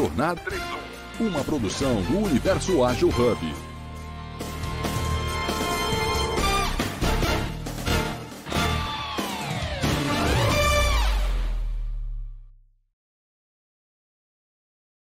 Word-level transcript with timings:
Jornada 0.00 0.40
31, 0.40 1.28
uma 1.28 1.44
produção 1.44 2.00
do 2.04 2.24
Universo 2.24 2.82
Ágil 2.82 3.10
Hub. 3.10 3.38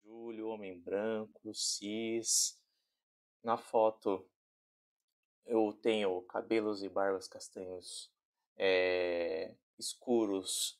Júlio, 0.03 0.49
homem 0.49 0.77
branco, 0.77 1.53
cis. 1.53 2.59
Na 3.41 3.55
foto 3.55 4.29
eu 5.45 5.71
tenho 5.81 6.21
cabelos 6.23 6.83
e 6.83 6.89
barbas 6.89 7.29
castanhos 7.29 8.11
é, 8.57 9.55
escuros, 9.79 10.77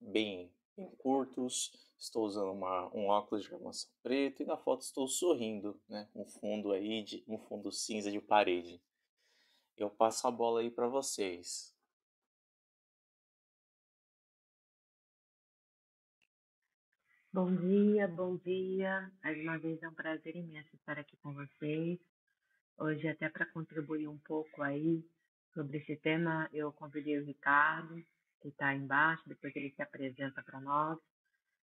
bem, 0.00 0.54
bem 0.76 0.88
curtos. 0.98 1.85
Estou 1.98 2.24
usando 2.24 2.52
uma, 2.52 2.94
um 2.94 3.06
óculos 3.06 3.44
de 3.44 3.54
armação 3.54 3.90
preto 4.02 4.42
e 4.42 4.46
na 4.46 4.56
foto 4.56 4.82
estou 4.82 5.08
sorrindo, 5.08 5.80
né? 5.88 6.08
Um 6.14 6.26
fundo 6.26 6.72
aí 6.72 7.02
de 7.02 7.24
um 7.26 7.38
fundo 7.38 7.72
cinza 7.72 8.10
de 8.10 8.20
parede. 8.20 8.80
Eu 9.76 9.90
passo 9.90 10.26
a 10.26 10.30
bola 10.30 10.60
aí 10.60 10.70
para 10.70 10.88
vocês. 10.88 11.74
Bom 17.32 17.54
dia, 17.54 18.08
bom 18.08 18.36
dia. 18.36 19.12
Mais 19.22 19.38
uma 19.40 19.58
vez 19.58 19.82
é 19.82 19.88
um 19.88 19.94
prazer 19.94 20.34
imenso 20.36 20.74
estar 20.74 20.98
aqui 20.98 21.16
com 21.18 21.34
vocês. 21.34 21.98
Hoje, 22.78 23.08
até 23.08 23.28
para 23.28 23.44
contribuir 23.44 24.08
um 24.08 24.18
pouco 24.18 24.62
aí 24.62 25.04
sobre 25.52 25.78
esse 25.78 25.96
tema, 25.96 26.48
eu 26.52 26.72
convidei 26.72 27.18
o 27.18 27.24
Ricardo, 27.24 28.02
que 28.40 28.48
está 28.48 28.74
embaixo, 28.74 29.28
depois 29.28 29.54
ele 29.56 29.70
se 29.70 29.82
apresenta 29.82 30.42
para 30.42 30.60
nós. 30.60 30.98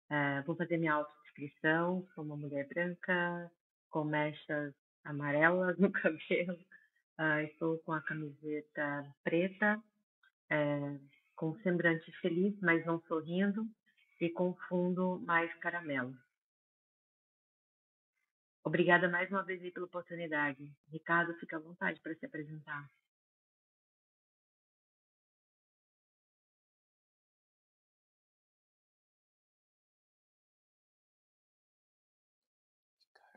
É, 0.09 0.41
vou 0.41 0.55
fazer 0.55 0.77
minha 0.77 0.93
autodescrição. 0.93 2.07
Sou 2.13 2.23
uma 2.23 2.35
mulher 2.35 2.67
branca, 2.67 3.51
com 3.89 4.03
mechas 4.03 4.73
amarelas 5.03 5.77
no 5.77 5.91
cabelo. 5.93 6.57
Uh, 7.19 7.41
estou 7.43 7.77
com 7.79 7.91
a 7.91 8.01
camiseta 8.01 9.05
preta, 9.23 9.81
é, 10.49 10.99
com 11.35 11.53
semblante 11.59 12.09
feliz, 12.21 12.57
mas 12.61 12.85
não 12.85 13.01
sorrindo, 13.01 13.67
e 14.21 14.29
com 14.29 14.55
fundo 14.67 15.19
mais 15.25 15.53
caramelo. 15.55 16.15
Obrigada 18.63 19.09
mais 19.09 19.29
uma 19.29 19.43
vez 19.43 19.61
pela 19.73 19.85
oportunidade. 19.85 20.71
Ricardo, 20.91 21.33
fica 21.39 21.57
à 21.57 21.59
vontade 21.59 21.99
para 22.01 22.15
se 22.15 22.25
apresentar. 22.25 22.89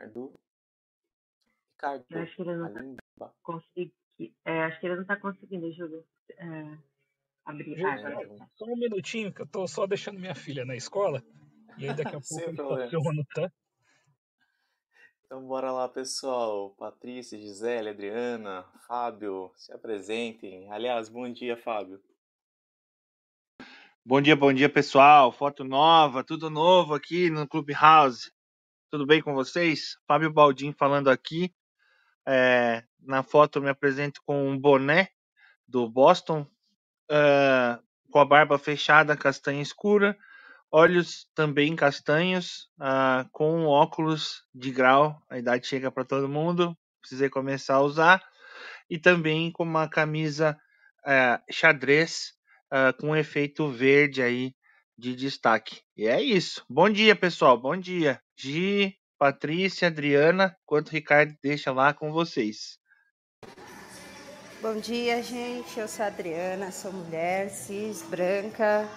Ricardo. 0.03 0.33
Ricardo. 1.75 2.05
Eu 2.11 2.23
acho 2.23 2.37
que 2.37 2.43
ele 2.43 2.57
não 2.57 2.67
está 2.67 3.33
conseguindo. 3.43 3.93
É, 4.45 4.63
acho 4.63 4.81
que 4.81 4.87
ele 4.87 4.95
não 4.97 5.03
está 5.03 5.17
conseguindo, 5.17 5.73
Júlio. 5.73 6.05
É, 6.31 6.79
abrir. 7.45 7.77
Júlio, 7.77 7.89
ah, 7.89 7.99
só, 7.99 8.47
só, 8.57 8.65
um 8.73 8.77
minutinho, 8.77 9.33
que 9.33 9.41
eu 9.41 9.47
estou 9.47 9.69
só 9.69 9.87
deixando 9.87 10.19
minha 10.19 10.35
filha 10.35 10.65
na 10.65 10.75
escola. 10.75 11.23
E 11.79 11.89
aí 11.89 11.95
daqui 11.95 12.17
a 12.17 12.21
pouco 12.29 12.45
eu 12.45 12.85
estaciono, 12.85 13.25
tá? 13.35 13.53
Então 15.25 15.47
bora 15.47 15.73
lá, 15.73 15.89
pessoal. 15.89 16.71
Patrícia, 16.71 17.39
Gisele, 17.39 17.89
Adriana, 17.89 18.65
Fábio, 18.87 19.51
se 19.57 19.73
apresentem. 19.73 20.71
Aliás, 20.71 21.09
bom 21.09 21.31
dia, 21.33 21.57
Fábio. 21.57 22.03
Bom 24.05 24.21
dia, 24.21 24.35
bom 24.35 24.53
dia, 24.53 24.69
pessoal. 24.69 25.33
Foto 25.33 25.65
nova, 25.65 26.25
tudo 26.25 26.51
novo 26.51 26.93
aqui 26.93 27.31
no 27.31 27.49
Clubhouse. 27.49 28.33
Tudo 28.93 29.07
bem 29.07 29.23
com 29.23 29.33
vocês? 29.33 29.97
Fábio 30.07 30.31
Baldin 30.31 30.75
falando 30.75 31.09
aqui. 31.09 31.51
É, 32.29 32.85
na 33.01 33.23
foto 33.23 33.59
me 33.59 33.71
apresento 33.71 34.21
com 34.23 34.51
um 34.51 34.59
boné 34.59 35.09
do 35.67 35.89
Boston, 35.89 36.47
é, 37.11 37.79
com 38.11 38.19
a 38.19 38.25
barba 38.27 38.59
fechada, 38.59 39.17
castanha 39.17 39.63
escura, 39.63 40.15
olhos 40.71 41.27
também 41.35 41.75
castanhos, 41.75 42.69
uh, 42.79 43.27
com 43.33 43.65
óculos 43.65 44.45
de 44.55 44.71
grau, 44.71 45.19
a 45.31 45.39
idade 45.39 45.67
chega 45.67 45.91
para 45.91 46.05
todo 46.05 46.29
mundo, 46.29 46.77
precisei 47.01 47.31
começar 47.31 47.77
a 47.77 47.83
usar, 47.83 48.23
e 48.91 48.99
também 48.99 49.51
com 49.51 49.63
uma 49.63 49.89
camisa 49.89 50.55
uh, 51.07 51.43
xadrez 51.51 52.35
uh, 52.71 52.95
com 53.01 53.13
um 53.13 53.17
efeito 53.17 53.71
verde 53.71 54.21
aí 54.21 54.55
de 54.97 55.15
destaque. 55.15 55.81
E 55.97 56.07
é 56.07 56.21
isso. 56.21 56.65
Bom 56.69 56.89
dia, 56.89 57.15
pessoal. 57.17 57.59
Bom 57.59 57.77
dia. 57.77 58.21
Gi, 58.37 58.97
Patrícia, 59.19 59.89
Adriana, 59.89 60.57
enquanto 60.65 60.89
o 60.89 60.93
Ricardo 60.93 61.35
deixa 61.43 61.71
lá 61.71 61.95
com 61.95 62.11
vocês. 62.11 62.79
Bom 64.61 64.79
dia, 64.79 65.23
gente. 65.23 65.79
Eu 65.79 65.89
sou 65.89 66.05
a 66.05 66.09
Adriana, 66.09 66.71
sou 66.71 66.93
mulher, 66.93 67.51
cis, 67.51 68.03
branca, 68.03 68.89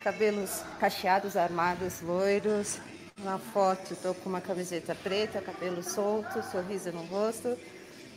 cabelos 0.00 0.62
cacheados, 0.78 1.36
armados, 1.36 2.00
loiros. 2.00 2.78
Na 3.18 3.38
foto 3.38 3.92
estou 3.92 4.14
com 4.14 4.28
uma 4.28 4.40
camiseta 4.40 4.94
preta, 4.94 5.42
cabelo 5.42 5.82
solto, 5.82 6.42
sorriso 6.42 6.90
no 6.92 7.02
rosto. 7.04 7.58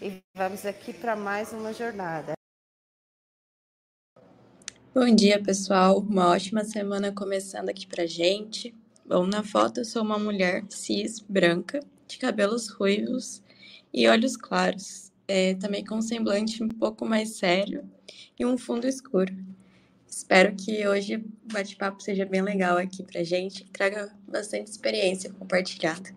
E 0.02 0.22
vamos 0.36 0.66
aqui 0.66 0.94
para 0.94 1.16
mais 1.16 1.54
uma 1.54 1.74
jornada. 1.74 2.35
Bom 4.98 5.14
dia, 5.14 5.44
pessoal. 5.44 6.00
Uma 6.00 6.30
ótima 6.30 6.64
semana 6.64 7.12
começando 7.12 7.68
aqui 7.68 7.86
pra 7.86 8.06
gente. 8.06 8.74
Bom, 9.06 9.28
na 9.28 9.44
foto 9.44 9.82
eu 9.82 9.86
sou 9.86 10.02
uma 10.02 10.18
mulher 10.18 10.64
cis, 10.70 11.20
branca, 11.20 11.82
de 12.08 12.18
cabelos 12.18 12.70
ruivos 12.70 13.44
e 13.94 14.08
olhos 14.08 14.38
claros. 14.38 15.12
É, 15.28 15.54
também 15.56 15.84
com 15.84 15.96
um 15.96 16.02
semblante 16.02 16.64
um 16.64 16.70
pouco 16.70 17.06
mais 17.06 17.36
sério 17.36 17.84
e 18.40 18.46
um 18.46 18.58
fundo 18.58 18.88
escuro. 18.88 19.36
Espero 20.08 20.56
que 20.56 20.88
hoje 20.88 21.18
o 21.18 21.52
bate-papo 21.52 22.02
seja 22.02 22.26
bem 22.26 22.42
legal 22.42 22.78
aqui 22.78 23.04
pra 23.04 23.22
gente 23.22 23.64
e 23.64 23.70
traga 23.70 24.16
bastante 24.26 24.72
experiência 24.72 25.30
compartilhada. 25.30 26.16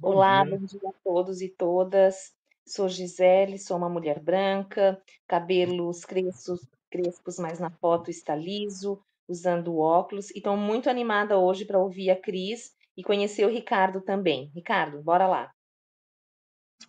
Olá, 0.00 0.44
bom 0.44 0.58
dia 0.58 0.88
a 0.88 0.92
todos 1.02 1.40
e 1.40 1.48
todas. 1.48 2.37
Sou 2.68 2.86
Gisele, 2.86 3.58
sou 3.58 3.78
uma 3.78 3.88
mulher 3.88 4.20
branca, 4.20 5.02
cabelos 5.26 6.04
crespos, 6.04 6.60
crespos, 6.90 7.38
mas 7.38 7.58
na 7.58 7.70
foto 7.70 8.10
está 8.10 8.36
liso, 8.36 9.02
usando 9.26 9.78
óculos. 9.78 10.30
E 10.32 10.38
estou 10.38 10.54
muito 10.54 10.90
animada 10.90 11.38
hoje 11.38 11.64
para 11.64 11.78
ouvir 11.78 12.10
a 12.10 12.16
Cris 12.16 12.74
e 12.94 13.02
conhecer 13.02 13.46
o 13.46 13.50
Ricardo 13.50 14.02
também. 14.02 14.50
Ricardo, 14.54 15.02
bora 15.02 15.26
lá. 15.26 15.50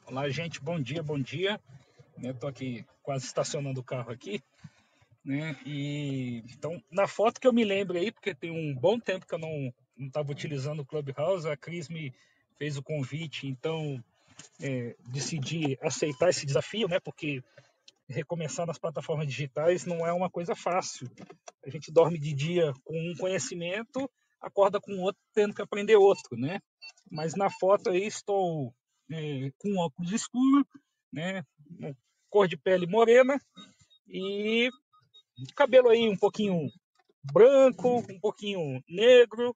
Olá, 0.06 0.28
gente, 0.29 0.62
bom 0.62 0.81
dia, 0.81 1.01
bom 1.01 1.18
dia. 1.18 1.62
Estou 2.22 2.50
aqui 2.50 2.85
quase 3.01 3.25
estacionando 3.25 3.79
o 3.79 3.84
carro 3.84 4.12
aqui. 4.12 4.44
Né? 5.23 5.57
E 5.66 6.44
então, 6.51 6.84
na 6.91 7.07
foto 7.07 7.39
que 7.39 7.47
eu 7.47 7.53
me 7.53 7.63
lembro 7.63 7.97
aí, 7.97 8.12
porque 8.12 8.35
tem 8.35 8.51
um 8.51 8.75
bom 8.75 9.00
tempo 9.00 9.25
que 9.25 9.34
eu 9.34 9.39
não 9.39 9.73
estava 9.97 10.29
utilizando 10.29 10.81
o 10.81 10.85
Clubhouse, 10.85 11.47
a 11.47 11.56
Cris 11.56 11.88
me 11.88 12.13
fez 12.57 12.75
o 12.75 12.84
convite, 12.84 13.47
então 13.47 14.03
é, 14.61 14.95
decidi 15.11 15.77
aceitar 15.81 16.29
esse 16.29 16.45
desafio, 16.45 16.88
né? 16.88 17.00
Porque 17.00 17.41
recomeçar 18.07 18.66
nas 18.66 18.79
plataformas 18.79 19.27
digitais 19.27 19.85
não 19.85 20.05
é 20.05 20.11
uma 20.11 20.29
coisa 20.29 20.55
fácil. 20.55 21.09
A 21.66 21.69
gente 21.69 21.91
dorme 21.91 22.17
de 22.17 22.33
dia 22.33 22.73
com 22.83 22.95
um 22.95 23.16
conhecimento, 23.16 24.09
acorda 24.41 24.79
com 24.79 24.97
outro, 25.00 25.22
tendo 25.33 25.53
que 25.53 25.61
aprender 25.61 25.95
outro, 25.95 26.38
né? 26.38 26.59
Mas 27.11 27.35
na 27.35 27.50
foto 27.50 27.89
aí 27.89 28.05
estou 28.05 28.73
é, 29.11 29.51
com 29.57 29.77
óculos 29.77 30.11
escuros, 30.11 30.66
né? 31.11 31.44
Cor 32.29 32.47
de 32.47 32.57
pele 32.57 32.88
morena 32.88 33.39
e 34.07 34.69
cabelo 35.56 35.89
aí 35.89 36.09
um 36.09 36.17
pouquinho 36.17 36.69
branco, 37.31 38.00
um 38.09 38.19
pouquinho 38.19 38.83
negro, 38.88 39.56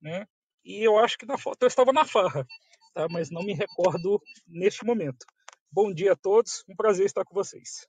né? 0.00 0.26
E 0.64 0.82
eu 0.82 0.98
acho 0.98 1.18
que 1.18 1.26
na 1.26 1.38
foto 1.38 1.62
eu 1.62 1.68
estava 1.68 1.92
na 1.92 2.04
farra 2.04 2.46
tá? 2.94 3.08
mas 3.10 3.30
não 3.30 3.42
me 3.42 3.52
recordo 3.52 4.22
neste 4.46 4.84
momento. 4.84 5.26
Bom 5.70 5.92
dia 5.92 6.12
a 6.12 6.16
todos, 6.16 6.64
um 6.68 6.76
prazer 6.76 7.04
estar 7.04 7.24
com 7.24 7.34
vocês. 7.34 7.86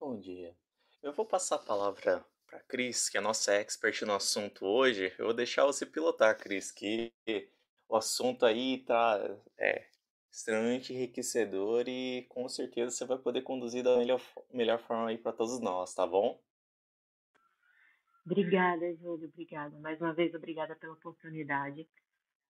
Bom 0.00 0.18
dia. 0.18 0.54
Eu 1.02 1.12
vou 1.12 1.24
passar 1.24 1.56
a 1.56 1.60
palavra 1.60 2.24
para 2.46 2.60
Cris, 2.64 3.08
que 3.08 3.16
é 3.16 3.20
a 3.20 3.22
nossa 3.22 3.52
expert 3.52 4.02
no 4.02 4.14
assunto 4.14 4.66
hoje. 4.66 5.14
Eu 5.18 5.26
vou 5.26 5.34
deixar 5.34 5.64
você 5.64 5.86
pilotar, 5.86 6.36
Cris, 6.36 6.72
que 6.72 7.12
o 7.88 7.96
assunto 7.96 8.44
aí 8.44 8.84
tá 8.84 9.18
é, 9.56 9.86
extremamente 10.30 10.92
enriquecedor 10.92 11.88
e 11.88 12.26
com 12.28 12.48
certeza 12.48 12.90
você 12.90 13.04
vai 13.04 13.18
poder 13.18 13.42
conduzir 13.42 13.84
da 13.84 13.96
melhor, 13.96 14.20
melhor 14.52 14.80
forma 14.80 15.08
aí 15.08 15.18
para 15.18 15.32
todos 15.32 15.60
nós, 15.60 15.94
tá 15.94 16.06
bom? 16.06 16.40
Obrigada, 18.30 18.94
Júlio, 18.96 19.26
obrigada. 19.26 19.74
Mais 19.78 19.98
uma 20.02 20.12
vez, 20.12 20.34
obrigada 20.34 20.76
pela 20.76 20.92
oportunidade. 20.92 21.88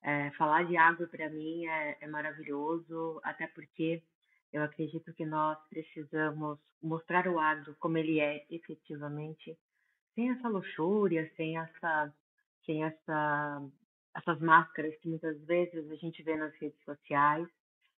É, 0.02 0.30
falar 0.32 0.64
de 0.64 0.76
água 0.76 1.06
para 1.06 1.30
mim 1.30 1.66
é, 1.66 1.96
é, 2.00 2.06
maravilhoso, 2.08 3.20
até 3.22 3.46
porque 3.46 4.02
Eu 4.52 4.62
acredito 4.62 5.12
que 5.12 5.26
nós 5.26 5.58
precisamos 5.68 6.58
mostrar 6.82 7.28
o 7.28 7.38
agro 7.38 7.76
como 7.78 7.98
ele 7.98 8.18
é 8.18 8.44
efetivamente, 8.50 9.56
sem 10.14 10.30
essa 10.30 10.48
luxúria, 10.48 11.30
sem 11.36 11.58
essa, 11.58 12.12
sem 12.64 12.82
essa, 12.82 13.62
essas 14.16 14.40
máscaras 14.40 14.96
que 14.96 15.08
muitas 15.08 15.38
vezes 15.44 15.88
a 15.90 15.96
gente 15.96 16.22
vê 16.22 16.34
nas 16.34 16.54
redes 16.56 16.82
sociais, 16.84 17.46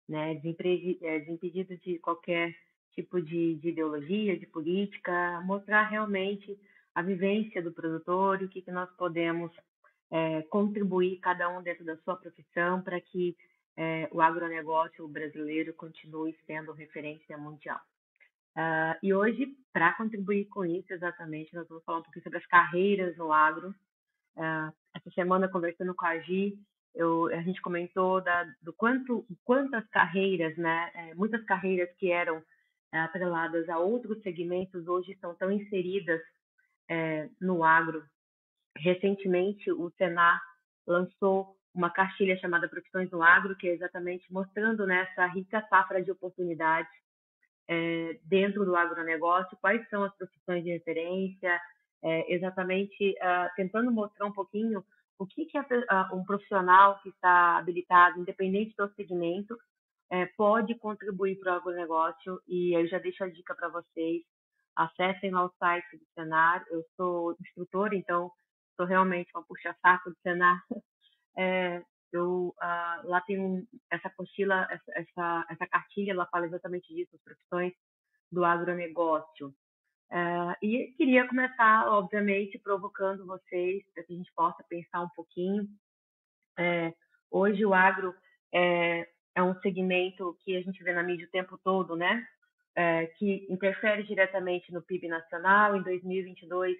né? 0.08 0.32
É, 0.32 1.18
desimpedido 1.20 1.76
de 1.78 1.98
qualquer 2.00 2.54
tipo 2.92 3.22
de, 3.22 3.54
de, 3.54 3.68
ideologia, 3.68 4.38
de 4.38 4.46
política, 4.46 5.40
mostrar 5.42 5.84
realmente 5.88 6.58
a 6.94 7.02
vivência 7.02 7.62
do 7.62 7.72
produtor 7.72 8.40
e 8.40 8.44
o 8.44 8.48
que, 8.48 8.62
que 8.62 8.70
nós 8.70 8.90
podemos 8.96 9.52
é, 10.10 10.42
contribuir, 10.42 11.18
cada 11.20 11.48
um 11.48 11.62
dentro 11.62 11.84
da 11.84 11.96
sua 11.98 12.16
profissão, 12.16 12.82
para 12.82 13.00
que 13.00 13.36
é, 13.76 14.08
o 14.10 14.20
agronegócio 14.20 15.06
brasileiro 15.08 15.72
continue 15.74 16.36
sendo 16.46 16.72
referência 16.72 17.38
mundial. 17.38 17.80
Uh, 18.56 18.98
e 19.02 19.14
hoje, 19.14 19.46
para 19.72 19.92
contribuir 19.92 20.46
com 20.46 20.64
isso, 20.64 20.92
exatamente, 20.92 21.54
nós 21.54 21.68
vamos 21.68 21.84
falar 21.84 21.98
um 21.98 22.02
pouquinho 22.02 22.24
sobre 22.24 22.38
as 22.38 22.46
carreiras 22.46 23.16
no 23.16 23.32
agro. 23.32 23.68
Uh, 24.36 24.72
essa 24.94 25.10
semana, 25.14 25.48
conversando 25.48 25.94
com 25.94 26.04
a 26.04 26.18
Gi, 26.18 26.58
eu, 26.94 27.26
a 27.28 27.42
gente 27.42 27.62
comentou 27.62 28.20
da, 28.20 28.44
do 28.60 28.72
quanto, 28.72 29.24
quantas 29.44 29.86
carreiras, 29.90 30.56
né, 30.56 30.90
é, 30.94 31.14
muitas 31.14 31.42
carreiras 31.44 31.88
que 31.96 32.10
eram 32.10 32.42
é, 32.92 32.98
atreladas 32.98 33.68
a 33.68 33.78
outros 33.78 34.20
segmentos 34.22 34.88
hoje 34.88 35.12
estão 35.12 35.34
tão 35.36 35.52
inseridas 35.52 36.20
é, 36.90 37.28
no 37.40 37.62
agro. 37.62 38.02
Recentemente, 38.76 39.70
o 39.70 39.90
Senar 39.96 40.42
lançou 40.86 41.56
uma 41.72 41.90
cartilha 41.90 42.36
chamada 42.38 42.68
Profissões 42.68 43.10
no 43.10 43.22
Agro, 43.22 43.56
que 43.56 43.68
é 43.68 43.72
exatamente 43.72 44.30
mostrando 44.32 44.86
nessa 44.86 45.28
né, 45.28 45.32
rica 45.34 45.64
safra 45.68 46.02
de 46.02 46.10
oportunidades 46.10 46.90
é, 47.68 48.18
dentro 48.24 48.64
do 48.64 48.74
agronegócio, 48.74 49.56
quais 49.60 49.88
são 49.88 50.02
as 50.02 50.14
profissões 50.16 50.64
de 50.64 50.72
referência, 50.72 51.60
é, 52.02 52.34
exatamente 52.34 53.14
uh, 53.18 53.54
tentando 53.54 53.92
mostrar 53.92 54.26
um 54.26 54.32
pouquinho 54.32 54.82
o 55.18 55.26
que, 55.26 55.44
que 55.44 55.58
uh, 55.58 55.64
um 56.14 56.24
profissional 56.24 56.98
que 57.02 57.10
está 57.10 57.58
habilitado, 57.58 58.18
independente 58.18 58.74
do 58.76 58.92
segmento, 58.94 59.56
é, 60.10 60.26
pode 60.26 60.74
contribuir 60.76 61.38
para 61.38 61.52
o 61.52 61.56
agronegócio. 61.56 62.40
E 62.48 62.72
eu 62.74 62.86
já 62.88 62.98
deixo 62.98 63.22
a 63.22 63.28
dica 63.28 63.54
para 63.54 63.68
vocês, 63.68 64.22
acessem 64.84 65.30
lá 65.30 65.44
o 65.44 65.52
site 65.58 65.96
do 65.96 66.04
Senar, 66.14 66.64
eu 66.70 66.84
sou 66.96 67.36
instrutora, 67.40 67.94
então 67.94 68.30
sou 68.76 68.86
realmente 68.86 69.30
uma 69.34 69.44
puxa-saco 69.44 70.10
do 70.10 70.16
Senar, 70.22 70.62
É, 71.38 71.82
eu, 72.12 72.54
uh, 72.58 73.08
lá 73.08 73.20
tem 73.20 73.40
um, 73.40 73.66
essa 73.90 74.08
apostila, 74.08 74.66
essa, 74.70 74.92
essa, 74.94 75.46
essa, 75.48 75.66
cartilha, 75.68 76.10
ela 76.10 76.26
fala 76.26 76.46
exatamente 76.46 76.92
disso, 76.92 77.14
as 77.14 77.22
profissões 77.22 77.72
do 78.30 78.44
agronegócio. 78.44 79.54
Uh, 80.10 80.52
e 80.60 80.92
queria 80.96 81.26
começar, 81.28 81.88
obviamente, 81.88 82.58
provocando 82.58 83.24
vocês 83.24 83.84
para 83.94 84.02
que 84.02 84.12
a 84.12 84.16
gente 84.16 84.32
possa 84.34 84.62
pensar 84.64 85.02
um 85.02 85.08
pouquinho. 85.10 85.68
É, 86.58 86.92
hoje 87.30 87.64
o 87.64 87.72
agro 87.72 88.14
é, 88.52 89.08
é, 89.36 89.42
um 89.42 89.58
segmento 89.60 90.36
que 90.40 90.56
a 90.56 90.62
gente 90.62 90.82
vê 90.82 90.92
na 90.92 91.02
mídia 91.02 91.26
o 91.26 91.30
tempo 91.30 91.56
todo, 91.62 91.94
né? 91.94 92.26
É, 92.80 93.06
que 93.18 93.46
interfere 93.50 94.02
diretamente 94.04 94.72
no 94.72 94.80
PIB 94.80 95.06
nacional. 95.06 95.76
Em 95.76 95.82
2022, 95.82 96.78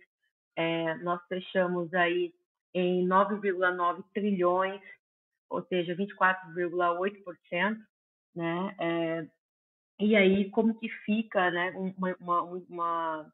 é, 0.57 0.95
nós 0.95 1.21
fechamos 1.29 1.93
aí 1.93 2.33
em 2.73 3.07
9,9 3.07 4.03
trilhões, 4.15 4.81
ou 5.51 5.63
seja, 5.67 5.95
24,8%, 5.95 7.77
né? 8.35 8.75
É, 8.81 9.27
e 10.01 10.17
aí, 10.17 10.49
como 10.49 10.79
que 10.79 10.89
fica 11.05 11.51
né, 11.51 11.71
uma, 11.99 12.17
uma, 12.19 12.43
uma, 12.45 13.33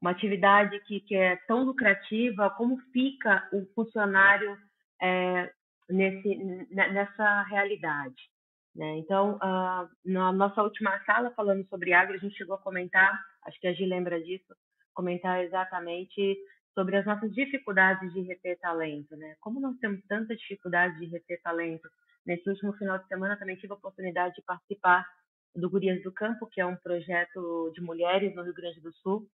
uma 0.00 0.10
atividade 0.12 0.78
que, 0.84 1.00
que 1.00 1.16
é 1.16 1.34
tão 1.48 1.64
lucrativa, 1.64 2.48
como 2.50 2.78
fica 2.92 3.48
o 3.52 3.66
funcionário 3.74 4.56
é, 5.02 5.52
nesse, 5.90 6.36
nessa 6.70 7.42
realidade? 7.42 8.30
Né? 8.76 8.98
Então, 8.98 9.36
uh, 9.36 9.88
na 10.04 10.32
nossa 10.32 10.62
última 10.62 11.02
sala, 11.04 11.30
falando 11.30 11.66
sobre 11.68 11.94
agro, 11.94 12.14
a 12.14 12.18
gente 12.18 12.36
chegou 12.36 12.56
a 12.56 12.60
comentar, 12.62 13.18
acho 13.46 13.58
que 13.58 13.66
a 13.66 13.72
Gi 13.72 13.86
lembra 13.86 14.22
disso, 14.22 14.54
comentar 14.92 15.42
exatamente 15.42 16.36
sobre 16.74 16.96
as 16.96 17.06
nossas 17.06 17.32
dificuldades 17.32 18.12
de 18.12 18.20
reter 18.20 18.58
talento, 18.58 19.16
né? 19.16 19.34
Como 19.40 19.60
nós 19.60 19.78
temos 19.78 20.02
tanta 20.06 20.36
dificuldade 20.36 20.98
de 20.98 21.06
reter 21.06 21.40
talento. 21.42 21.88
Nesse 22.26 22.46
último 22.50 22.74
final 22.74 22.98
de 22.98 23.06
semana 23.08 23.38
também 23.38 23.56
tive 23.56 23.72
a 23.72 23.76
oportunidade 23.76 24.34
de 24.34 24.42
participar 24.42 25.06
do 25.54 25.70
Gurias 25.70 26.02
do 26.02 26.12
Campo, 26.12 26.46
que 26.46 26.60
é 26.60 26.66
um 26.66 26.76
projeto 26.76 27.72
de 27.74 27.80
mulheres 27.80 28.34
no 28.34 28.42
Rio 28.42 28.52
Grande 28.52 28.80
do 28.82 28.92
Sul, 28.96 29.26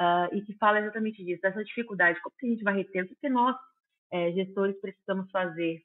uh, 0.00 0.34
e 0.34 0.42
que 0.42 0.54
fala 0.54 0.80
exatamente 0.80 1.24
disso, 1.24 1.40
dessa 1.40 1.62
dificuldade, 1.62 2.20
como 2.20 2.34
que 2.36 2.46
a 2.46 2.50
gente 2.50 2.64
vai 2.64 2.74
reter, 2.74 3.04
o 3.04 3.08
que, 3.08 3.28
nós, 3.28 3.56
é, 4.12 4.32
gestores, 4.32 4.80
precisamos 4.80 5.30
fazer. 5.30 5.80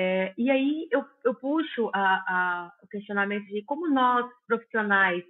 É, 0.00 0.32
e 0.38 0.48
aí 0.48 0.88
eu, 0.92 1.04
eu 1.24 1.34
puxo 1.34 1.90
a, 1.92 1.98
a, 1.98 2.72
o 2.84 2.86
questionamento 2.86 3.46
de 3.48 3.64
como 3.64 3.88
nós, 3.88 4.30
profissionais, 4.46 5.24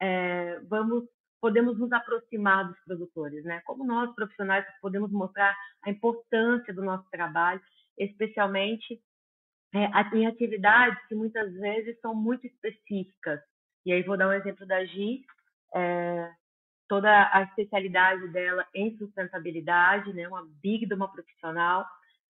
é, 0.00 0.58
vamos 0.60 1.04
podemos 1.40 1.78
nos 1.78 1.92
aproximar 1.92 2.66
dos 2.66 2.78
produtores, 2.84 3.44
né? 3.44 3.60
Como 3.66 3.84
nós 3.84 4.12
profissionais 4.14 4.64
podemos 4.80 5.12
mostrar 5.12 5.54
a 5.84 5.90
importância 5.90 6.72
do 6.72 6.82
nosso 6.82 7.08
trabalho, 7.10 7.60
especialmente 7.98 8.98
é, 9.74 10.16
em 10.16 10.26
atividades 10.26 10.98
que 11.06 11.14
muitas 11.14 11.52
vezes 11.52 12.00
são 12.00 12.14
muito 12.14 12.46
específicas. 12.46 13.40
E 13.84 13.92
aí 13.92 14.02
vou 14.02 14.16
dar 14.16 14.28
um 14.28 14.32
exemplo 14.32 14.66
da 14.66 14.84
Gi, 14.86 15.22
é, 15.74 16.32
toda 16.88 17.30
a 17.32 17.42
especialidade 17.42 18.26
dela 18.28 18.66
em 18.74 18.96
sustentabilidade, 18.96 20.12
né? 20.14 20.26
Uma 20.26 20.48
big 20.62 20.86
de 20.86 20.94
uma 20.94 21.12
profissional. 21.12 21.86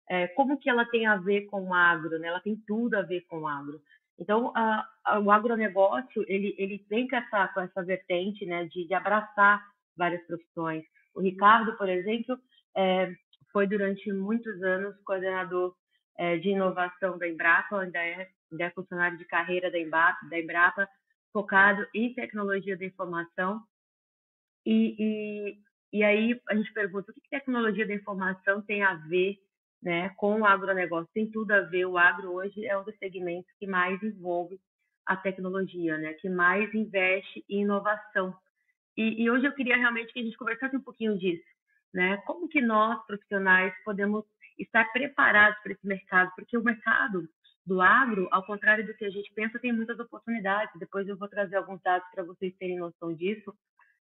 É, 0.09 0.27
como 0.27 0.59
que 0.59 0.69
ela 0.69 0.85
tem 0.85 1.05
a 1.05 1.17
ver 1.17 1.45
com 1.47 1.69
o 1.69 1.73
agro, 1.73 2.19
né? 2.19 2.27
Ela 2.27 2.39
tem 2.39 2.55
tudo 2.67 2.95
a 2.95 3.01
ver 3.01 3.21
com 3.21 3.41
o 3.41 3.47
agro. 3.47 3.81
Então, 4.17 4.51
a, 4.55 4.87
a, 5.03 5.19
o 5.19 5.31
agronegócio, 5.31 6.23
ele, 6.27 6.55
ele 6.57 6.85
vem 6.89 7.07
com 7.07 7.15
essa, 7.15 7.47
com 7.49 7.61
essa 7.61 7.83
vertente 7.83 8.45
né, 8.45 8.65
de, 8.65 8.87
de 8.87 8.93
abraçar 8.93 9.65
várias 9.95 10.25
profissões. 10.25 10.83
O 11.13 11.21
Ricardo, 11.21 11.75
por 11.77 11.89
exemplo, 11.89 12.37
é, 12.75 13.13
foi 13.51 13.67
durante 13.67 14.11
muitos 14.11 14.61
anos 14.63 14.95
coordenador 15.03 15.75
é, 16.17 16.37
de 16.37 16.49
inovação 16.49 17.17
da 17.17 17.27
Embrapa, 17.27 17.81
ainda 17.81 17.99
é, 17.99 18.29
ainda 18.51 18.63
é 18.65 18.69
funcionário 18.71 19.17
de 19.17 19.25
carreira 19.25 19.71
da 19.71 19.79
Embrapa, 19.79 20.25
da 20.29 20.39
Embrapa 20.39 20.87
focado 21.33 21.85
em 21.93 22.13
tecnologia 22.13 22.77
da 22.77 22.85
informação. 22.85 23.61
E, 24.65 24.95
e, 24.97 25.57
e 25.91 26.03
aí 26.03 26.41
a 26.49 26.55
gente 26.55 26.71
pergunta, 26.73 27.11
o 27.11 27.13
que 27.13 27.29
tecnologia 27.29 27.85
da 27.85 27.93
informação 27.93 28.61
tem 28.61 28.83
a 28.83 28.93
ver 28.93 29.37
né, 29.85 30.09
com 30.17 30.41
o 30.41 30.45
agronegócio. 30.45 31.07
Tem 31.13 31.29
tudo 31.29 31.51
a 31.51 31.61
ver. 31.61 31.85
O 31.85 31.95
agro 31.95 32.33
hoje 32.33 32.65
é 32.65 32.75
um 32.75 32.83
dos 32.83 32.97
segmentos 32.97 33.49
que 33.59 33.67
mais 33.67 34.01
envolve 34.01 34.59
a 35.05 35.15
tecnologia, 35.15 35.95
né, 35.99 36.13
que 36.13 36.27
mais 36.27 36.73
investe 36.73 37.45
em 37.47 37.61
inovação. 37.61 38.35
E, 38.97 39.23
e 39.23 39.29
hoje 39.29 39.45
eu 39.45 39.53
queria 39.53 39.77
realmente 39.77 40.11
que 40.11 40.19
a 40.19 40.23
gente 40.23 40.37
conversasse 40.37 40.75
um 40.75 40.81
pouquinho 40.81 41.15
disso, 41.17 41.45
né? 41.93 42.17
Como 42.25 42.47
que 42.47 42.61
nós 42.61 43.05
profissionais 43.05 43.73
podemos 43.83 44.23
estar 44.57 44.85
preparados 44.93 45.61
para 45.61 45.73
esse 45.73 45.85
mercado? 45.85 46.31
Porque 46.33 46.57
o 46.57 46.63
mercado 46.63 47.27
do 47.65 47.81
agro, 47.81 48.27
ao 48.31 48.45
contrário 48.45 48.85
do 48.87 48.93
que 48.93 49.03
a 49.03 49.09
gente 49.09 49.31
pensa, 49.33 49.59
tem 49.59 49.73
muitas 49.73 49.99
oportunidades. 49.99 50.79
Depois 50.79 51.07
eu 51.07 51.17
vou 51.17 51.27
trazer 51.27 51.57
alguns 51.57 51.81
dados 51.81 52.07
para 52.09 52.23
vocês 52.23 52.55
terem 52.55 52.79
noção 52.79 53.13
disso, 53.13 53.53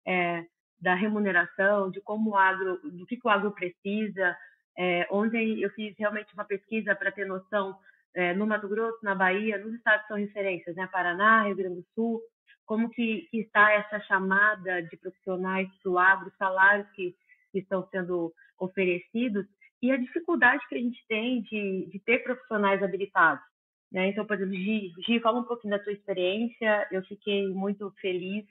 é, 0.06 0.46
da 0.80 0.94
remuneração, 0.94 1.90
de 1.90 2.00
como 2.00 2.30
o 2.30 2.36
agro, 2.36 2.78
do 2.82 3.04
que, 3.04 3.16
que 3.16 3.26
o 3.26 3.30
agro 3.30 3.50
precisa, 3.50 4.36
é, 4.76 5.06
ontem 5.10 5.60
eu 5.60 5.70
fiz 5.70 5.94
realmente 5.98 6.32
uma 6.34 6.44
pesquisa 6.44 6.94
para 6.94 7.12
ter 7.12 7.26
noção 7.26 7.78
é, 8.14 8.32
no 8.34 8.46
Mato 8.46 8.68
Grosso, 8.68 8.98
na 9.02 9.14
Bahia, 9.14 9.58
nos 9.58 9.74
estados 9.74 10.06
são 10.06 10.16
referências, 10.16 10.74
né? 10.76 10.86
Paraná, 10.86 11.42
Rio 11.44 11.56
Grande 11.56 11.76
do 11.76 11.86
Sul, 11.94 12.20
como 12.64 12.88
que, 12.90 13.28
que 13.30 13.40
está 13.40 13.72
essa 13.72 14.00
chamada 14.00 14.82
de 14.82 14.96
profissionais 14.96 15.68
do 15.82 15.98
agro, 15.98 16.32
salários 16.38 16.88
que, 16.92 17.14
que 17.52 17.58
estão 17.58 17.86
sendo 17.90 18.32
oferecidos 18.58 19.46
e 19.82 19.90
a 19.90 19.96
dificuldade 19.96 20.66
que 20.68 20.76
a 20.76 20.78
gente 20.78 21.04
tem 21.08 21.42
de, 21.42 21.86
de 21.90 21.98
ter 22.00 22.22
profissionais 22.22 22.82
habilitados. 22.82 23.44
Né? 23.92 24.08
Então, 24.08 24.24
por 24.26 24.34
exemplo, 24.34 24.54
Gi, 24.54 24.92
Gi, 25.06 25.20
fala 25.20 25.40
um 25.40 25.44
pouquinho 25.44 25.76
da 25.76 25.84
sua 25.84 25.92
experiência. 25.92 26.88
Eu 26.90 27.02
fiquei 27.04 27.46
muito 27.48 27.92
feliz 28.00 28.46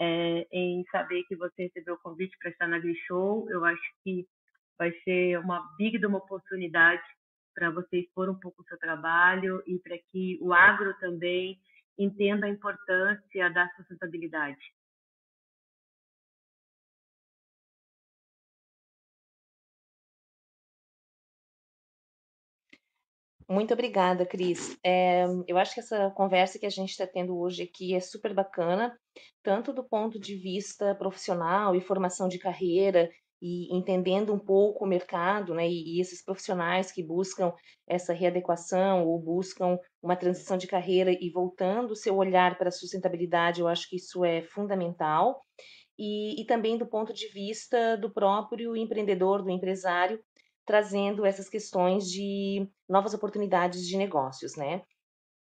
é, 0.00 0.46
em 0.50 0.84
saber 0.90 1.22
que 1.24 1.36
você 1.36 1.64
recebeu 1.64 1.94
o 1.94 2.00
convite 2.00 2.36
para 2.38 2.50
estar 2.50 2.66
na 2.66 2.78
Gri 2.78 2.96
Show. 3.06 3.46
Eu 3.50 3.64
acho 3.64 3.82
que 4.02 4.26
vai 4.78 4.92
ser 5.02 5.38
uma 5.38 5.60
big 5.76 5.98
de 5.98 6.06
uma 6.06 6.18
oportunidade 6.18 7.02
para 7.54 7.70
você 7.70 8.00
expor 8.00 8.28
um 8.28 8.38
pouco 8.38 8.62
o 8.62 8.64
seu 8.66 8.78
trabalho 8.78 9.62
e 9.66 9.78
para 9.78 9.96
que 10.10 10.38
o 10.40 10.52
agro 10.52 10.92
também 10.98 11.58
entenda 11.98 12.46
a 12.46 12.50
importância 12.50 13.50
da 13.50 13.68
sustentabilidade. 13.76 14.58
Muito 23.48 23.74
obrigada, 23.74 24.24
Cris. 24.24 24.76
É, 24.82 25.24
eu 25.46 25.58
acho 25.58 25.74
que 25.74 25.80
essa 25.80 26.10
conversa 26.12 26.58
que 26.58 26.64
a 26.64 26.70
gente 26.70 26.90
está 26.90 27.06
tendo 27.06 27.38
hoje 27.38 27.62
aqui 27.62 27.94
é 27.94 28.00
super 28.00 28.32
bacana, 28.32 28.98
tanto 29.42 29.72
do 29.72 29.84
ponto 29.84 30.18
de 30.18 30.34
vista 30.34 30.94
profissional 30.94 31.76
e 31.76 31.80
formação 31.80 32.26
de 32.26 32.38
carreira, 32.38 33.10
e 33.46 33.76
entendendo 33.76 34.32
um 34.32 34.38
pouco 34.38 34.86
o 34.86 34.88
mercado, 34.88 35.52
né, 35.52 35.68
e, 35.68 35.98
e 35.98 36.00
esses 36.00 36.24
profissionais 36.24 36.90
que 36.90 37.02
buscam 37.02 37.52
essa 37.86 38.14
readequação 38.14 39.06
ou 39.06 39.20
buscam 39.20 39.78
uma 40.02 40.16
transição 40.16 40.56
de 40.56 40.66
carreira 40.66 41.12
e 41.12 41.28
voltando 41.30 41.90
o 41.90 41.96
seu 41.96 42.16
olhar 42.16 42.56
para 42.56 42.68
a 42.68 42.72
sustentabilidade, 42.72 43.60
eu 43.60 43.68
acho 43.68 43.86
que 43.90 43.96
isso 43.96 44.24
é 44.24 44.40
fundamental. 44.40 45.42
E, 45.98 46.40
e 46.40 46.46
também 46.46 46.78
do 46.78 46.86
ponto 46.86 47.12
de 47.12 47.28
vista 47.28 47.98
do 47.98 48.10
próprio 48.10 48.74
empreendedor, 48.74 49.42
do 49.42 49.50
empresário, 49.50 50.18
trazendo 50.64 51.26
essas 51.26 51.46
questões 51.46 52.10
de 52.10 52.66
novas 52.88 53.12
oportunidades 53.12 53.86
de 53.86 53.98
negócios, 53.98 54.56
né? 54.56 54.80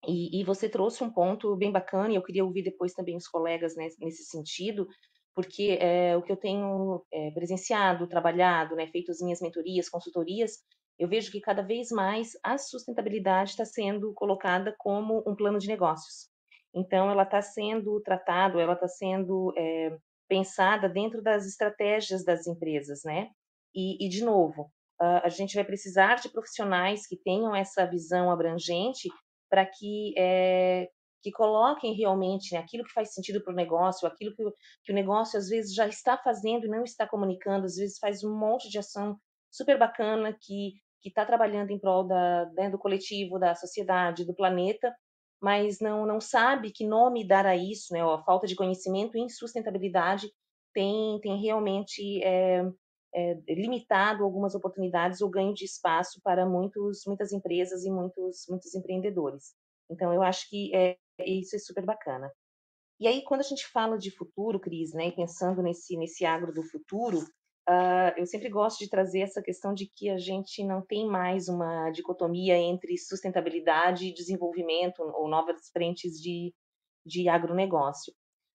E, 0.08 0.40
e, 0.40 0.44
você 0.44 0.68
trouxe 0.68 1.02
um 1.04 1.10
ponto 1.10 1.54
bem 1.56 1.72
bacana, 1.72 2.12
e 2.12 2.16
eu 2.16 2.22
queria 2.22 2.44
ouvir 2.44 2.62
depois 2.62 2.92
também 2.92 3.16
os 3.16 3.28
colegas 3.28 3.74
né, 3.74 3.88
nesse 3.98 4.24
sentido, 4.24 4.86
porque 5.34 5.78
é, 5.80 6.16
o 6.16 6.22
que 6.22 6.30
eu 6.30 6.36
tenho 6.36 7.04
é, 7.12 7.30
presenciado, 7.32 8.06
trabalhado, 8.06 8.76
né, 8.76 8.86
feito 8.86 9.10
as 9.10 9.20
minhas 9.20 9.40
mentorias, 9.40 9.88
consultorias, 9.88 10.58
eu 10.98 11.08
vejo 11.08 11.32
que 11.32 11.40
cada 11.40 11.62
vez 11.62 11.90
mais 11.90 12.32
a 12.42 12.56
sustentabilidade 12.56 13.50
está 13.50 13.64
sendo 13.64 14.12
colocada 14.14 14.74
como 14.78 15.24
um 15.26 15.34
plano 15.34 15.58
de 15.58 15.66
negócios. 15.66 16.28
Então, 16.72 17.10
ela 17.10 17.24
está 17.24 17.42
sendo 17.42 18.00
tratada, 18.00 18.60
ela 18.60 18.74
está 18.74 18.86
sendo 18.86 19.52
é, 19.56 19.96
pensada 20.28 20.88
dentro 20.88 21.22
das 21.22 21.46
estratégias 21.46 22.24
das 22.24 22.46
empresas, 22.46 23.02
né? 23.04 23.30
E, 23.74 24.06
e 24.06 24.08
de 24.08 24.24
novo, 24.24 24.70
a 25.00 25.28
gente 25.28 25.54
vai 25.54 25.64
precisar 25.64 26.16
de 26.16 26.28
profissionais 26.28 27.06
que 27.06 27.16
tenham 27.16 27.54
essa 27.54 27.84
visão 27.84 28.30
abrangente 28.30 29.08
para 29.50 29.66
que 29.66 30.14
é, 30.16 30.88
que 31.24 31.32
coloquem 31.32 31.94
realmente 31.94 32.52
né, 32.52 32.60
aquilo 32.60 32.84
que 32.84 32.92
faz 32.92 33.14
sentido 33.14 33.42
para 33.42 33.50
o 33.50 33.56
negócio, 33.56 34.06
aquilo 34.06 34.34
que, 34.36 34.44
que, 34.84 34.92
o 34.92 34.94
negócio 34.94 35.38
às 35.38 35.48
vezes 35.48 35.74
já 35.74 35.88
está 35.88 36.18
fazendo 36.18 36.66
e 36.66 36.68
não 36.68 36.84
está 36.84 37.08
comunicando, 37.08 37.64
às 37.64 37.76
vezes 37.76 37.98
faz 37.98 38.22
um 38.22 38.38
monte 38.38 38.68
de 38.68 38.78
ação 38.78 39.18
super 39.50 39.78
bacana 39.78 40.36
que 40.38 40.74
que 41.00 41.10
está 41.10 41.26
trabalhando 41.26 41.70
em 41.70 41.78
prol 41.78 42.04
da, 42.04 42.46
né, 42.54 42.70
do 42.70 42.78
coletivo, 42.78 43.38
da 43.38 43.54
sociedade, 43.54 44.24
do 44.24 44.34
planeta, 44.34 44.90
mas 45.40 45.78
não 45.78 46.06
não 46.06 46.20
sabe 46.20 46.70
que 46.70 46.86
nome 46.86 47.26
dar 47.26 47.46
a 47.46 47.56
isso, 47.56 47.92
né? 47.92 48.02
A 48.02 48.22
falta 48.22 48.46
de 48.46 48.56
conhecimento 48.56 49.16
em 49.16 49.28
sustentabilidade 49.28 50.30
tem 50.74 51.18
tem 51.20 51.40
realmente 51.40 52.22
é, 52.22 52.64
é, 53.14 53.34
limitado 53.48 54.24
algumas 54.24 54.54
oportunidades 54.54 55.20
ou 55.22 55.30
ganho 55.30 55.54
de 55.54 55.64
espaço 55.64 56.20
para 56.22 56.44
muitos, 56.46 57.02
muitas 57.06 57.32
empresas 57.32 57.84
e 57.84 57.90
muitos, 57.90 58.44
muitos 58.48 58.74
empreendedores. 58.74 59.54
Então, 59.90 60.12
eu 60.12 60.22
acho 60.22 60.48
que 60.48 60.74
é, 60.74 60.96
isso 61.18 61.56
é 61.56 61.58
super 61.58 61.84
bacana. 61.84 62.30
E 63.00 63.08
aí, 63.08 63.22
quando 63.24 63.40
a 63.40 63.44
gente 63.44 63.66
fala 63.66 63.98
de 63.98 64.10
futuro, 64.10 64.60
Cris, 64.60 64.92
né, 64.92 65.10
pensando 65.10 65.62
nesse, 65.62 65.96
nesse 65.96 66.24
agro 66.24 66.52
do 66.52 66.62
futuro, 66.62 67.18
uh, 67.68 68.12
eu 68.16 68.26
sempre 68.26 68.48
gosto 68.48 68.78
de 68.78 68.88
trazer 68.88 69.20
essa 69.20 69.42
questão 69.42 69.74
de 69.74 69.90
que 69.94 70.08
a 70.08 70.18
gente 70.18 70.64
não 70.64 70.80
tem 70.80 71.06
mais 71.06 71.48
uma 71.48 71.90
dicotomia 71.90 72.56
entre 72.56 72.96
sustentabilidade 72.96 74.06
e 74.06 74.14
desenvolvimento 74.14 75.02
ou 75.02 75.28
novas 75.28 75.68
frentes 75.72 76.20
de, 76.20 76.54
de 77.04 77.28
agronegócio 77.28 78.14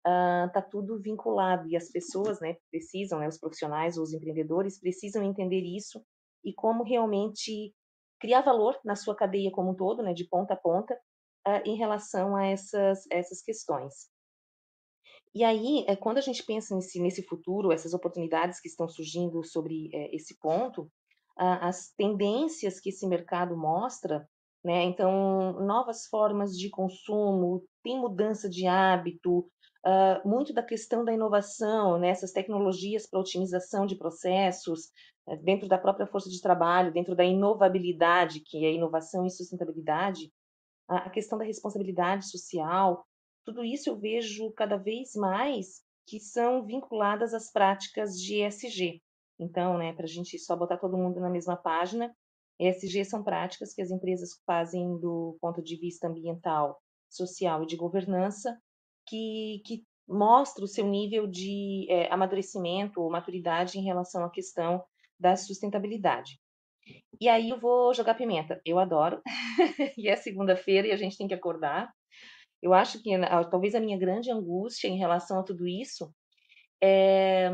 está 0.06 0.60
uh, 0.60 0.70
tudo 0.70 1.00
vinculado 1.00 1.66
e 1.66 1.76
as 1.76 1.90
pessoas 1.90 2.38
né, 2.38 2.56
precisam, 2.70 3.18
né, 3.18 3.26
os 3.26 3.38
profissionais, 3.38 3.96
os 3.96 4.12
empreendedores 4.12 4.78
precisam 4.78 5.22
entender 5.22 5.62
isso 5.62 6.04
e 6.44 6.52
como 6.52 6.84
realmente 6.84 7.74
criar 8.20 8.42
valor 8.42 8.78
na 8.84 8.96
sua 8.96 9.16
cadeia 9.16 9.50
como 9.50 9.70
um 9.70 9.74
todo, 9.74 10.02
né, 10.02 10.12
de 10.12 10.28
ponta 10.28 10.52
a 10.52 10.56
ponta, 10.58 10.94
uh, 11.46 11.62
em 11.64 11.76
relação 11.76 12.36
a 12.36 12.46
essas, 12.46 13.04
essas 13.10 13.42
questões. 13.42 14.08
E 15.34 15.42
aí, 15.42 15.84
é, 15.88 15.96
quando 15.96 16.18
a 16.18 16.20
gente 16.20 16.44
pensa 16.44 16.76
nesse, 16.76 17.00
nesse 17.00 17.22
futuro, 17.24 17.72
essas 17.72 17.92
oportunidades 17.92 18.60
que 18.60 18.68
estão 18.68 18.88
surgindo 18.88 19.42
sobre 19.42 19.90
é, 19.92 20.14
esse 20.14 20.38
ponto, 20.38 20.82
uh, 20.82 21.58
as 21.60 21.92
tendências 21.96 22.78
que 22.78 22.90
esse 22.90 23.06
mercado 23.06 23.56
mostra, 23.56 24.28
né, 24.64 24.84
então, 24.84 25.60
novas 25.66 26.06
formas 26.06 26.56
de 26.56 26.70
consumo, 26.70 27.64
tem 27.82 27.98
mudança 27.98 28.48
de 28.48 28.66
hábito, 28.66 29.40
uh, 29.84 30.26
muito 30.26 30.54
da 30.54 30.62
questão 30.62 31.04
da 31.04 31.12
inovação, 31.12 31.98
né, 31.98 32.10
essas 32.10 32.30
tecnologias 32.32 33.06
para 33.06 33.20
otimização 33.20 33.86
de 33.86 33.96
processos, 33.96 34.84
uh, 35.26 35.36
dentro 35.42 35.68
da 35.68 35.78
própria 35.78 36.06
força 36.06 36.30
de 36.30 36.40
trabalho, 36.40 36.92
dentro 36.92 37.16
da 37.16 37.24
inovabilidade, 37.24 38.40
que 38.40 38.64
é 38.64 38.72
inovação 38.72 39.26
e 39.26 39.30
sustentabilidade, 39.30 40.32
a, 40.88 41.10
questão 41.10 41.38
da 41.38 41.44
responsabilidade 41.44 42.28
social, 42.28 43.04
tudo 43.44 43.64
isso 43.64 43.90
eu 43.90 43.98
vejo 43.98 44.52
cada 44.52 44.76
vez 44.76 45.14
mais 45.14 45.82
que 46.06 46.20
são 46.20 46.64
vinculadas 46.64 47.32
às 47.32 47.50
práticas 47.50 48.12
de 48.20 48.42
ESG. 48.42 49.02
Então, 49.38 49.78
né, 49.78 49.92
para 49.92 50.04
a 50.04 50.08
gente 50.08 50.38
só 50.38 50.54
botar 50.56 50.76
todo 50.76 50.96
mundo 50.96 51.20
na 51.20 51.30
mesma 51.30 51.56
página, 51.56 52.14
ESG 52.58 53.04
são 53.04 53.22
práticas 53.22 53.74
que 53.74 53.82
as 53.82 53.90
empresas 53.90 54.40
fazem 54.46 54.98
do 54.98 55.36
ponto 55.40 55.62
de 55.62 55.76
vista 55.76 56.06
ambiental, 56.06 56.80
social 57.10 57.62
e 57.62 57.66
de 57.66 57.76
governança 57.76 58.56
que, 59.06 59.62
que 59.66 59.84
mostra 60.06 60.64
o 60.64 60.68
seu 60.68 60.86
nível 60.86 61.26
de 61.26 61.86
é, 61.88 62.12
amadurecimento 62.12 63.00
ou 63.00 63.10
maturidade 63.10 63.78
em 63.78 63.84
relação 63.84 64.24
à 64.24 64.30
questão 64.30 64.84
da 65.18 65.36
sustentabilidade. 65.36 66.38
E 67.20 67.28
aí 67.28 67.50
eu 67.50 67.58
vou 67.58 67.94
jogar 67.94 68.14
pimenta. 68.14 68.60
Eu 68.64 68.78
adoro. 68.78 69.20
e 69.98 70.08
é 70.08 70.16
segunda-feira 70.16 70.88
e 70.88 70.92
a 70.92 70.96
gente 70.96 71.16
tem 71.16 71.28
que 71.28 71.34
acordar. 71.34 71.90
Eu 72.62 72.72
acho 72.72 73.02
que 73.02 73.10
talvez 73.50 73.74
a 73.74 73.80
minha 73.80 73.98
grande 73.98 74.30
angústia 74.30 74.88
em 74.88 74.96
relação 74.96 75.38
a 75.38 75.42
tudo 75.42 75.66
isso 75.66 76.12
é, 76.82 77.50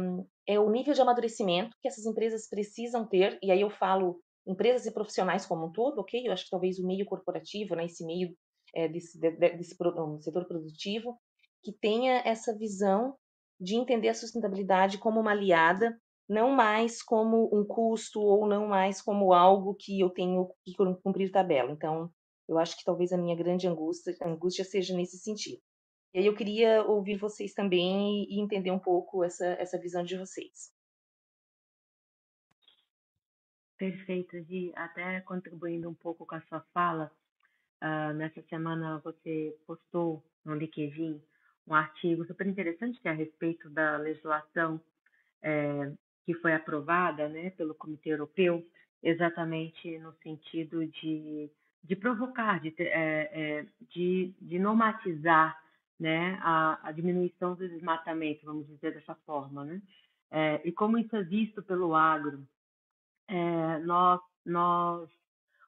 é 0.47 0.59
o 0.59 0.71
nível 0.71 0.95
de 0.95 1.01
amadurecimento 1.01 1.77
que 1.81 1.89
essas 1.89 2.07
empresas 2.07 2.49
precisam 2.49 3.07
ter. 3.07 3.39
E 3.43 3.51
aí 3.51 3.61
eu 3.61 3.71
falo 3.71 4.21
empresas 4.47 4.87
e 4.87 4.93
profissionais 4.93 5.47
como 5.47 5.67
um 5.67 5.73
todo, 5.73 6.01
ok? 6.01 6.27
Eu 6.27 6.33
acho 6.33 6.45
que 6.45 6.51
talvez 6.51 6.79
o 6.79 6.87
meio 6.87 7.05
corporativo, 7.05 7.75
né, 7.75 7.85
esse 7.85 8.05
meio 8.05 8.35
é, 8.75 8.89
desse, 8.89 9.19
de, 9.19 9.31
desse 9.31 9.77
um, 9.81 10.21
setor 10.21 10.47
produtivo, 10.47 11.19
que 11.63 11.73
tenha 11.73 12.23
essa 12.25 12.57
visão 12.57 13.17
de 13.61 13.77
entender 13.77 14.09
a 14.09 14.15
sustentabilidade 14.15 14.99
como 14.99 15.21
uma 15.21 15.33
aliada, 15.33 15.97
não 16.31 16.53
mais 16.53 17.03
como 17.03 17.51
um 17.53 17.65
custo 17.65 18.21
ou 18.21 18.47
não 18.47 18.69
mais 18.69 19.03
como 19.03 19.33
algo 19.33 19.75
que 19.75 19.99
eu 19.99 20.09
tenho 20.09 20.49
que 20.65 20.77
cumprir 21.03 21.33
tabela. 21.33 21.73
Então, 21.73 22.09
eu 22.49 22.57
acho 22.57 22.79
que 22.79 22.85
talvez 22.85 23.13
a 23.13 23.19
minha 23.19 23.35
grande 23.35 23.67
angústia, 23.67 24.17
angústia 24.23 24.65
seja 24.65 24.97
nesse 24.97 25.19
sentido. 25.19 25.61
E 26.15 26.21
aí 26.21 26.27
eu 26.27 26.37
queria 26.37 26.85
ouvir 26.85 27.17
vocês 27.17 27.53
também 27.53 28.27
e 28.31 28.41
entender 28.41 28.71
um 28.71 28.79
pouco 28.79 29.25
essa, 29.25 29.45
essa 29.45 29.77
visão 29.77 30.05
de 30.05 30.17
vocês. 30.17 30.73
Perfeito, 33.77 34.41
Gi. 34.45 34.73
Até 34.77 35.21
contribuindo 35.23 35.91
um 35.91 35.95
pouco 35.95 36.25
com 36.25 36.37
a 36.37 36.43
sua 36.43 36.61
fala, 36.73 37.11
uh, 37.83 38.13
nessa 38.15 38.41
semana 38.43 39.01
você 39.03 39.57
postou 39.67 40.23
no 40.45 40.55
LinkedIn 40.55 41.21
um 41.67 41.75
artigo 41.75 42.25
super 42.25 42.47
interessante 42.47 43.01
que 43.01 43.09
é 43.09 43.11
a 43.11 43.15
respeito 43.15 43.69
da 43.69 43.97
legislação 43.97 44.81
é, 45.43 45.93
que 46.31 46.41
foi 46.41 46.55
aprovada 46.55 47.29
né, 47.29 47.51
pelo 47.51 47.75
Comitê 47.75 48.13
Europeu, 48.13 48.65
exatamente 49.03 49.99
no 49.99 50.13
sentido 50.23 50.87
de, 50.87 51.51
de 51.83 51.97
provocar, 51.97 52.61
de, 52.61 52.73
é, 52.79 53.31
é, 53.33 53.67
de, 53.93 54.33
de 54.41 54.59
normatizar 54.61 55.61
né, 55.99 56.39
a, 56.41 56.79
a, 56.85 56.93
diminuição 56.93 57.55
do 57.55 57.69
desmatamento, 57.69 58.47
vamos 58.47 58.69
dizer 58.69 58.95
dessa 58.95 59.15
forma. 59.27 59.65
Né? 59.65 59.83
É, 60.31 60.61
e 60.65 60.71
como 60.71 60.99
isso 60.99 61.17
é 61.17 61.23
visto 61.25 61.63
pelo 61.65 61.97
agro, 61.97 62.47
é, 63.27 63.79
nós, 63.81 64.21
nós 64.47 65.11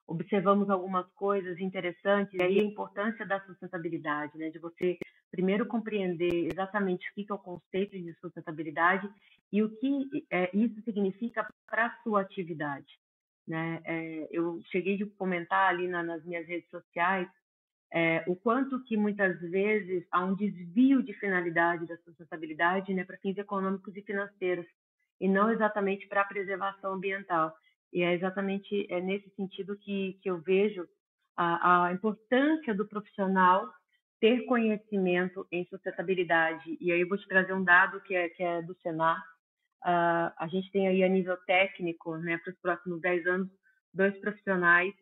observamos 0.06 0.70
algumas 0.70 1.10
coisas 1.14 1.58
interessantes, 1.58 2.32
e 2.34 2.42
aí 2.42 2.60
a 2.60 2.64
importância 2.64 3.26
da 3.26 3.40
sustentabilidade, 3.40 4.38
né, 4.38 4.48
de 4.50 4.60
você 4.60 4.96
primeiro 5.32 5.66
compreender 5.66 6.46
exatamente 6.52 7.10
o 7.10 7.14
que 7.14 7.26
é 7.28 7.34
o 7.34 7.38
conceito 7.38 7.98
de 7.98 8.12
sustentabilidade 8.20 9.10
e 9.50 9.62
o 9.62 9.70
que 9.78 10.26
é, 10.30 10.50
isso 10.54 10.80
significa 10.82 11.48
para 11.66 11.86
a 11.86 12.02
sua 12.02 12.20
atividade. 12.20 13.00
Né? 13.48 13.80
É, 13.84 14.28
eu 14.30 14.60
cheguei 14.70 14.96
de 14.96 15.06
comentar 15.06 15.70
ali 15.70 15.88
na, 15.88 16.02
nas 16.02 16.24
minhas 16.24 16.46
redes 16.46 16.68
sociais 16.70 17.28
é, 17.90 18.22
o 18.26 18.36
quanto 18.36 18.82
que 18.84 18.96
muitas 18.96 19.40
vezes 19.40 20.06
há 20.10 20.24
um 20.24 20.34
desvio 20.34 21.02
de 21.02 21.12
finalidade 21.14 21.86
da 21.86 21.96
sustentabilidade 21.98 22.92
né, 22.94 23.04
para 23.04 23.18
fins 23.18 23.36
econômicos 23.36 23.96
e 23.96 24.02
financeiros 24.02 24.66
e 25.20 25.28
não 25.28 25.50
exatamente 25.50 26.06
para 26.08 26.22
a 26.22 26.26
preservação 26.26 26.94
ambiental. 26.94 27.54
E 27.92 28.02
é 28.02 28.14
exatamente 28.14 28.86
é 28.90 29.00
nesse 29.00 29.28
sentido 29.30 29.76
que, 29.76 30.18
que 30.22 30.30
eu 30.30 30.38
vejo 30.40 30.86
a, 31.36 31.86
a 31.86 31.92
importância 31.92 32.74
do 32.74 32.86
profissional 32.86 33.70
ter 34.22 34.44
conhecimento 34.44 35.44
em 35.50 35.66
sustentabilidade. 35.66 36.78
E 36.80 36.92
aí 36.92 37.00
eu 37.00 37.08
vou 37.08 37.18
te 37.18 37.26
trazer 37.26 37.52
um 37.54 37.64
dado 37.64 38.00
que 38.02 38.14
é, 38.14 38.28
que 38.28 38.40
é 38.40 38.62
do 38.62 38.72
Senar. 38.76 39.18
Uh, 39.84 40.30
a 40.38 40.46
gente 40.48 40.70
tem 40.70 40.86
aí 40.86 41.02
a 41.02 41.08
nível 41.08 41.36
técnico, 41.38 42.16
né, 42.18 42.38
para 42.38 42.52
os 42.52 42.58
próximos 42.60 43.00
10 43.00 43.26
anos, 43.26 43.48
dois 43.92 44.16
profissionais 44.20 44.94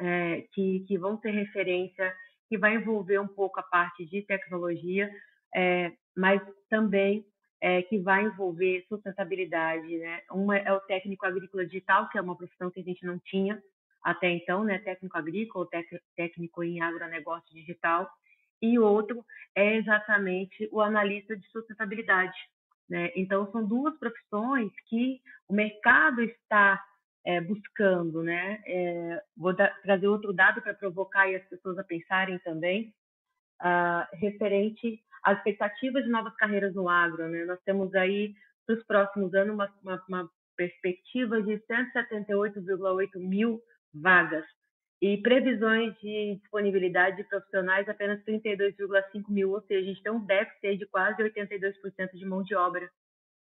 é, 0.00 0.46
que, 0.54 0.80
que 0.88 0.96
vão 0.96 1.18
ter 1.18 1.32
referência, 1.32 2.16
que 2.48 2.56
vai 2.56 2.74
envolver 2.74 3.18
um 3.18 3.28
pouco 3.28 3.60
a 3.60 3.62
parte 3.62 4.06
de 4.06 4.22
tecnologia, 4.22 5.10
é, 5.54 5.92
mas 6.16 6.40
também 6.70 7.26
é, 7.60 7.82
que 7.82 7.98
vai 7.98 8.24
envolver 8.24 8.86
sustentabilidade. 8.88 9.98
Né? 9.98 10.22
Uma 10.30 10.56
é 10.56 10.72
o 10.72 10.80
técnico 10.80 11.26
agrícola 11.26 11.66
digital, 11.66 12.08
que 12.08 12.16
é 12.16 12.22
uma 12.22 12.34
profissão 12.34 12.70
que 12.70 12.80
a 12.80 12.82
gente 12.82 13.04
não 13.04 13.18
tinha 13.18 13.62
até 14.02 14.30
então, 14.30 14.64
né? 14.64 14.78
técnico 14.78 15.18
agrícola, 15.18 15.68
técnico 16.16 16.64
em 16.64 16.80
agronegócio 16.80 17.54
digital, 17.54 18.10
e 18.62 18.78
outro 18.78 19.24
é 19.54 19.76
exatamente 19.76 20.68
o 20.72 20.80
analista 20.80 21.36
de 21.36 21.46
sustentabilidade. 21.48 22.36
Né? 22.88 23.10
Então, 23.16 23.50
são 23.50 23.64
duas 23.66 23.98
profissões 23.98 24.70
que 24.86 25.20
o 25.48 25.54
mercado 25.54 26.22
está 26.22 26.82
é, 27.24 27.40
buscando. 27.40 28.22
Né? 28.22 28.62
É, 28.66 29.22
vou 29.36 29.54
da, 29.54 29.68
trazer 29.82 30.06
outro 30.06 30.32
dado 30.32 30.62
para 30.62 30.74
provocar 30.74 31.28
as 31.28 31.44
pessoas 31.44 31.78
a 31.78 31.84
pensarem 31.84 32.38
também, 32.40 32.94
uh, 33.60 34.16
referente 34.16 35.02
às 35.22 35.36
expectativas 35.38 36.04
de 36.04 36.10
novas 36.10 36.34
carreiras 36.36 36.74
no 36.74 36.88
agro. 36.88 37.28
Né? 37.28 37.44
Nós 37.44 37.60
temos 37.64 37.94
aí, 37.94 38.34
para 38.66 38.76
os 38.76 38.84
próximos 38.84 39.34
anos, 39.34 39.54
uma, 39.54 39.72
uma, 39.82 40.04
uma 40.08 40.30
perspectiva 40.56 41.42
de 41.42 41.58
178,8 41.58 43.16
mil 43.16 43.60
vagas 43.94 44.44
e 45.02 45.16
previsões 45.16 45.98
de 45.98 46.36
disponibilidade 46.36 47.16
de 47.16 47.24
profissionais 47.24 47.88
apenas 47.88 48.22
32,5 48.22 49.28
mil, 49.28 49.50
ou 49.50 49.60
seja, 49.62 49.80
a 49.80 49.82
gente 49.82 50.00
tem 50.00 50.12
um 50.12 50.24
déficit 50.24 50.76
de 50.78 50.86
quase 50.86 51.20
82% 51.20 52.12
de 52.14 52.24
mão 52.24 52.40
de 52.44 52.54
obra, 52.54 52.88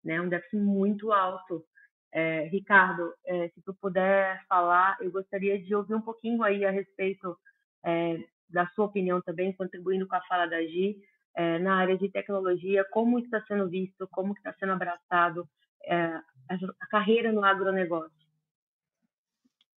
né? 0.05 0.21
um 0.21 0.29
déficit 0.29 0.57
muito 0.57 1.13
alto. 1.13 1.65
É, 2.13 2.49
Ricardo, 2.49 3.15
é, 3.25 3.49
se 3.51 3.63
tu 3.63 3.73
puder 3.75 4.45
falar, 4.49 4.97
eu 5.01 5.13
gostaria 5.13 5.57
de 5.57 5.73
ouvir 5.73 5.95
um 5.95 6.01
pouquinho 6.01 6.43
aí 6.43 6.65
a 6.65 6.71
respeito 6.73 7.39
é, 7.85 8.19
da 8.51 8.67
sua 8.71 8.87
opinião 8.87 9.23
também, 9.23 9.53
contribuindo 9.53 10.09
com 10.09 10.17
a 10.17 10.23
fala 10.23 10.47
da 10.47 10.61
Gi, 10.63 10.97
é, 11.37 11.61
na 11.61 11.77
área 11.77 11.97
de 11.97 12.09
tecnologia, 12.09 12.85
como 12.91 13.21
está 13.21 13.41
sendo 13.43 13.69
visto, 13.69 14.09
como 14.11 14.33
está 14.33 14.53
sendo 14.55 14.73
abraçado 14.73 15.49
é, 15.85 16.07
a 16.49 16.87
carreira 16.91 17.31
no 17.31 17.45
agronegócio. 17.45 18.26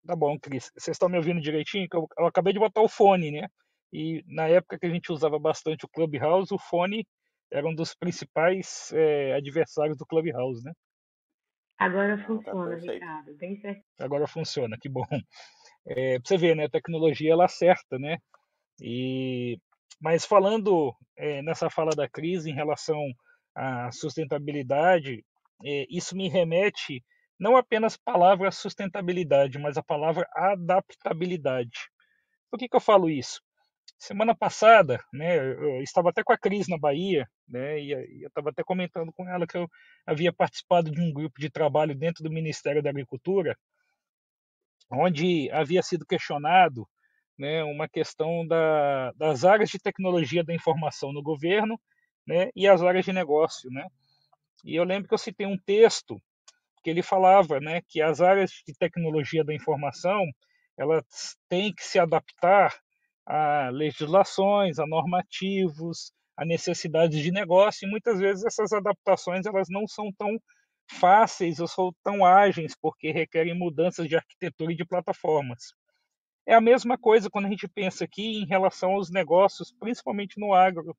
Tá 0.06 0.16
bom, 0.16 0.40
Cris. 0.40 0.72
Vocês 0.78 0.96
estão 0.96 1.10
me 1.10 1.18
ouvindo 1.18 1.42
direitinho? 1.42 1.88
Eu, 1.94 2.08
eu, 2.18 2.26
acabei 2.26 2.54
de 2.54 2.60
botar 2.60 2.82
o 2.82 2.90
fone, 2.90 3.32
né? 3.32 3.48
E 3.92 4.24
na 4.28 4.48
época 4.48 4.78
que 4.80 4.86
a 4.86 4.90
gente 4.90 5.12
usava 5.12 5.38
bastante 5.40 5.86
o 5.86 5.90
Clubhouse, 5.90 6.54
o 6.54 6.60
fone 6.60 7.06
era 7.52 7.68
um 7.68 7.74
dos 7.74 7.96
principais 7.96 8.92
é, 8.94 9.34
adversários 9.34 9.98
do 9.98 10.06
Clubhouse, 10.06 10.64
né? 10.64 10.72
Agora 11.78 12.18
tá 12.18 12.26
funciona, 12.26 12.78
tá 12.78 12.94
Ricardo. 12.94 13.36
Bem 13.38 13.56
certo. 13.56 13.84
Agora 14.00 14.28
funciona, 14.28 14.78
que 14.80 14.90
bom. 14.90 15.06
É, 15.88 16.20
pra 16.20 16.28
você 16.28 16.38
ver, 16.38 16.56
né? 16.56 16.66
A 16.66 16.70
tecnologia 16.70 17.32
ela 17.32 17.46
acerta, 17.46 17.98
né? 17.98 18.18
E 18.82 19.58
mas 20.00 20.26
falando 20.26 20.94
é, 21.18 21.42
nessa 21.42 21.70
fala 21.70 21.92
da 21.92 22.08
crise 22.08 22.50
em 22.50 22.54
relação 22.54 23.02
à 23.56 23.92
sustentabilidade, 23.92 25.24
é, 25.64 25.86
isso 25.90 26.16
me 26.16 26.30
remete 26.30 27.04
não 27.40 27.56
apenas 27.56 27.96
a 27.96 28.12
palavra 28.12 28.52
sustentabilidade, 28.52 29.58
mas 29.58 29.78
a 29.78 29.84
palavra 29.84 30.28
adaptabilidade. 30.34 31.90
Por 32.52 32.60
que, 32.60 32.68
que 32.68 32.76
eu 32.76 32.82
falo 32.82 33.10
isso? 33.10 33.42
Semana 33.98 34.36
passada, 34.36 35.04
né, 35.14 35.38
eu 35.38 35.82
estava 35.82 36.10
até 36.10 36.24
com 36.24 36.34
a 36.34 36.38
Cris 36.38 36.68
na 36.68 36.78
Bahia, 36.78 37.28
né, 37.48 37.80
e 37.80 37.92
eu 37.92 38.28
estava 38.28 38.50
até 38.50 38.64
comentando 38.64 39.12
com 39.14 39.28
ela 39.28 39.48
que 39.48 39.58
eu 39.58 39.68
havia 40.06 40.32
participado 40.32 40.92
de 40.92 41.02
um 41.02 41.12
grupo 41.12 41.40
de 41.40 41.50
trabalho 41.50 41.96
dentro 41.96 42.24
do 42.24 42.32
Ministério 42.32 42.84
da 42.84 42.90
Agricultura, 42.90 43.58
onde 44.92 45.50
havia 45.52 45.82
sido 45.82 46.06
questionado 46.06 46.88
né, 47.38 47.64
uma 47.64 47.88
questão 47.88 48.46
da, 48.46 49.12
das 49.14 49.46
áreas 49.46 49.70
de 49.70 49.80
tecnologia 49.80 50.44
da 50.44 50.54
informação 50.54 51.14
no 51.14 51.24
governo 51.24 51.80
né, 52.28 52.50
e 52.56 52.68
as 52.68 52.82
áreas 52.82 53.06
de 53.06 53.14
negócio. 53.14 53.70
Né? 53.72 53.86
E 54.64 54.76
eu 54.76 54.84
lembro 54.84 55.08
que 55.08 55.14
eu 55.14 55.18
citei 55.18 55.46
um 55.46 55.58
texto 55.58 56.22
que 56.84 56.90
ele 56.90 57.02
falava 57.02 57.60
né, 57.60 57.82
que 57.88 58.02
as 58.02 58.22
áreas 58.22 58.52
de 58.66 58.74
tecnologia 58.74 59.44
da 59.44 59.54
informação 59.54 60.24
elas 60.78 61.04
têm 61.50 61.74
que 61.74 61.84
se 61.84 62.00
adaptar 62.00 62.74
a 63.26 63.70
legislações, 63.70 64.80
a 64.80 64.88
normativos, 64.88 66.12
a 66.38 66.46
necessidades 66.46 67.22
de 67.22 67.32
negócio, 67.32 67.86
e 67.86 67.92
muitas 67.92 68.18
vezes 68.18 68.46
essas 68.46 68.72
adaptações 68.72 69.46
elas 69.46 69.68
não 69.70 69.86
são 69.86 70.10
tão 70.18 70.40
fáceis 70.90 71.60
ou 71.60 71.68
são 71.68 71.94
tão 72.04 72.26
ágeis, 72.26 72.76
porque 72.82 73.12
requerem 73.12 73.54
mudanças 73.54 74.08
de 74.08 74.16
arquitetura 74.16 74.72
e 74.72 74.76
de 74.76 74.86
plataformas. 74.86 75.74
É 76.48 76.56
a 76.56 76.62
mesma 76.62 76.98
coisa 76.98 77.30
quando 77.30 77.46
a 77.46 77.50
gente 77.50 77.68
pensa 77.68 78.06
aqui 78.06 78.42
em 78.42 78.48
relação 78.48 78.94
aos 78.94 79.12
negócios, 79.12 79.72
principalmente 79.80 80.40
no 80.40 80.54
agro. 80.54 80.98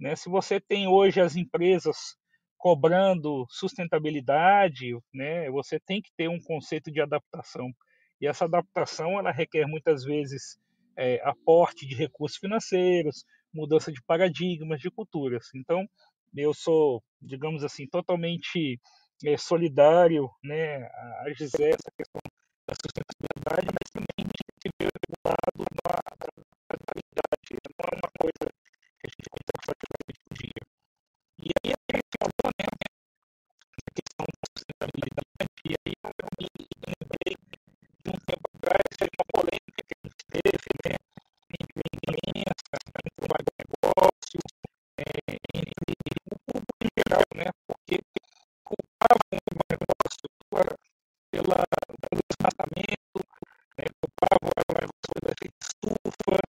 Né? 0.00 0.16
Se 0.16 0.30
você 0.30 0.60
tem 0.60 0.86
hoje 0.86 1.20
as 1.20 1.36
empresas 1.36 2.16
cobrando 2.62 3.44
sustentabilidade, 3.50 4.96
né, 5.12 5.50
você 5.50 5.80
tem 5.80 6.00
que 6.00 6.12
ter 6.16 6.28
um 6.28 6.38
conceito 6.40 6.92
de 6.92 7.00
adaptação. 7.00 7.72
E 8.20 8.26
essa 8.28 8.44
adaptação 8.44 9.18
ela 9.18 9.32
requer 9.32 9.66
muitas 9.66 10.04
vezes 10.04 10.56
é, 10.96 11.20
aporte 11.24 11.84
de 11.88 11.96
recursos 11.96 12.38
financeiros, 12.38 13.24
mudança 13.52 13.90
de 13.90 14.00
paradigmas, 14.06 14.78
de 14.78 14.92
culturas. 14.92 15.48
Então, 15.56 15.84
eu 16.36 16.54
sou, 16.54 17.02
digamos 17.20 17.64
assim, 17.64 17.84
totalmente 17.88 18.78
é, 19.26 19.36
solidário 19.36 20.30
né, 20.44 20.84
a 20.86 21.32
Gisele, 21.36 21.74
essa 21.74 21.90
questão 21.96 22.22
da 22.68 22.74
sustentabilidade, 22.80 23.74
mas 23.74 23.90
também 23.90 24.30
tem 24.62 24.70
que 24.70 24.84
ver 24.84 24.86
o 24.86 25.28
lado 25.28 25.64
da 25.82 25.98
adaptabilidade. 26.12 27.58
Não 27.74 27.90
é 27.90 27.96
uma 27.96 28.10
coisa 28.20 28.46
que 29.00 29.04
a 29.04 29.10
gente 29.10 29.28
consegue 29.34 29.58
fazer 29.66 29.86
para 29.90 30.36
dia. 30.38 30.62
E 31.38 31.50
aí 31.64 31.81
aí 35.84 35.94
eu 36.04 36.10
me 36.38 36.48
lembrei 36.86 37.34
de 38.04 38.10
um 38.10 38.18
tempo 38.26 38.46
atrás, 38.56 38.84
de 38.98 39.06
uma 39.16 39.26
polêmica 39.32 39.80
que 39.86 39.94
a 39.94 40.02
gente 40.06 40.22
teve, 40.28 40.68
né, 40.84 40.94
entre 41.60 41.82
a 41.82 41.90
imprensa, 41.96 42.76
entre 43.06 43.22
o 43.22 43.32
agronegócio, 43.38 44.40
é, 44.98 45.10
entre 45.54 45.92
o 46.30 46.36
público 46.46 46.82
em 46.82 46.92
geral, 46.98 47.24
né, 47.34 47.48
porque 47.66 47.96
culpavam 48.64 49.18
o 49.22 49.62
pela, 51.30 51.64
pelo 52.02 52.20
desmatamento, 52.28 53.18
né, 53.78 53.84
culpavam 54.00 54.48
o 54.48 54.56
agronegócio 54.60 55.08
pelo 55.12 55.32
efeito 55.32 55.56
estufa, 55.62 56.51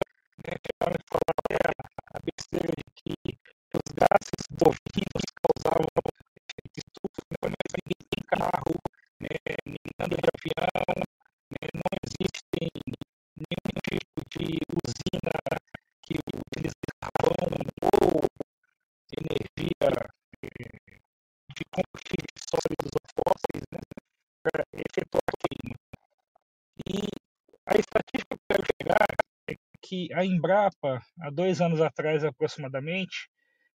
que 29.86 30.12
a 30.12 30.24
Embrapa, 30.24 31.00
há 31.20 31.30
dois 31.30 31.60
anos 31.60 31.80
atrás 31.80 32.24
aproximadamente, 32.24 33.28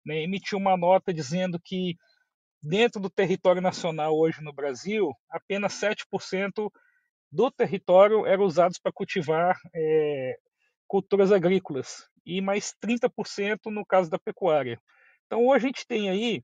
né, 0.05 0.23
emitiu 0.23 0.57
uma 0.57 0.75
nota 0.75 1.13
dizendo 1.13 1.59
que 1.63 1.95
dentro 2.61 2.99
do 2.99 3.09
território 3.09 3.61
nacional 3.61 4.17
hoje 4.17 4.41
no 4.41 4.53
Brasil, 4.53 5.11
apenas 5.29 5.73
7% 5.73 6.69
do 7.31 7.51
território 7.51 8.25
era 8.25 8.41
usado 8.41 8.73
para 8.81 8.91
cultivar 8.91 9.55
é, 9.73 10.37
culturas 10.87 11.31
agrícolas 11.31 12.07
e 12.25 12.41
mais 12.41 12.73
30% 12.83 13.59
no 13.67 13.85
caso 13.85 14.09
da 14.09 14.17
pecuária. 14.17 14.81
Então 15.27 15.45
hoje 15.45 15.65
a 15.65 15.67
gente 15.67 15.87
tem 15.87 16.09
aí 16.09 16.43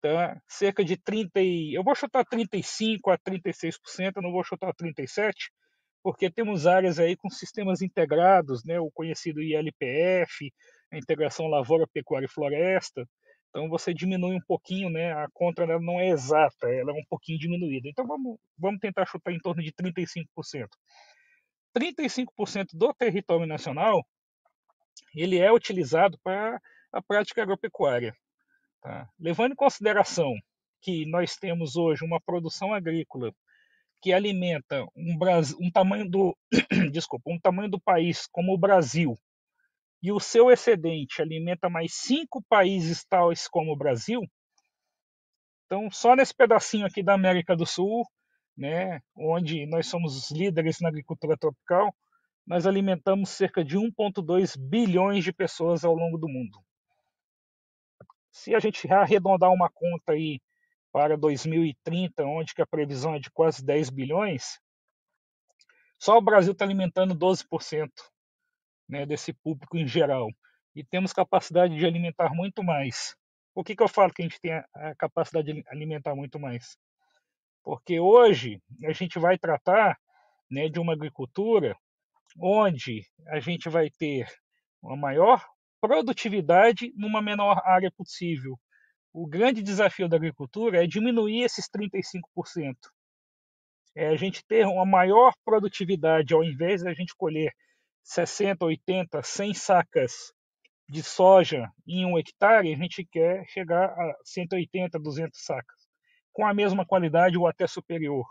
tá, 0.00 0.40
cerca 0.48 0.84
de 0.84 0.96
30, 0.96 1.40
eu 1.72 1.84
vou 1.84 1.94
chutar 1.94 2.24
35 2.24 3.10
a 3.10 3.18
36%, 3.18 4.16
não 4.16 4.32
vou 4.32 4.42
chutar 4.42 4.72
37, 4.74 5.52
porque 6.02 6.30
temos 6.30 6.66
áreas 6.66 6.98
aí 6.98 7.16
com 7.16 7.30
sistemas 7.30 7.80
integrados, 7.80 8.64
né, 8.64 8.80
o 8.80 8.90
conhecido 8.90 9.42
ILPF, 9.42 10.52
a 10.90 10.98
integração 10.98 11.46
lavoura, 11.46 11.86
pecuária 11.86 12.26
e 12.26 12.28
floresta. 12.28 13.08
Então 13.50 13.68
você 13.68 13.92
diminui 13.92 14.34
um 14.34 14.40
pouquinho, 14.40 14.88
né? 14.88 15.12
A 15.12 15.28
conta 15.32 15.66
não 15.78 16.00
é 16.00 16.08
exata, 16.08 16.68
ela 16.68 16.90
é 16.90 16.94
um 16.94 17.04
pouquinho 17.08 17.38
diminuída. 17.38 17.86
Então 17.88 18.06
vamos, 18.06 18.38
vamos 18.58 18.80
tentar 18.80 19.04
chutar 19.06 19.30
em 19.30 19.38
torno 19.38 19.62
de 19.62 19.70
35%. 19.72 20.26
35% 21.76 22.68
do 22.72 22.92
território 22.94 23.46
nacional 23.46 24.04
ele 25.14 25.38
é 25.38 25.52
utilizado 25.52 26.18
para 26.22 26.60
a 26.92 27.02
prática 27.02 27.42
agropecuária. 27.42 28.14
Tá? 28.80 29.08
Levando 29.18 29.52
em 29.52 29.56
consideração 29.56 30.34
que 30.80 31.06
nós 31.06 31.36
temos 31.36 31.76
hoje 31.76 32.04
uma 32.04 32.20
produção 32.20 32.72
agrícola 32.74 33.32
que 34.02 34.12
alimenta 34.12 34.84
um, 34.96 35.16
um 35.60 35.70
tamanho 35.70 36.10
do 36.10 36.36
desculpa, 36.92 37.30
um 37.30 37.38
tamanho 37.38 37.70
do 37.70 37.80
país 37.80 38.26
como 38.32 38.52
o 38.52 38.58
Brasil 38.58 39.16
e 40.02 40.10
o 40.10 40.18
seu 40.18 40.50
excedente 40.50 41.22
alimenta 41.22 41.70
mais 41.70 41.94
cinco 41.94 42.42
países 42.48 43.04
tais 43.04 43.46
como 43.46 43.72
o 43.72 43.76
Brasil, 43.76 44.20
então 45.66 45.88
só 45.90 46.16
nesse 46.16 46.34
pedacinho 46.34 46.84
aqui 46.84 47.02
da 47.02 47.14
América 47.14 47.56
do 47.56 47.64
Sul, 47.64 48.04
né, 48.56 49.00
onde 49.16 49.64
nós 49.66 49.86
somos 49.86 50.30
líderes 50.30 50.80
na 50.80 50.88
agricultura 50.88 51.36
tropical, 51.38 51.94
nós 52.44 52.66
alimentamos 52.66 53.30
cerca 53.30 53.64
de 53.64 53.78
1,2 53.78 54.58
bilhões 54.58 55.22
de 55.22 55.32
pessoas 55.32 55.84
ao 55.84 55.94
longo 55.94 56.18
do 56.18 56.28
mundo. 56.28 56.58
Se 58.32 58.54
a 58.54 58.58
gente 58.58 58.90
arredondar 58.92 59.52
uma 59.52 59.70
conta 59.70 60.12
aí 60.12 60.40
para 60.92 61.16
2030, 61.16 62.24
onde 62.24 62.54
que 62.54 62.62
a 62.62 62.66
previsão 62.66 63.14
é 63.14 63.18
de 63.18 63.30
quase 63.30 63.64
10 63.64 63.90
bilhões, 63.90 64.60
só 65.98 66.18
o 66.18 66.22
Brasil 66.22 66.52
está 66.52 66.64
alimentando 66.64 67.14
12% 67.14 67.88
né, 68.88 69.06
desse 69.06 69.32
público 69.32 69.76
em 69.76 69.86
geral. 69.86 70.28
E 70.74 70.84
temos 70.84 71.12
capacidade 71.12 71.76
de 71.76 71.86
alimentar 71.86 72.34
muito 72.34 72.62
mais. 72.62 73.14
Por 73.54 73.64
que, 73.64 73.76
que 73.76 73.82
eu 73.82 73.88
falo 73.88 74.12
que 74.12 74.22
a 74.22 74.24
gente 74.24 74.40
tem 74.40 74.52
a 74.52 74.94
capacidade 74.96 75.52
de 75.52 75.64
alimentar 75.68 76.14
muito 76.14 76.38
mais? 76.38 76.76
Porque 77.62 78.00
hoje 78.00 78.60
a 78.84 78.92
gente 78.92 79.18
vai 79.18 79.38
tratar 79.38 79.96
né, 80.50 80.68
de 80.68 80.80
uma 80.80 80.92
agricultura 80.92 81.76
onde 82.38 83.06
a 83.28 83.40
gente 83.40 83.68
vai 83.68 83.90
ter 83.90 84.26
uma 84.82 84.96
maior 84.96 85.44
produtividade 85.80 86.92
numa 86.96 87.22
menor 87.22 87.60
área 87.64 87.90
possível. 87.90 88.58
O 89.12 89.26
grande 89.26 89.62
desafio 89.62 90.08
da 90.08 90.16
agricultura 90.16 90.82
é 90.82 90.86
diminuir 90.86 91.42
esses 91.42 91.68
35%. 91.68 92.74
É 93.94 94.08
a 94.08 94.16
gente 94.16 94.42
ter 94.46 94.66
uma 94.66 94.86
maior 94.86 95.34
produtividade, 95.44 96.32
ao 96.32 96.42
invés 96.42 96.82
da 96.82 96.94
gente 96.94 97.14
colher 97.14 97.52
60, 98.02 98.64
80, 98.64 99.22
100 99.22 99.54
sacas 99.54 100.32
de 100.88 101.02
soja 101.02 101.70
em 101.86 102.06
um 102.06 102.18
hectare, 102.18 102.72
a 102.72 102.76
gente 102.76 103.04
quer 103.04 103.44
chegar 103.48 103.86
a 103.86 104.16
180, 104.24 104.98
200 104.98 105.44
sacas, 105.44 105.78
com 106.32 106.46
a 106.46 106.54
mesma 106.54 106.86
qualidade 106.86 107.36
ou 107.36 107.46
até 107.46 107.66
superior, 107.66 108.24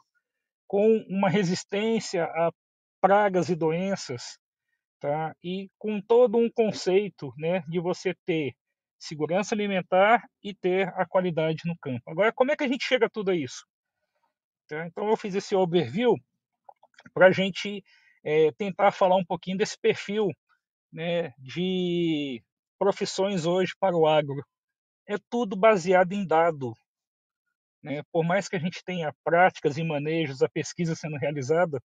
com 0.68 0.98
uma 1.10 1.30
resistência 1.30 2.24
a 2.26 2.52
pragas 3.00 3.50
e 3.50 3.56
doenças, 3.56 4.38
tá? 5.00 5.36
E 5.44 5.70
com 5.78 6.02
todo 6.02 6.38
um 6.38 6.50
conceito, 6.52 7.32
né, 7.38 7.62
de 7.68 7.80
você 7.80 8.16
ter 8.26 8.54
segurança 9.02 9.56
alimentar 9.56 10.24
e 10.44 10.54
ter 10.54 10.88
a 10.90 11.06
qualidade 11.06 11.64
no 11.66 11.76
campo. 11.82 12.04
Agora, 12.08 12.32
como 12.32 12.52
é 12.52 12.56
que 12.56 12.64
a 12.64 12.68
gente 12.68 12.86
chega 12.86 13.08
a 13.08 13.10
tudo 13.10 13.34
isso? 13.34 13.66
Tá? 14.68 14.86
Então, 14.86 15.10
eu 15.10 15.18
fiz 15.18 15.36
esse 15.36 15.56
overview 15.56 16.16
para 17.14 17.28
a 17.28 17.32
gente 17.32 17.84
é, 18.24 18.52
tentar 18.54 18.92
falar 18.92 19.16
um 19.16 19.26
pouquinho 19.26 19.58
desse 19.58 19.78
perfil 19.80 20.30
né, 20.94 21.34
de 21.40 22.44
profissões 22.78 23.46
hoje 23.46 23.74
para 23.80 23.96
o 23.96 24.08
agro. 24.08 24.46
É 25.08 25.16
tudo 25.30 25.56
baseado 25.56 26.14
em 26.14 26.26
dado. 26.26 26.74
Né? 27.84 28.04
Por 28.12 28.24
mais 28.24 28.48
que 28.48 28.56
a 28.56 28.60
gente 28.60 28.84
tenha 28.84 29.14
práticas 29.24 29.78
e 29.78 29.84
manejos, 29.84 30.44
a 30.44 30.50
pesquisa 30.50 30.96
sendo 30.96 31.18
realizada, 31.18 31.82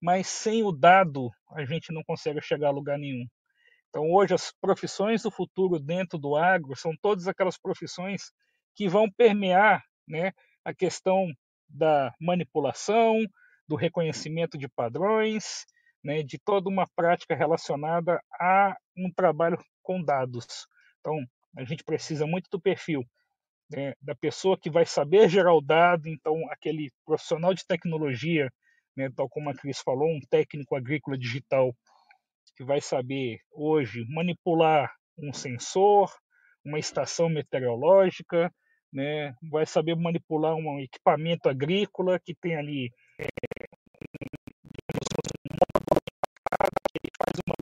mas 0.00 0.26
sem 0.26 0.62
o 0.62 0.72
dado 0.72 1.30
a 1.50 1.64
gente 1.66 1.92
não 1.92 2.02
consegue 2.02 2.40
chegar 2.40 2.68
a 2.68 2.72
lugar 2.72 2.98
nenhum. 2.98 3.26
Então, 3.90 4.10
hoje, 4.10 4.32
as 4.34 4.52
profissões 4.60 5.22
do 5.22 5.30
futuro 5.30 5.78
dentro 5.78 6.18
do 6.18 6.36
agro 6.36 6.74
são 6.76 6.92
todas 7.02 7.26
aquelas 7.26 7.58
profissões 7.58 8.32
que 8.74 8.88
vão 8.88 9.10
permear 9.10 9.84
né, 10.06 10.32
a 10.64 10.72
questão 10.72 11.26
da 11.68 12.14
manipulação, 12.20 13.18
do 13.68 13.76
reconhecimento 13.76 14.56
de 14.56 14.68
padrões, 14.68 15.64
né, 16.02 16.22
de 16.22 16.38
toda 16.38 16.68
uma 16.68 16.86
prática 16.94 17.34
relacionada 17.34 18.20
a 18.40 18.76
um 18.96 19.10
trabalho 19.12 19.58
com 19.82 20.02
dados. 20.02 20.46
Então, 21.00 21.18
a 21.56 21.64
gente 21.64 21.84
precisa 21.84 22.26
muito 22.26 22.48
do 22.50 22.60
perfil 22.60 23.04
né, 23.70 23.94
da 24.02 24.14
pessoa 24.14 24.58
que 24.58 24.70
vai 24.70 24.84
saber 24.84 25.28
gerar 25.28 25.54
o 25.54 25.60
dado, 25.60 26.08
então, 26.08 26.36
aquele 26.50 26.90
profissional 27.06 27.54
de 27.54 27.64
tecnologia, 27.64 28.50
né, 28.96 29.08
tal 29.14 29.28
como 29.28 29.48
a 29.48 29.54
Cris 29.54 29.80
falou, 29.80 30.08
um 30.08 30.20
técnico 30.28 30.74
agrícola 30.74 31.16
digital 31.16 31.72
que 32.56 32.64
vai 32.64 32.80
saber 32.80 33.38
hoje 33.52 34.04
manipular 34.08 34.92
um 35.18 35.32
sensor, 35.32 36.10
uma 36.64 36.78
estação 36.78 37.28
meteorológica, 37.28 38.52
né, 38.92 39.34
vai 39.50 39.66
saber 39.66 39.94
manipular 39.94 40.54
um 40.54 40.80
equipamento 40.80 41.48
agrícola 41.48 42.18
que 42.18 42.34
tem 42.34 42.56
ali 42.56 42.92
é, 43.18 43.26
um 45.40 45.54
módulo 45.54 46.00
que 46.92 47.10
faz 47.16 47.40
uma 47.46 47.54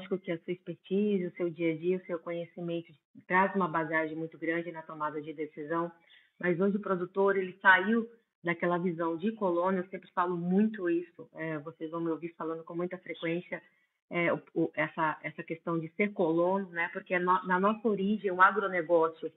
Lógico 0.00 0.18
que 0.18 0.32
a 0.32 0.38
sua 0.38 0.52
expertise, 0.52 1.26
o 1.26 1.36
seu 1.36 1.50
dia 1.50 1.74
a 1.74 1.76
dia, 1.76 1.98
o 1.98 2.06
seu 2.06 2.18
conhecimento 2.18 2.90
traz 3.26 3.54
uma 3.54 3.68
bagagem 3.68 4.16
muito 4.16 4.38
grande 4.38 4.72
na 4.72 4.80
tomada 4.80 5.20
de 5.20 5.32
decisão, 5.34 5.92
mas 6.38 6.58
hoje 6.58 6.78
o 6.78 6.80
produtor 6.80 7.36
ele 7.36 7.58
saiu 7.60 8.08
daquela 8.42 8.78
visão 8.78 9.18
de 9.18 9.30
colônia, 9.32 9.80
eu 9.80 9.88
sempre 9.88 10.10
falo 10.12 10.38
muito 10.38 10.88
isso, 10.88 11.28
é, 11.34 11.58
vocês 11.58 11.90
vão 11.90 12.00
me 12.00 12.10
ouvir 12.10 12.34
falando 12.36 12.64
com 12.64 12.74
muita 12.74 12.96
frequência 12.96 13.62
é, 14.08 14.32
o, 14.32 14.40
o, 14.54 14.70
essa, 14.74 15.18
essa 15.22 15.42
questão 15.42 15.78
de 15.78 15.88
ser 15.90 16.14
colono, 16.14 16.70
né? 16.70 16.88
porque 16.94 17.18
no, 17.18 17.46
na 17.46 17.60
nossa 17.60 17.86
origem 17.86 18.30
o 18.30 18.40
agronegócio 18.40 19.30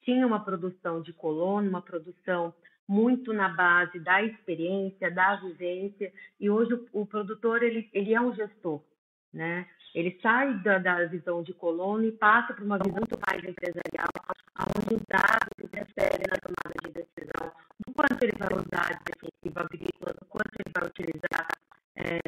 tinha 0.00 0.26
uma 0.26 0.40
produção 0.40 1.02
de 1.02 1.12
colono, 1.12 1.68
uma 1.68 1.82
produção 1.82 2.54
muito 2.88 3.34
na 3.34 3.50
base 3.50 3.98
da 3.98 4.22
experiência, 4.22 5.10
da 5.10 5.36
vivência, 5.36 6.10
e 6.40 6.48
hoje 6.48 6.72
o, 6.72 7.02
o 7.02 7.06
produtor 7.06 7.62
ele, 7.62 7.90
ele 7.92 8.14
é 8.14 8.20
um 8.20 8.34
gestor, 8.34 8.80
né? 9.32 9.66
Ele 9.94 10.18
sai 10.20 10.54
da, 10.62 10.78
da 10.78 11.04
visão 11.06 11.42
de 11.42 11.54
colono 11.54 12.04
e 12.04 12.12
passa 12.12 12.52
para 12.52 12.64
uma 12.64 12.78
visão 12.78 12.96
muito 12.96 13.18
mais 13.26 13.42
empresarial, 13.42 14.08
onde 14.76 14.94
os 14.94 15.02
dados 15.08 15.48
interferem 15.62 16.26
na 16.28 16.36
tomada 16.36 16.74
de 16.84 16.92
decisão, 16.92 17.52
quanto 17.94 18.22
ele 18.22 18.32
vai 18.38 18.48
usar 18.52 18.98
de 18.98 19.04
defensivo 19.04 19.58
agrícola, 19.58 20.14
quanto 20.28 20.50
ele 20.54 20.72
vai 20.74 20.88
utilizar, 20.88 21.48
é, 21.96 22.20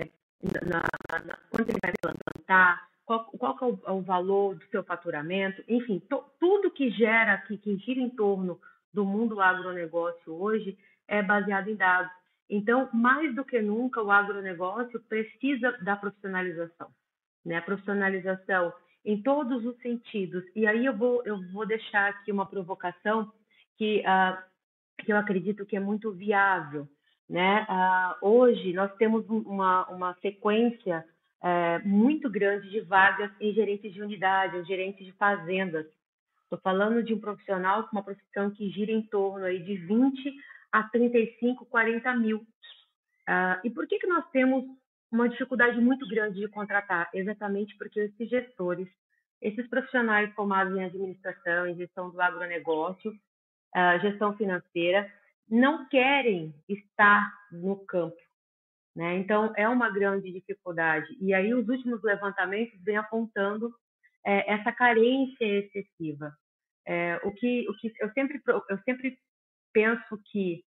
na, 0.64 0.82
na, 1.26 1.38
quanto 1.50 1.68
ele 1.68 1.78
vai 1.82 1.92
plantar, 2.00 2.88
qual, 3.04 3.24
qual 3.24 3.56
é 3.60 3.64
o, 3.64 3.96
o, 3.96 4.02
valor 4.02 4.54
do 4.54 4.64
seu 4.66 4.82
faturamento, 4.82 5.62
enfim, 5.68 5.98
to, 6.08 6.24
tudo 6.40 6.70
que 6.70 6.90
gera 6.90 7.34
aqui, 7.34 7.58
que 7.58 7.76
gira 7.76 8.00
em 8.00 8.10
torno 8.10 8.58
do 8.92 9.04
mundo 9.04 9.40
agronegócio 9.40 10.32
hoje 10.32 10.78
é 11.06 11.22
baseado 11.22 11.68
em 11.68 11.76
dados. 11.76 12.12
Então, 12.50 12.88
mais 12.92 13.34
do 13.34 13.44
que 13.44 13.60
nunca, 13.60 14.02
o 14.02 14.10
agronegócio 14.10 15.00
precisa 15.00 15.72
da 15.82 15.96
profissionalização 15.96 16.90
né? 17.48 17.56
A 17.56 17.62
profissionalização 17.62 18.72
em 19.04 19.22
todos 19.22 19.64
os 19.64 19.76
sentidos. 19.78 20.44
E 20.54 20.66
aí 20.66 20.84
eu 20.84 20.96
vou, 20.96 21.22
eu 21.24 21.40
vou 21.50 21.66
deixar 21.66 22.10
aqui 22.10 22.30
uma 22.30 22.46
provocação 22.46 23.32
que, 23.76 24.00
uh, 24.00 24.38
que 25.02 25.12
eu 25.12 25.16
acredito 25.16 25.64
que 25.64 25.76
é 25.76 25.80
muito 25.80 26.12
viável, 26.12 26.86
né? 27.28 27.66
Uh, 27.68 28.26
hoje 28.28 28.72
nós 28.72 28.94
temos 28.96 29.28
uma, 29.28 29.88
uma 29.88 30.14
sequência 30.20 31.04
é, 31.40 31.78
muito 31.84 32.28
grande 32.28 32.68
de 32.68 32.80
vagas 32.80 33.30
em 33.40 33.52
gerentes 33.52 33.92
de 33.94 34.02
unidade, 34.02 34.56
em 34.56 34.64
gerentes 34.64 35.06
de 35.06 35.12
fazendas. 35.12 35.86
Estou 36.42 36.58
falando 36.58 37.00
de 37.00 37.14
um 37.14 37.20
profissional 37.20 37.84
com 37.84 37.96
uma 37.96 38.02
profissão 38.02 38.50
que 38.50 38.68
gira 38.70 38.90
em 38.90 39.02
torno 39.02 39.44
aí 39.44 39.62
de 39.62 39.76
20 39.76 40.34
a 40.72 40.82
35, 40.84 41.66
40 41.66 42.14
mil. 42.16 42.38
Uh, 42.38 43.60
e 43.64 43.70
por 43.70 43.86
que, 43.86 43.98
que 43.98 44.06
nós 44.06 44.28
temos 44.30 44.64
uma 45.10 45.28
dificuldade 45.28 45.80
muito 45.80 46.06
grande 46.08 46.40
de 46.40 46.48
contratar? 46.48 47.10
Exatamente 47.14 47.76
porque 47.76 48.00
esses 48.00 48.28
gestores, 48.28 48.88
esses 49.40 49.66
profissionais 49.68 50.32
formados 50.34 50.76
em 50.76 50.84
administração, 50.84 51.66
em 51.66 51.76
gestão 51.76 52.10
do 52.10 52.20
agronegócio, 52.20 53.10
uh, 53.10 54.00
gestão 54.00 54.36
financeira, 54.36 55.10
não 55.48 55.88
querem 55.88 56.54
estar 56.68 57.32
no 57.50 57.76
campo. 57.86 58.16
Né? 58.94 59.16
Então, 59.18 59.52
é 59.56 59.68
uma 59.68 59.90
grande 59.90 60.32
dificuldade. 60.32 61.06
E 61.20 61.32
aí, 61.32 61.54
os 61.54 61.68
últimos 61.68 62.02
levantamentos 62.02 62.78
vêm 62.82 62.96
apontando 62.96 63.72
é, 64.26 64.54
essa 64.54 64.72
carência 64.72 65.44
excessiva. 65.44 66.36
É, 66.86 67.20
o 67.22 67.32
que, 67.32 67.68
o 67.68 67.76
que 67.76 67.92
eu, 68.00 68.10
sempre, 68.12 68.40
eu 68.46 68.78
sempre 68.84 69.18
penso 69.72 70.18
que 70.30 70.64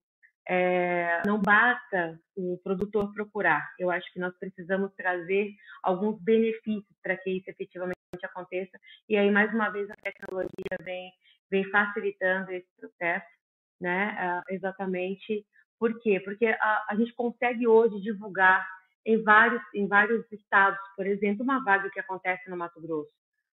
é, 0.48 1.22
não 1.26 1.40
basta 1.40 2.20
o 2.36 2.60
produtor 2.64 3.14
procurar. 3.14 3.68
Eu 3.80 3.92
acho 3.92 4.12
que 4.12 4.20
nós 4.20 4.36
precisamos 4.38 4.94
trazer 4.96 5.54
alguns 5.84 6.22
benefícios 6.22 6.98
para 7.02 7.16
que 7.18 7.38
isso 7.38 7.50
efetivamente 7.50 7.96
aconteça. 8.24 8.78
E 9.08 9.16
aí, 9.18 9.30
mais 9.32 9.54
uma 9.54 9.70
vez, 9.70 9.90
a 9.90 9.96
tecnologia 9.96 10.78
vem, 10.84 11.12
vem 11.50 11.64
facilitando 11.70 12.52
esse 12.52 12.68
processo, 12.78 13.28
né? 13.80 14.42
Uh, 14.50 14.54
exatamente. 14.54 15.46
Por 15.80 16.00
quê? 16.02 16.20
Porque 16.20 16.46
a, 16.46 16.86
a 16.90 16.96
gente 16.96 17.14
consegue 17.14 17.68
hoje 17.68 18.02
divulgar 18.02 18.68
em 19.06 19.22
vários, 19.24 19.62
em 19.74 19.88
vários 19.88 20.30
estados, 20.32 20.80
por 20.96 21.08
exemplo, 21.08 21.44
uma 21.44 21.64
vaga 21.64 21.90
que 21.90 22.00
acontece 22.00 22.50
no 22.50 22.58
Mato 22.58 22.80
Grosso. 22.82 23.12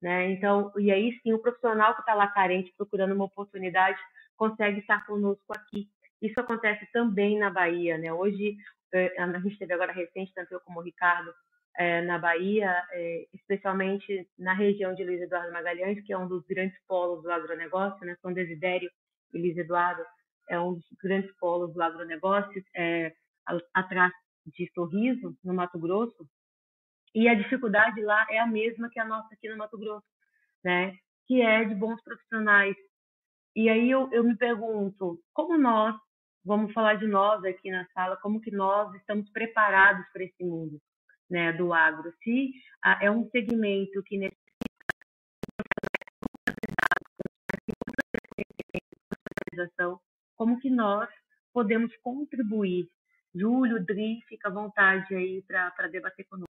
Né? 0.02 0.32
Então, 0.32 0.72
e 0.78 0.92
aí 0.92 1.20
sim, 1.22 1.34
o 1.34 1.40
profissional 1.40 1.94
que 1.94 2.02
está 2.02 2.14
lá 2.16 2.28
carente, 2.28 2.74
procurando 2.76 3.14
uma 3.14 3.26
oportunidade, 3.26 4.00
consegue 4.42 4.80
estar 4.80 5.06
conosco 5.06 5.54
aqui. 5.54 5.88
Isso 6.20 6.40
acontece 6.40 6.88
também 6.92 7.38
na 7.38 7.52
Bahia, 7.52 7.96
né? 8.00 8.12
Hoje, 8.12 8.58
eh, 8.92 9.14
a 9.22 9.40
gente 9.40 9.60
teve 9.60 9.72
agora 9.72 9.92
recente, 9.92 10.34
tanto 10.34 10.52
eu 10.52 10.60
como 10.62 10.80
o 10.80 10.84
Ricardo, 10.84 11.32
é, 11.78 12.02
na 12.02 12.18
Bahia, 12.18 12.84
é, 12.92 13.28
especialmente 13.36 14.28
na 14.40 14.54
região 14.54 14.96
de 14.96 15.04
Luiz 15.04 15.22
Eduardo 15.22 15.54
Magalhães, 15.54 16.04
que 16.04 16.12
é 16.12 16.18
um 16.18 16.28
dos 16.28 16.44
grandes 16.48 16.76
polos 16.88 17.22
do 17.22 17.32
agronegócio, 17.32 18.04
né? 18.04 18.18
São 18.20 18.34
Desidério 18.34 18.90
e 19.32 19.38
Luiz 19.38 19.56
Eduardo 19.56 20.04
é 20.50 20.60
um 20.60 20.74
dos 20.74 20.88
grandes 21.04 21.32
polos 21.38 21.72
do 21.72 21.82
agronegócio, 21.82 22.64
é, 22.76 23.14
atrás 23.76 24.12
de 24.44 24.72
Sorriso, 24.74 25.38
no 25.44 25.54
Mato 25.54 25.78
Grosso, 25.78 26.28
e 27.14 27.30
a 27.30 27.36
dificuldade 27.36 28.02
lá 28.02 28.26
é 28.28 28.40
a 28.40 28.48
mesma 28.48 28.90
que 28.90 29.00
a 29.00 29.06
nossa 29.06 29.32
aqui 29.36 29.48
no 29.48 29.58
Mato 29.58 29.78
Grosso, 29.78 30.08
né? 30.64 30.98
Que 31.28 31.42
é 31.42 31.64
de 31.64 31.76
bons 31.76 32.02
profissionais. 32.04 32.76
E 33.56 33.70
aí 33.70 33.92
eu, 33.92 34.10
eu 34.12 34.24
me 34.24 34.36
pergunto, 34.38 35.20
como 35.34 35.58
nós, 35.58 35.96
vamos 36.44 36.74
falar 36.74 36.96
de 36.96 37.08
nós 37.08 37.44
aqui 37.44 37.70
na 37.70 37.86
sala, 37.94 38.18
como 38.18 38.42
que 38.42 38.52
nós 38.52 38.94
estamos 38.96 39.30
preparados 39.32 40.06
para 40.14 40.24
esse 40.24 40.44
mundo, 40.44 40.80
né, 41.30 41.52
do 41.54 41.74
agro? 41.74 42.12
Se 42.24 42.52
ah, 42.84 43.00
é 43.02 43.12
um 43.12 43.30
segmento 43.30 44.02
que 44.04 44.18
necessita 44.18 44.42
como 50.36 50.60
que 50.60 50.70
nós 50.70 51.10
podemos 51.54 51.96
contribuir? 51.98 52.90
Júlio, 53.34 53.84
Dri, 53.86 54.22
fica 54.28 54.50
à 54.50 54.52
vontade 54.52 55.14
aí 55.16 55.44
para 55.44 55.88
debater 55.88 56.26
conosco. 56.26 56.52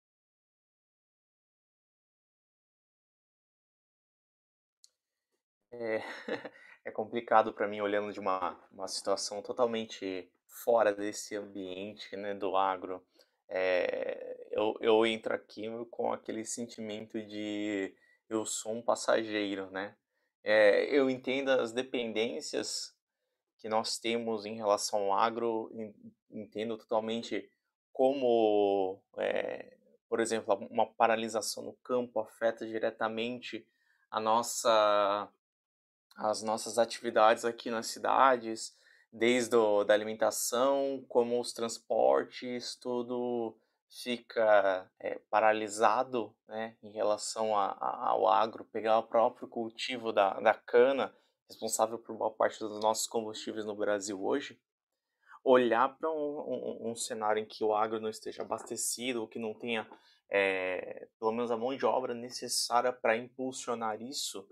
É, 5.72 5.98
é 6.84 6.90
complicado 6.90 7.52
para 7.52 7.68
mim 7.68 7.80
olhando 7.80 8.12
de 8.12 8.20
uma, 8.20 8.58
uma 8.72 8.88
situação 8.88 9.40
totalmente 9.42 10.30
fora 10.46 10.92
desse 10.92 11.36
ambiente 11.36 12.16
né, 12.16 12.34
do 12.34 12.56
agro. 12.56 13.04
É, 13.48 14.48
eu, 14.50 14.76
eu 14.80 15.06
entro 15.06 15.34
aqui 15.34 15.64
com 15.90 16.12
aquele 16.12 16.44
sentimento 16.44 17.20
de 17.20 17.94
eu 18.28 18.46
sou 18.46 18.72
um 18.72 18.82
passageiro, 18.82 19.70
né? 19.70 19.94
É, 20.42 20.84
eu 20.86 21.08
entendo 21.08 21.50
as 21.50 21.72
dependências 21.72 22.94
que 23.58 23.68
nós 23.68 23.98
temos 23.98 24.44
em 24.44 24.56
relação 24.56 25.12
ao 25.12 25.18
agro, 25.18 25.70
entendo 26.30 26.76
totalmente 26.76 27.48
como, 27.92 29.00
é, 29.18 29.76
por 30.08 30.18
exemplo, 30.18 30.54
uma 30.68 30.86
paralisação 30.86 31.62
no 31.62 31.74
campo 31.74 32.18
afeta 32.18 32.66
diretamente 32.66 33.64
a 34.10 34.18
nossa 34.18 35.30
as 36.16 36.42
nossas 36.42 36.78
atividades 36.78 37.44
aqui 37.44 37.70
nas 37.70 37.86
cidades, 37.86 38.76
desde 39.12 39.56
o, 39.56 39.84
da 39.84 39.94
alimentação, 39.94 41.04
como 41.08 41.40
os 41.40 41.52
transportes, 41.52 42.76
tudo 42.76 43.56
fica 44.02 44.90
é, 44.98 45.20
paralisado 45.30 46.34
né, 46.48 46.76
em 46.82 46.90
relação 46.92 47.56
a, 47.56 47.72
a, 47.72 48.08
ao 48.08 48.26
agro, 48.26 48.64
pegar 48.64 48.98
o 48.98 49.02
próprio 49.02 49.46
cultivo 49.46 50.12
da, 50.12 50.40
da 50.40 50.54
cana, 50.54 51.14
responsável 51.46 51.98
por 51.98 52.16
boa 52.16 52.30
parte 52.30 52.58
dos 52.58 52.80
nossos 52.80 53.06
combustíveis 53.06 53.66
no 53.66 53.76
Brasil 53.76 54.24
hoje, 54.24 54.58
olhar 55.44 55.96
para 55.98 56.10
um, 56.10 56.14
um, 56.14 56.90
um, 56.90 56.96
cenário 56.96 57.42
em 57.42 57.46
que 57.46 57.62
o 57.62 57.74
agro 57.74 58.00
não 58.00 58.08
esteja 58.08 58.42
abastecido, 58.42 59.20
ou 59.20 59.28
que 59.28 59.38
não 59.38 59.52
tenha 59.52 59.86
é, 60.30 61.06
pelo 61.18 61.32
menos 61.32 61.50
a 61.50 61.56
mão 61.56 61.76
de 61.76 61.84
obra 61.84 62.14
necessária 62.14 62.92
para 62.92 63.16
impulsionar 63.16 64.00
isso, 64.00 64.48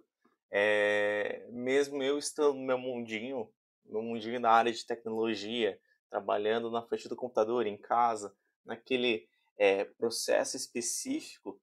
é, 0.50 1.46
mesmo 1.50 2.02
eu 2.02 2.18
estando 2.18 2.54
no 2.54 2.66
meu 2.66 2.78
mundinho, 2.78 3.48
no 3.84 4.02
mundinho 4.02 4.40
da 4.40 4.50
área 4.50 4.72
de 4.72 4.84
tecnologia, 4.84 5.78
trabalhando 6.08 6.70
na 6.70 6.82
frente 6.82 7.08
do 7.08 7.16
computador, 7.16 7.66
em 7.66 7.76
casa, 7.76 8.34
naquele 8.64 9.28
é, 9.56 9.84
processo 9.84 10.56
específico 10.56 11.60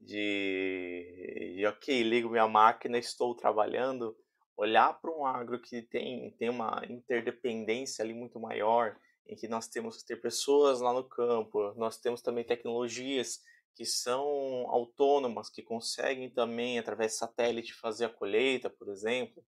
de, 0.00 1.54
de, 1.56 1.66
ok, 1.66 2.02
ligo 2.02 2.30
minha 2.30 2.48
máquina, 2.48 2.96
estou 2.96 3.34
trabalhando, 3.34 4.16
olhar 4.56 4.98
para 5.00 5.10
um 5.10 5.26
agro 5.26 5.60
que 5.60 5.82
tem, 5.82 6.30
tem 6.32 6.48
uma 6.48 6.82
interdependência 6.88 8.02
ali 8.02 8.14
muito 8.14 8.40
maior, 8.40 8.96
em 9.26 9.36
que 9.36 9.46
nós 9.46 9.68
temos 9.68 9.98
que 9.98 10.06
ter 10.06 10.16
pessoas 10.16 10.80
lá 10.80 10.92
no 10.92 11.04
campo, 11.04 11.74
nós 11.76 11.98
temos 11.98 12.22
também 12.22 12.44
tecnologias 12.44 13.40
que 13.80 13.86
são 13.86 14.66
autônomas, 14.68 15.48
que 15.48 15.62
conseguem 15.62 16.28
também, 16.28 16.78
através 16.78 17.12
de 17.12 17.16
satélite, 17.16 17.72
fazer 17.72 18.04
a 18.04 18.08
colheita, 18.10 18.68
por 18.68 18.90
exemplo, 18.90 19.42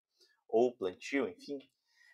ou 0.48 0.74
plantio, 0.74 1.28
enfim. 1.28 1.58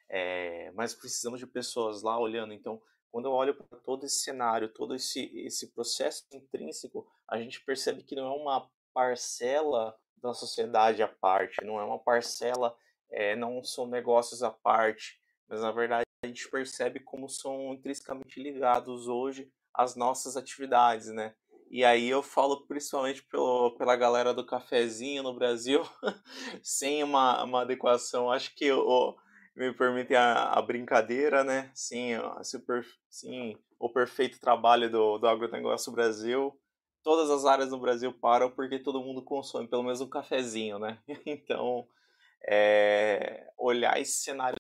É, 0.09 0.73
mas 0.73 0.93
precisamos 0.93 1.39
de 1.39 1.47
pessoas 1.47 2.03
lá 2.03 2.19
olhando. 2.19 2.53
Então, 2.53 2.83
quando 3.09 3.27
eu 3.27 3.33
olho 3.33 3.55
para 3.55 3.79
todo 3.79 4.05
esse 4.05 4.17
cenário, 4.17 4.69
todo 4.69 4.97
esse, 4.97 5.31
esse 5.47 5.69
processo 5.69 6.27
intrínseco, 6.33 7.09
a 7.29 7.39
gente 7.39 7.65
percebe 7.65 8.03
que 8.03 8.17
não 8.17 8.27
é 8.27 8.37
uma 8.37 8.69
parcela 8.93 9.97
da 10.17 10.35
sociedade 10.35 11.01
à 11.01 11.07
parte, 11.07 11.65
não 11.65 11.79
é 11.79 11.85
uma 11.85 12.01
parcela, 12.01 12.77
é, 13.13 13.37
não 13.37 13.63
são 13.63 13.87
negócios 13.87 14.43
à 14.43 14.51
parte, 14.51 15.23
mas 15.47 15.61
na 15.61 15.71
verdade 15.71 16.05
a 16.25 16.27
gente 16.27 16.51
percebe 16.51 16.99
como 16.99 17.29
são 17.29 17.75
intrinsecamente 17.75 18.43
ligados 18.43 19.07
hoje 19.07 19.49
às 19.73 19.95
nossas 19.95 20.37
atividades, 20.37 21.07
né? 21.13 21.33
E 21.71 21.85
aí 21.85 22.09
eu 22.09 22.23
falo 22.23 22.67
principalmente 22.67 23.23
pelo, 23.25 23.73
pela 23.77 23.95
galera 23.97 24.33
do 24.33 24.45
cafezinho 24.47 25.23
no 25.23 25.35
Brasil, 25.35 25.83
sem 26.63 27.03
uma, 27.05 27.45
uma 27.45 27.63
adequação. 27.63 28.31
Acho 28.31 28.55
que 28.55 28.73
o, 28.73 29.17
me 29.55 29.73
permitem 29.75 30.17
a, 30.17 30.45
a 30.53 30.63
brincadeira, 30.63 31.45
né? 31.45 31.71
Sim, 31.75 32.13
super, 32.43 32.85
sim, 33.11 33.57
o 33.79 33.89
perfeito 33.91 34.41
trabalho 34.41 34.91
do, 34.91 35.19
do 35.19 35.29
agronegócio 35.29 35.93
Brasil. 35.93 36.59
Todas 37.03 37.31
as 37.31 37.45
áreas 37.45 37.71
no 37.71 37.79
Brasil 37.81 38.13
param 38.13 38.51
porque 38.51 38.79
todo 38.79 39.03
mundo 39.03 39.23
consome 39.23 39.69
pelo 39.69 39.83
menos 39.83 40.01
um 40.01 40.09
cafezinho, 40.09 40.79
né? 40.79 40.99
Então, 41.27 41.87
é, 42.49 43.51
olhar 43.59 44.01
esse 44.01 44.23
cenário 44.23 44.58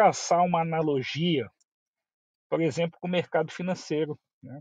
traçar 0.00 0.42
uma 0.42 0.62
analogia, 0.62 1.46
por 2.48 2.62
exemplo, 2.62 2.98
com 2.98 3.06
o 3.06 3.10
mercado 3.10 3.52
financeiro. 3.52 4.18
Né? 4.42 4.58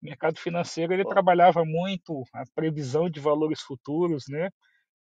O 0.00 0.06
mercado 0.06 0.38
financeiro 0.38 0.92
ele 0.92 1.04
trabalhava 1.04 1.64
muito 1.64 2.22
a 2.32 2.44
previsão 2.54 3.10
de 3.10 3.18
valores 3.18 3.60
futuros, 3.60 4.26
né, 4.28 4.50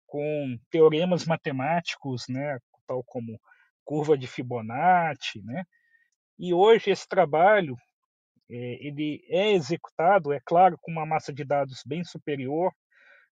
com 0.06 0.58
teoremas 0.70 1.26
matemáticos, 1.26 2.24
né, 2.26 2.58
tal 2.86 3.04
como 3.04 3.38
curva 3.84 4.16
de 4.16 4.26
Fibonacci, 4.26 5.42
né? 5.42 5.62
E 6.38 6.54
hoje 6.54 6.90
esse 6.90 7.06
trabalho 7.06 7.76
é, 8.50 8.86
ele 8.86 9.22
é 9.28 9.52
executado, 9.52 10.32
é 10.32 10.40
claro, 10.44 10.78
com 10.80 10.90
uma 10.90 11.04
massa 11.04 11.32
de 11.32 11.44
dados 11.44 11.82
bem 11.84 12.02
superior, 12.02 12.72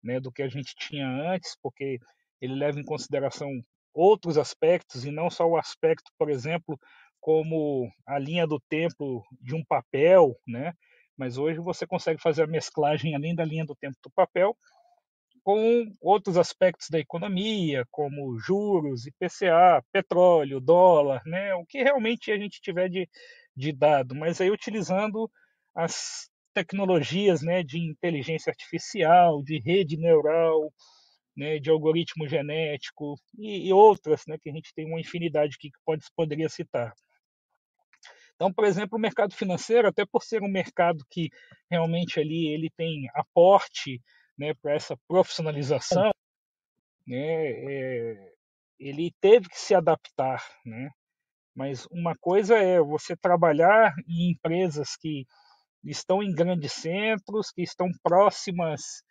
né, 0.02 0.18
do 0.18 0.32
que 0.32 0.42
a 0.42 0.48
gente 0.48 0.74
tinha 0.74 1.06
antes, 1.06 1.56
porque 1.62 2.00
ele 2.40 2.54
leva 2.54 2.80
em 2.80 2.84
consideração 2.84 3.48
outros 3.94 4.38
aspectos 4.38 5.04
e 5.04 5.10
não 5.10 5.30
só 5.30 5.46
o 5.46 5.56
aspecto, 5.56 6.10
por 6.18 6.30
exemplo, 6.30 6.78
como 7.20 7.90
a 8.06 8.18
linha 8.18 8.46
do 8.46 8.60
tempo 8.68 9.24
de 9.40 9.54
um 9.54 9.64
papel, 9.64 10.36
né? 10.46 10.72
Mas 11.16 11.38
hoje 11.38 11.60
você 11.60 11.86
consegue 11.86 12.20
fazer 12.20 12.42
a 12.42 12.46
mesclagem 12.46 13.14
além 13.14 13.34
da 13.34 13.44
linha 13.44 13.64
do 13.64 13.76
tempo 13.76 13.96
do 14.02 14.10
papel 14.10 14.56
com 15.44 15.90
outros 16.00 16.36
aspectos 16.36 16.88
da 16.88 16.98
economia, 16.98 17.84
como 17.90 18.38
juros, 18.38 19.06
IPCA, 19.06 19.84
petróleo, 19.92 20.60
dólar, 20.60 21.20
né? 21.26 21.54
O 21.54 21.66
que 21.66 21.82
realmente 21.82 22.30
a 22.30 22.38
gente 22.38 22.60
tiver 22.60 22.88
de, 22.88 23.08
de 23.56 23.72
dado, 23.72 24.14
mas 24.14 24.40
aí 24.40 24.50
utilizando 24.50 25.30
as 25.74 26.30
tecnologias, 26.54 27.42
né, 27.42 27.62
de 27.62 27.78
inteligência 27.78 28.50
artificial, 28.50 29.42
de 29.42 29.58
rede 29.58 29.96
neural, 29.96 30.70
né, 31.36 31.58
de 31.58 31.70
algoritmo 31.70 32.28
genético 32.28 33.14
e, 33.38 33.68
e, 33.68 33.72
outras, 33.72 34.22
né, 34.26 34.36
que 34.40 34.50
a 34.50 34.52
gente 34.52 34.72
tem 34.74 34.86
uma 34.86 35.00
infinidade 35.00 35.56
aqui 35.56 35.70
que 35.70 35.78
pode, 35.84 36.04
poderia 36.14 36.48
citar. 36.48 36.92
Então, 38.34 38.52
por 38.52 38.64
exemplo, 38.64 38.98
o 38.98 39.00
mercado 39.00 39.34
financeiro, 39.34 39.88
até 39.88 40.04
por 40.04 40.22
ser 40.22 40.42
um 40.42 40.50
mercado 40.50 41.04
que 41.10 41.30
realmente 41.70 42.18
ali 42.18 42.48
ele 42.48 42.70
tem 42.76 43.06
aporte 43.14 44.00
né, 44.36 44.52
para 44.54 44.74
essa 44.74 44.96
profissionalização, 45.06 46.10
né, 47.06 47.18
é, 47.18 48.32
ele 48.78 49.12
teve 49.20 49.48
que 49.48 49.58
se 49.58 49.74
adaptar, 49.74 50.44
né? 50.64 50.90
Mas 51.54 51.86
uma 51.90 52.16
coisa 52.16 52.56
é 52.56 52.80
você 52.80 53.14
trabalhar 53.16 53.94
em 54.08 54.30
empresas 54.30 54.96
que 54.96 55.26
estão 55.84 56.22
em 56.22 56.34
grandes 56.34 56.72
centros, 56.72 57.50
que 57.50 57.62
estão 57.62 57.88
próximas 58.02 59.02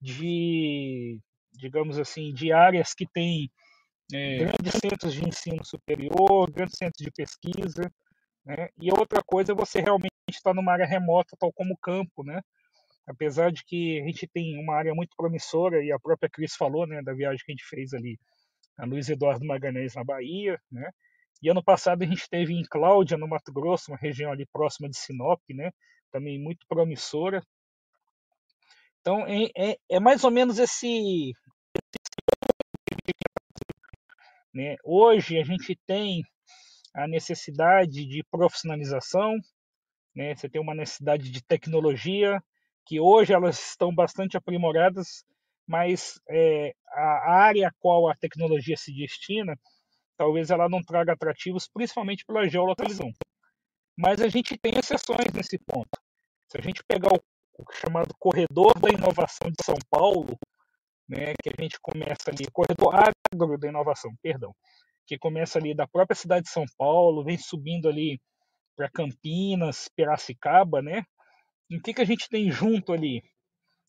de, 0.00 1.18
digamos 1.56 1.98
assim, 1.98 2.32
de 2.32 2.52
áreas 2.52 2.94
que 2.94 3.06
têm 3.06 3.50
é, 4.12 4.38
grandes 4.38 4.74
centros 4.80 5.14
de 5.14 5.28
ensino 5.28 5.64
superior, 5.64 6.50
grandes 6.50 6.76
centros 6.78 7.04
de 7.04 7.10
pesquisa, 7.10 7.90
né? 8.44 8.68
E 8.80 8.90
outra 8.92 9.22
coisa 9.24 9.52
é 9.52 9.54
você 9.54 9.80
realmente 9.80 10.12
estar 10.30 10.54
numa 10.54 10.72
área 10.72 10.86
remota, 10.86 11.36
tal 11.38 11.52
como 11.52 11.74
o 11.74 11.78
campo, 11.78 12.22
né? 12.22 12.40
Apesar 13.06 13.50
de 13.50 13.64
que 13.64 14.00
a 14.00 14.04
gente 14.04 14.26
tem 14.26 14.58
uma 14.58 14.76
área 14.76 14.94
muito 14.94 15.14
promissora, 15.16 15.82
e 15.84 15.92
a 15.92 15.98
própria 15.98 16.30
Cris 16.30 16.54
falou, 16.54 16.86
né, 16.86 17.02
da 17.02 17.12
viagem 17.12 17.40
que 17.44 17.52
a 17.52 17.54
gente 17.54 17.66
fez 17.68 17.92
ali 17.92 18.18
a 18.78 18.84
Luiz 18.84 19.08
Eduardo 19.08 19.44
Magalhães 19.44 19.94
na 19.94 20.04
Bahia, 20.04 20.60
né? 20.70 20.90
E 21.42 21.48
ano 21.48 21.62
passado 21.62 22.02
a 22.02 22.06
gente 22.06 22.20
esteve 22.20 22.54
em 22.54 22.62
Cláudia, 22.68 23.16
no 23.16 23.28
Mato 23.28 23.52
Grosso, 23.52 23.90
uma 23.90 23.98
região 23.98 24.32
ali 24.32 24.46
próxima 24.46 24.88
de 24.88 24.96
Sinop, 24.96 25.40
né? 25.50 25.70
Também 26.10 26.38
muito 26.38 26.66
promissora. 26.68 27.42
Então 29.00 29.26
é, 29.26 29.50
é, 29.56 29.76
é 29.88 30.00
mais 30.00 30.24
ou 30.24 30.30
menos 30.30 30.58
esse, 30.58 31.32
né? 34.56 34.76
Hoje 34.82 35.38
a 35.38 35.44
gente 35.44 35.78
tem 35.86 36.22
a 36.94 37.06
necessidade 37.06 38.06
de 38.06 38.24
profissionalização, 38.30 39.34
né? 40.14 40.34
Você 40.34 40.48
tem 40.48 40.60
uma 40.62 40.74
necessidade 40.74 41.30
de 41.30 41.44
tecnologia 41.44 42.42
que 42.86 42.98
hoje 42.98 43.34
elas 43.34 43.60
estão 43.60 43.94
bastante 43.94 44.34
aprimoradas, 44.34 45.24
mas 45.68 46.18
é, 46.30 46.72
a 46.90 47.34
área 47.34 47.68
a 47.68 47.72
qual 47.78 48.08
a 48.08 48.16
tecnologia 48.16 48.78
se 48.78 48.94
destina, 48.94 49.54
talvez 50.16 50.50
ela 50.50 50.70
não 50.70 50.82
traga 50.82 51.12
atrativos, 51.12 51.68
principalmente 51.68 52.24
pela 52.24 52.48
geolocalização. 52.48 53.12
Mas 53.94 54.22
a 54.22 54.28
gente 54.28 54.56
tem 54.56 54.72
exceções 54.78 55.30
nesse 55.34 55.58
ponto. 55.58 56.00
Se 56.50 56.56
a 56.56 56.62
gente 56.62 56.82
pegar 56.88 57.12
o, 57.12 57.20
o 57.58 57.72
chamado 57.74 58.14
corredor 58.18 58.72
da 58.80 58.88
inovação 58.88 59.50
de 59.50 59.62
São 59.62 59.76
Paulo, 59.90 60.38
né, 61.08 61.34
que 61.42 61.48
a 61.48 61.62
gente 61.62 61.78
começa 61.80 62.30
ali, 62.30 62.46
corredor 62.52 62.94
agro 62.94 63.58
da 63.58 63.68
inovação, 63.68 64.12
perdão, 64.22 64.54
que 65.06 65.18
começa 65.18 65.58
ali 65.58 65.74
da 65.74 65.86
própria 65.86 66.16
cidade 66.16 66.44
de 66.44 66.50
São 66.50 66.64
Paulo, 66.76 67.24
vem 67.24 67.38
subindo 67.38 67.88
ali 67.88 68.20
para 68.76 68.90
Campinas, 68.90 69.88
Piracicaba, 69.94 70.82
né? 70.82 71.02
E 71.70 71.76
o 71.76 71.82
que, 71.82 71.94
que 71.94 72.02
a 72.02 72.04
gente 72.04 72.28
tem 72.28 72.50
junto 72.50 72.92
ali? 72.92 73.22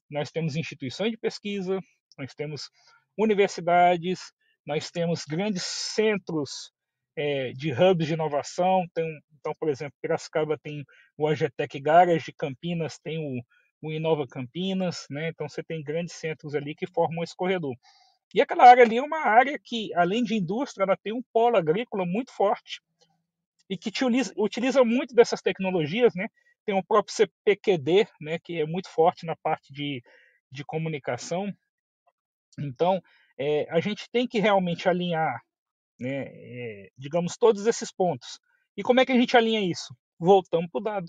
Nós 0.09 0.31
temos 0.31 0.55
instituições 0.55 1.11
de 1.11 1.17
pesquisa, 1.17 1.79
nós 2.17 2.33
temos 2.33 2.69
universidades, 3.17 4.19
nós 4.65 4.89
temos 4.89 5.23
grandes 5.25 5.63
centros 5.63 6.71
é, 7.17 7.51
de 7.51 7.71
hubs 7.71 8.07
de 8.07 8.13
inovação. 8.13 8.85
Tem, 8.93 9.05
então, 9.39 9.53
por 9.59 9.69
exemplo, 9.69 9.97
Piracicaba 10.01 10.57
tem 10.61 10.83
o 11.17 11.27
Agetec 11.27 11.79
Garage, 11.79 12.33
Campinas 12.37 12.97
tem 12.99 13.17
o, 13.17 13.41
o 13.81 13.91
Inova 13.91 14.27
Campinas, 14.27 15.05
né? 15.09 15.29
Então 15.29 15.47
você 15.47 15.63
tem 15.63 15.83
grandes 15.83 16.15
centros 16.15 16.55
ali 16.55 16.75
que 16.75 16.87
formam 16.87 17.23
esse 17.23 17.35
corredor. 17.35 17.75
E 18.33 18.41
aquela 18.41 18.65
área 18.65 18.83
ali 18.83 18.97
é 18.97 19.01
uma 19.01 19.25
área 19.25 19.57
que, 19.63 19.93
além 19.95 20.23
de 20.23 20.35
indústria, 20.35 20.83
ela 20.83 20.97
tem 20.97 21.13
um 21.13 21.23
polo 21.31 21.57
agrícola 21.57 22.05
muito 22.05 22.31
forte 22.31 22.81
e 23.69 23.77
que 23.77 23.89
utiliza, 23.89 24.33
utiliza 24.37 24.83
muito 24.83 25.13
dessas 25.13 25.41
tecnologias, 25.41 26.13
né? 26.15 26.27
Tem 26.65 26.75
o 26.75 26.83
próprio 26.83 27.15
CPQD, 27.15 28.07
né, 28.19 28.39
que 28.39 28.59
é 28.59 28.65
muito 28.65 28.89
forte 28.89 29.25
na 29.25 29.35
parte 29.35 29.71
de, 29.71 30.03
de 30.51 30.65
comunicação. 30.65 31.53
Então, 32.59 33.01
é, 33.37 33.67
a 33.69 33.79
gente 33.79 34.09
tem 34.11 34.27
que 34.27 34.39
realmente 34.39 34.89
alinhar, 34.89 35.41
né, 35.99 36.25
é, 36.27 36.89
digamos, 36.97 37.37
todos 37.37 37.65
esses 37.65 37.91
pontos. 37.91 38.39
E 38.75 38.83
como 38.83 38.99
é 38.99 39.05
que 39.05 39.11
a 39.11 39.17
gente 39.17 39.37
alinha 39.37 39.61
isso? 39.61 39.95
Voltamos 40.19 40.69
para 40.69 40.79
o 40.79 40.83
dado. 40.83 41.07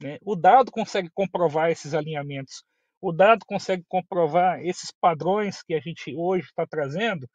Né? 0.00 0.18
O 0.24 0.36
dado 0.36 0.70
consegue 0.70 1.10
comprovar 1.12 1.70
esses 1.70 1.94
alinhamentos. 1.94 2.64
O 3.00 3.12
dado 3.12 3.44
consegue 3.46 3.84
comprovar 3.88 4.60
esses 4.64 4.90
padrões 4.90 5.62
que 5.62 5.74
a 5.74 5.80
gente 5.80 6.14
hoje 6.16 6.46
está 6.46 6.66
trazendo, 6.66 7.28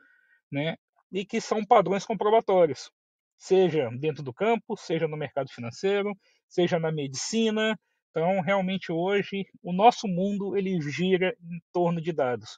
né? 0.51 0.75
E 1.11 1.25
que 1.25 1.39
são 1.39 1.63
padrões 1.63 2.05
comprobatórios, 2.05 2.91
seja 3.37 3.89
dentro 3.99 4.23
do 4.23 4.33
campo, 4.33 4.75
seja 4.75 5.07
no 5.07 5.15
mercado 5.15 5.49
financeiro, 5.49 6.13
seja 6.49 6.79
na 6.79 6.91
medicina. 6.91 7.79
Então, 8.09 8.41
realmente 8.41 8.91
hoje 8.91 9.45
o 9.61 9.71
nosso 9.71 10.07
mundo 10.07 10.57
ele 10.57 10.79
gira 10.81 11.35
em 11.41 11.61
torno 11.71 12.01
de 12.01 12.11
dados. 12.11 12.57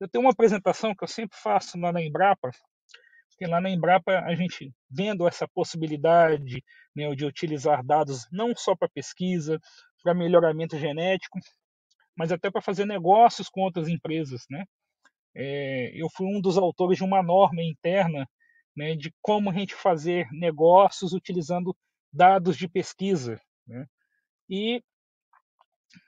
Eu 0.00 0.08
tenho 0.08 0.24
uma 0.24 0.32
apresentação 0.32 0.94
que 0.94 1.04
eu 1.04 1.08
sempre 1.08 1.38
faço 1.38 1.78
lá 1.78 1.92
na 1.92 2.02
Embrapa, 2.02 2.50
porque 3.36 3.46
lá 3.46 3.60
na 3.60 3.68
Embrapa 3.68 4.20
a 4.20 4.34
gente 4.34 4.72
vendo 4.90 5.28
essa 5.28 5.46
possibilidade 5.46 6.64
né, 6.94 7.14
de 7.14 7.26
utilizar 7.26 7.84
dados 7.84 8.26
não 8.32 8.56
só 8.56 8.74
para 8.74 8.88
pesquisa, 8.88 9.60
para 10.02 10.14
melhoramento 10.14 10.78
genético, 10.78 11.38
mas 12.16 12.32
até 12.32 12.50
para 12.50 12.62
fazer 12.62 12.86
negócios 12.86 13.50
com 13.50 13.60
outras 13.60 13.88
empresas, 13.88 14.46
né? 14.48 14.64
É, 15.34 15.92
eu 15.94 16.08
fui 16.08 16.26
um 16.26 16.40
dos 16.40 16.56
autores 16.56 16.96
de 16.96 17.04
uma 17.04 17.22
norma 17.22 17.62
interna 17.62 18.26
né, 18.74 18.96
de 18.96 19.12
como 19.20 19.50
a 19.50 19.52
gente 19.52 19.74
fazer 19.74 20.26
negócios 20.32 21.12
utilizando 21.12 21.76
dados 22.10 22.56
de 22.56 22.66
pesquisa, 22.66 23.38
né? 23.66 23.84
E 24.48 24.82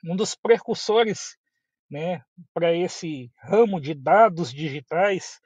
um 0.03 0.17
dos 0.17 0.35
precursores 0.35 1.37
né, 1.91 2.23
para 2.55 2.75
esse 2.75 3.31
ramo 3.43 3.79
de 3.79 3.93
dados 3.93 4.51
digitais 4.51 5.39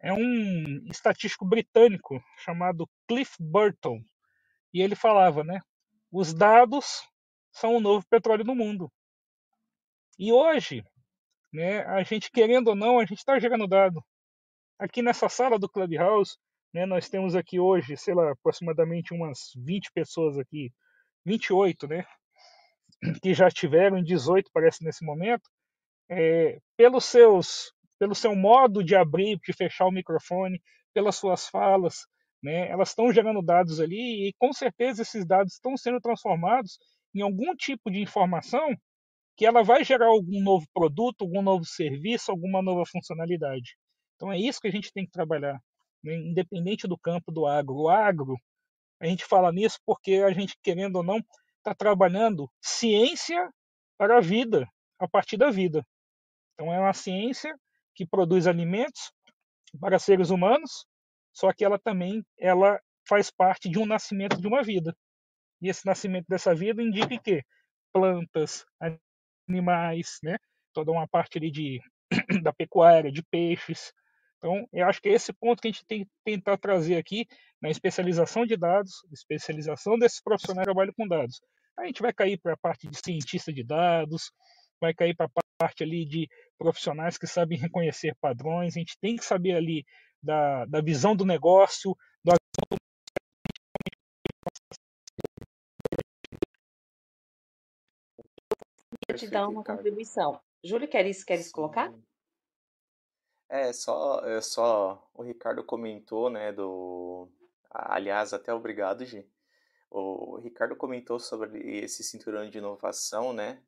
é 0.00 0.12
um 0.12 0.84
estatístico 0.90 1.44
britânico 1.46 2.22
chamado 2.38 2.88
Cliff 3.08 3.34
Burton. 3.40 4.02
E 4.72 4.80
ele 4.82 4.94
falava, 4.94 5.42
né, 5.44 5.60
os 6.12 6.32
dados 6.34 7.02
são 7.52 7.76
o 7.76 7.80
novo 7.80 8.04
petróleo 8.08 8.44
do 8.44 8.54
mundo. 8.54 8.90
E 10.18 10.32
hoje, 10.32 10.84
né, 11.52 11.82
a 11.86 12.02
gente 12.02 12.30
querendo 12.30 12.68
ou 12.68 12.74
não, 12.74 12.98
a 12.98 13.04
gente 13.04 13.18
está 13.18 13.38
gerando 13.38 13.66
dado. 13.66 14.04
Aqui 14.78 15.02
nessa 15.02 15.28
sala 15.28 15.58
do 15.58 15.68
Clubhouse, 15.68 16.36
né, 16.72 16.86
nós 16.86 17.08
temos 17.08 17.34
aqui 17.34 17.58
hoje, 17.58 17.96
sei 17.96 18.14
lá, 18.14 18.32
aproximadamente 18.32 19.14
umas 19.14 19.52
20 19.56 19.90
pessoas 19.92 20.38
aqui, 20.38 20.72
28, 21.24 21.88
né, 21.88 22.04
que 23.22 23.34
já 23.34 23.50
tiveram, 23.50 24.02
18 24.02 24.50
parece 24.52 24.84
nesse 24.84 25.04
momento, 25.04 25.48
é, 26.08 26.58
pelos 26.76 27.04
seus, 27.04 27.72
pelo 27.98 28.14
seu 28.14 28.34
modo 28.34 28.82
de 28.82 28.94
abrir, 28.94 29.38
de 29.38 29.52
fechar 29.52 29.86
o 29.86 29.92
microfone, 29.92 30.62
pelas 30.94 31.16
suas 31.16 31.48
falas, 31.48 32.06
né, 32.42 32.68
elas 32.70 32.90
estão 32.90 33.12
gerando 33.12 33.42
dados 33.42 33.80
ali 33.80 34.28
e 34.28 34.32
com 34.38 34.52
certeza 34.52 35.02
esses 35.02 35.26
dados 35.26 35.54
estão 35.54 35.76
sendo 35.76 36.00
transformados 36.00 36.78
em 37.14 37.20
algum 37.20 37.54
tipo 37.54 37.90
de 37.90 38.00
informação 38.00 38.76
que 39.36 39.46
ela 39.46 39.62
vai 39.62 39.84
gerar 39.84 40.06
algum 40.06 40.42
novo 40.42 40.66
produto, 40.72 41.22
algum 41.22 41.42
novo 41.42 41.64
serviço, 41.64 42.30
alguma 42.30 42.62
nova 42.62 42.84
funcionalidade. 42.86 43.76
Então 44.16 44.32
é 44.32 44.38
isso 44.38 44.60
que 44.60 44.68
a 44.68 44.70
gente 44.72 44.92
tem 44.92 45.04
que 45.04 45.12
trabalhar, 45.12 45.60
né, 46.02 46.16
independente 46.16 46.86
do 46.88 46.98
campo 46.98 47.30
do 47.30 47.46
agro. 47.46 47.74
O 47.76 47.88
agro, 47.88 48.36
a 49.00 49.06
gente 49.06 49.24
fala 49.24 49.52
nisso 49.52 49.78
porque 49.86 50.14
a 50.16 50.32
gente, 50.32 50.56
querendo 50.62 50.96
ou 50.96 51.02
não, 51.02 51.18
está 51.58 51.74
trabalhando 51.74 52.50
ciência 52.60 53.48
para 53.96 54.18
a 54.18 54.20
vida, 54.20 54.66
a 54.98 55.08
partir 55.08 55.36
da 55.36 55.50
vida. 55.50 55.84
Então 56.54 56.72
é 56.72 56.80
uma 56.80 56.92
ciência 56.92 57.54
que 57.98 58.06
produz 58.06 58.46
alimentos 58.46 59.10
para 59.80 59.98
seres 59.98 60.30
humanos, 60.30 60.86
só 61.34 61.52
que 61.52 61.64
ela 61.64 61.80
também 61.80 62.24
ela 62.38 62.80
faz 63.08 63.28
parte 63.28 63.68
de 63.68 63.76
um 63.76 63.84
nascimento 63.84 64.40
de 64.40 64.46
uma 64.46 64.62
vida. 64.62 64.96
E 65.60 65.68
esse 65.68 65.84
nascimento 65.84 66.26
dessa 66.28 66.54
vida 66.54 66.80
indica 66.80 67.18
que 67.18 67.42
plantas, 67.92 68.64
animais, 69.48 70.18
né? 70.22 70.36
toda 70.72 70.92
uma 70.92 71.08
parte 71.08 71.38
ali 71.38 71.50
de, 71.50 71.80
da 72.44 72.52
pecuária, 72.52 73.10
de 73.10 73.22
peixes. 73.24 73.92
Então, 74.36 74.64
eu 74.72 74.86
acho 74.86 75.02
que 75.02 75.08
é 75.08 75.12
esse 75.14 75.32
ponto 75.32 75.60
que 75.60 75.66
a 75.66 75.72
gente 75.72 75.84
tem 75.84 76.04
que 76.04 76.10
tentar 76.24 76.56
trazer 76.56 76.96
aqui 76.96 77.26
na 77.60 77.68
especialização 77.68 78.46
de 78.46 78.56
dados, 78.56 78.92
especialização 79.12 79.98
desses 79.98 80.22
profissionais 80.22 80.64
que 80.64 80.72
trabalham 80.72 80.94
com 80.96 81.08
dados. 81.08 81.40
A 81.76 81.86
gente 81.86 82.00
vai 82.00 82.12
cair 82.12 82.38
para 82.38 82.52
a 82.52 82.56
parte 82.56 82.86
de 82.86 82.96
cientista 82.96 83.52
de 83.52 83.64
dados, 83.64 84.30
vai 84.80 84.94
cair 84.94 85.16
para 85.16 85.26
a 85.26 85.42
parte 85.58 85.82
ali 85.82 86.04
de 86.06 86.28
profissionais 86.58 87.16
que 87.16 87.26
sabem 87.26 87.56
reconhecer 87.56 88.14
padrões, 88.20 88.76
a 88.76 88.78
gente 88.80 88.98
tem 89.00 89.16
que 89.16 89.24
saber 89.24 89.54
ali 89.54 89.86
da, 90.22 90.64
da 90.66 90.80
visão 90.80 91.14
do 91.14 91.24
negócio, 91.24 91.96
do 92.24 92.34
te 99.18 99.28
dar 99.28 99.48
uma 99.48 99.64
contribuição. 99.64 100.40
Júlio, 100.62 100.88
queres, 100.88 101.24
queres 101.24 101.46
Sim. 101.46 101.52
colocar? 101.52 101.92
É, 103.48 103.72
só, 103.72 104.20
é 104.26 104.40
só 104.40 105.10
o 105.14 105.22
Ricardo 105.22 105.64
comentou, 105.64 106.30
né, 106.30 106.52
do... 106.52 107.28
Aliás, 107.70 108.32
até 108.32 108.52
obrigado, 108.52 109.04
Gi. 109.04 109.26
O 109.90 110.36
Ricardo 110.38 110.76
comentou 110.76 111.18
sobre 111.18 111.58
esse 111.78 112.04
cinturão 112.04 112.48
de 112.48 112.58
inovação, 112.58 113.32
né? 113.32 113.62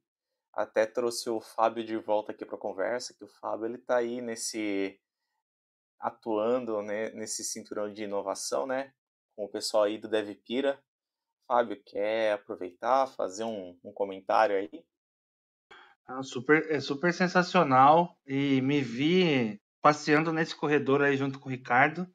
Até 0.52 0.84
trouxe 0.84 1.30
o 1.30 1.40
Fábio 1.40 1.84
de 1.84 1.96
volta 1.96 2.32
aqui 2.32 2.44
para 2.44 2.56
a 2.56 2.60
conversa, 2.60 3.14
que 3.14 3.24
o 3.24 3.28
Fábio 3.28 3.66
ele 3.66 3.78
tá 3.78 3.96
aí 3.98 4.20
nesse 4.20 5.00
atuando, 5.98 6.82
né, 6.82 7.10
nesse 7.10 7.44
cinturão 7.44 7.92
de 7.92 8.04
inovação, 8.04 8.66
né, 8.66 8.92
com 9.36 9.44
o 9.44 9.50
pessoal 9.50 9.84
aí 9.84 9.98
do 9.98 10.08
DevPira. 10.08 10.82
Fábio, 11.46 11.82
quer 11.84 12.32
aproveitar, 12.32 13.06
fazer 13.08 13.44
um, 13.44 13.78
um 13.84 13.92
comentário 13.92 14.56
aí? 14.56 14.84
Ah, 16.06 16.22
super, 16.22 16.70
é 16.70 16.80
super 16.80 17.12
sensacional 17.12 18.16
e 18.26 18.60
me 18.62 18.80
vi 18.80 19.60
passeando 19.82 20.32
nesse 20.32 20.56
corredor 20.56 21.02
aí 21.02 21.16
junto 21.16 21.38
com 21.38 21.48
o 21.48 21.52
Ricardo. 21.52 22.06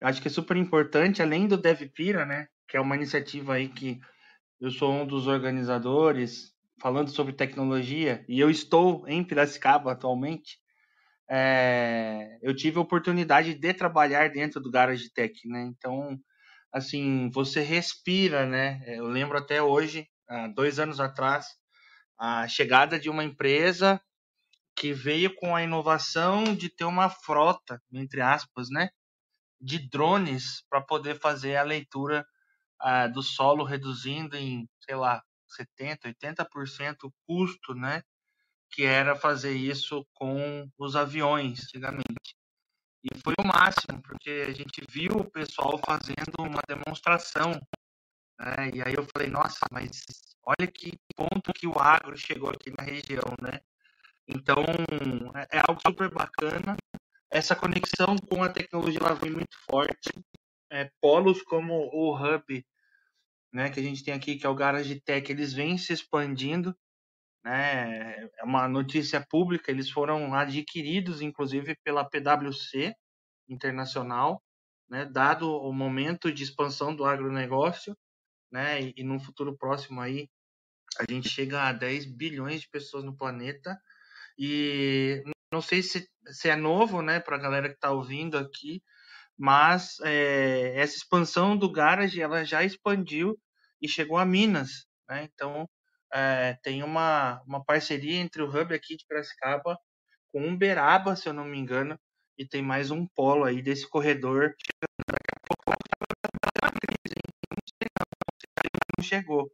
Eu 0.00 0.08
acho 0.08 0.20
que 0.20 0.28
é 0.28 0.30
super 0.30 0.56
importante, 0.56 1.22
além 1.22 1.48
do 1.48 1.56
DevPira, 1.56 2.24
né, 2.24 2.48
que 2.68 2.76
é 2.76 2.80
uma 2.80 2.96
iniciativa 2.96 3.54
aí 3.54 3.68
que 3.68 4.00
eu 4.60 4.70
sou 4.70 4.92
um 4.92 5.06
dos 5.06 5.26
organizadores, 5.26 6.53
falando 6.84 7.08
sobre 7.08 7.32
tecnologia, 7.32 8.22
e 8.28 8.38
eu 8.38 8.50
estou 8.50 9.08
em 9.08 9.24
Piracicaba 9.24 9.92
atualmente, 9.92 10.58
é, 11.30 12.38
eu 12.42 12.54
tive 12.54 12.76
a 12.76 12.82
oportunidade 12.82 13.54
de 13.54 13.72
trabalhar 13.72 14.28
dentro 14.28 14.60
do 14.60 14.70
Garage 14.70 15.10
Tech, 15.10 15.32
né? 15.48 15.62
Então, 15.62 16.18
assim, 16.70 17.30
você 17.30 17.62
respira, 17.62 18.44
né? 18.44 18.84
Eu 18.86 19.06
lembro 19.06 19.38
até 19.38 19.62
hoje, 19.62 20.06
há 20.28 20.46
dois 20.48 20.78
anos 20.78 21.00
atrás, 21.00 21.46
a 22.18 22.46
chegada 22.48 23.00
de 23.00 23.08
uma 23.08 23.24
empresa 23.24 23.98
que 24.76 24.92
veio 24.92 25.34
com 25.36 25.56
a 25.56 25.62
inovação 25.62 26.44
de 26.54 26.68
ter 26.68 26.84
uma 26.84 27.08
frota, 27.08 27.80
entre 27.94 28.20
aspas, 28.20 28.68
né, 28.68 28.90
de 29.58 29.88
drones 29.88 30.62
para 30.68 30.82
poder 30.82 31.18
fazer 31.18 31.56
a 31.56 31.62
leitura 31.62 32.26
uh, 32.82 33.10
do 33.10 33.22
solo, 33.22 33.64
reduzindo 33.64 34.36
em, 34.36 34.68
sei 34.84 34.96
lá, 34.96 35.22
70, 35.54 36.08
80% 36.08 37.04
o 37.04 37.12
custo, 37.26 37.74
né, 37.74 38.02
que 38.70 38.84
era 38.84 39.14
fazer 39.14 39.54
isso 39.54 40.06
com 40.14 40.68
os 40.78 40.96
aviões 40.96 41.64
antigamente. 41.64 42.34
E 43.04 43.08
foi 43.22 43.34
o 43.38 43.46
máximo, 43.46 44.02
porque 44.02 44.46
a 44.48 44.52
gente 44.52 44.82
viu 44.88 45.12
o 45.12 45.30
pessoal 45.30 45.78
fazendo 45.78 46.34
uma 46.38 46.62
demonstração. 46.66 47.52
Né? 48.38 48.70
E 48.74 48.82
aí 48.82 48.94
eu 48.94 49.06
falei, 49.12 49.28
nossa, 49.28 49.60
mas 49.70 50.02
olha 50.42 50.66
que 50.66 50.98
ponto 51.14 51.52
que 51.52 51.66
o 51.66 51.78
agro 51.78 52.16
chegou 52.16 52.50
aqui 52.50 52.72
na 52.76 52.82
região, 52.82 53.36
né? 53.40 53.60
Então, 54.26 54.64
é, 55.34 55.58
é 55.58 55.62
algo 55.68 55.80
super 55.86 56.10
bacana. 56.10 56.76
Essa 57.30 57.54
conexão 57.54 58.16
com 58.28 58.42
a 58.42 58.48
tecnologia 58.48 59.00
ela 59.00 59.14
vem 59.14 59.32
muito 59.32 59.56
forte. 59.68 60.10
É, 60.70 60.90
polos 61.00 61.42
como 61.42 61.74
o 61.92 62.16
Hub, 62.16 62.66
né, 63.54 63.70
que 63.70 63.78
a 63.78 63.82
gente 63.82 64.02
tem 64.02 64.12
aqui, 64.12 64.34
que 64.36 64.44
é 64.44 64.48
o 64.48 64.54
Garage 64.54 65.00
Tech, 65.00 65.30
eles 65.30 65.52
vêm 65.52 65.78
se 65.78 65.92
expandindo. 65.92 66.76
Né? 67.44 68.24
É 68.36 68.42
uma 68.42 68.66
notícia 68.66 69.24
pública, 69.24 69.70
eles 69.70 69.88
foram 69.88 70.34
adquiridos, 70.34 71.22
inclusive, 71.22 71.76
pela 71.84 72.04
PwC 72.04 72.92
internacional, 73.48 74.42
né? 74.90 75.04
dado 75.04 75.48
o 75.48 75.72
momento 75.72 76.32
de 76.32 76.42
expansão 76.42 76.94
do 76.96 77.04
agronegócio, 77.04 77.96
né? 78.50 78.82
e, 78.82 78.94
e 78.96 79.04
no 79.04 79.20
futuro 79.20 79.56
próximo 79.56 80.00
aí, 80.00 80.28
a 80.98 81.10
gente 81.10 81.28
chega 81.28 81.62
a 81.62 81.72
10 81.72 82.06
bilhões 82.06 82.62
de 82.62 82.68
pessoas 82.68 83.04
no 83.04 83.16
planeta, 83.16 83.78
e 84.36 85.22
não 85.52 85.60
sei 85.60 85.80
se, 85.80 86.08
se 86.26 86.48
é 86.48 86.56
novo, 86.56 87.02
né, 87.02 87.20
para 87.20 87.36
a 87.36 87.40
galera 87.40 87.68
que 87.68 87.76
está 87.76 87.92
ouvindo 87.92 88.36
aqui, 88.36 88.82
mas 89.38 89.98
é, 90.00 90.72
essa 90.76 90.96
expansão 90.96 91.56
do 91.56 91.70
Garage 91.70 92.20
ela 92.20 92.44
já 92.44 92.64
expandiu 92.64 93.38
e 93.84 93.88
chegou 93.88 94.16
a 94.16 94.24
Minas, 94.24 94.86
né? 95.08 95.24
Então 95.24 95.68
é, 96.12 96.54
tem 96.62 96.82
uma, 96.82 97.42
uma 97.46 97.62
parceria 97.62 98.16
entre 98.16 98.42
o 98.42 98.48
Hub 98.48 98.74
aqui 98.74 98.96
de 98.96 99.04
Piracicaba 99.06 99.78
com 100.32 100.48
Uberaba, 100.48 101.14
se 101.14 101.28
eu 101.28 101.34
não 101.34 101.44
me 101.44 101.58
engano, 101.58 101.98
e 102.38 102.46
tem 102.46 102.62
mais 102.62 102.90
um 102.90 103.06
polo 103.06 103.44
aí 103.44 103.62
desse 103.62 103.88
corredor. 103.88 104.54
Chegou 109.02 109.52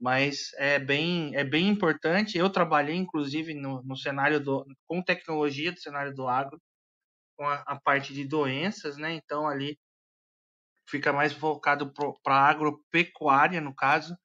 mas 0.00 0.52
é 0.58 0.78
bem, 0.78 1.34
é 1.34 1.44
bem 1.44 1.68
importante. 1.68 2.36
Eu 2.38 2.50
trabalhei, 2.50 2.96
inclusive, 2.96 3.54
no, 3.54 3.82
no 3.82 3.96
cenário 3.96 4.38
do, 4.40 4.64
com 4.86 5.02
tecnologia 5.02 5.72
do 5.72 5.80
cenário 5.80 6.14
do 6.14 6.28
agro, 6.28 6.60
com 7.36 7.46
a, 7.46 7.62
a 7.66 7.80
parte 7.80 8.12
de 8.14 8.24
doenças, 8.24 8.96
né? 8.98 9.14
Então, 9.14 9.48
ali 9.48 9.78
fica 10.86 11.12
mais 11.12 11.32
focado 11.32 11.92
para 12.22 12.36
agropecuária, 12.36 13.60
no 13.60 13.74
caso, 13.74 14.16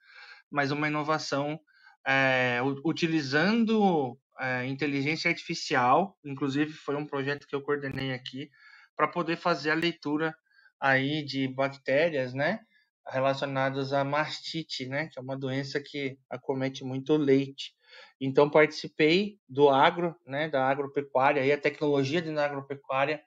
mas 0.49 0.71
uma 0.71 0.87
inovação 0.87 1.59
é, 2.05 2.59
utilizando 2.85 4.17
é, 4.39 4.65
inteligência 4.65 5.29
artificial, 5.29 6.17
inclusive 6.23 6.73
foi 6.73 6.95
um 6.95 7.05
projeto 7.05 7.47
que 7.47 7.55
eu 7.55 7.61
coordenei 7.61 8.13
aqui, 8.13 8.49
para 8.95 9.07
poder 9.07 9.37
fazer 9.37 9.71
a 9.71 9.75
leitura 9.75 10.35
aí 10.79 11.23
de 11.23 11.47
bactérias, 11.47 12.33
né? 12.33 12.59
relacionadas 13.07 13.93
à 13.93 14.03
mastite, 14.03 14.85
né, 14.85 15.07
que 15.07 15.17
é 15.17 15.21
uma 15.21 15.37
doença 15.37 15.81
que 15.81 16.17
acomete 16.29 16.83
muito 16.83 17.13
o 17.13 17.17
leite. 17.17 17.73
Então 18.19 18.49
participei 18.49 19.39
do 19.47 19.69
agro, 19.69 20.15
né, 20.25 20.47
da 20.47 20.65
agropecuária 20.67 21.45
e 21.45 21.51
a 21.51 21.59
tecnologia 21.59 22.21
de 22.21 22.29
agropecuária 22.37 23.21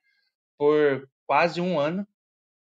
por 0.57 1.09
quase 1.26 1.61
um 1.61 1.78
ano, 1.78 2.07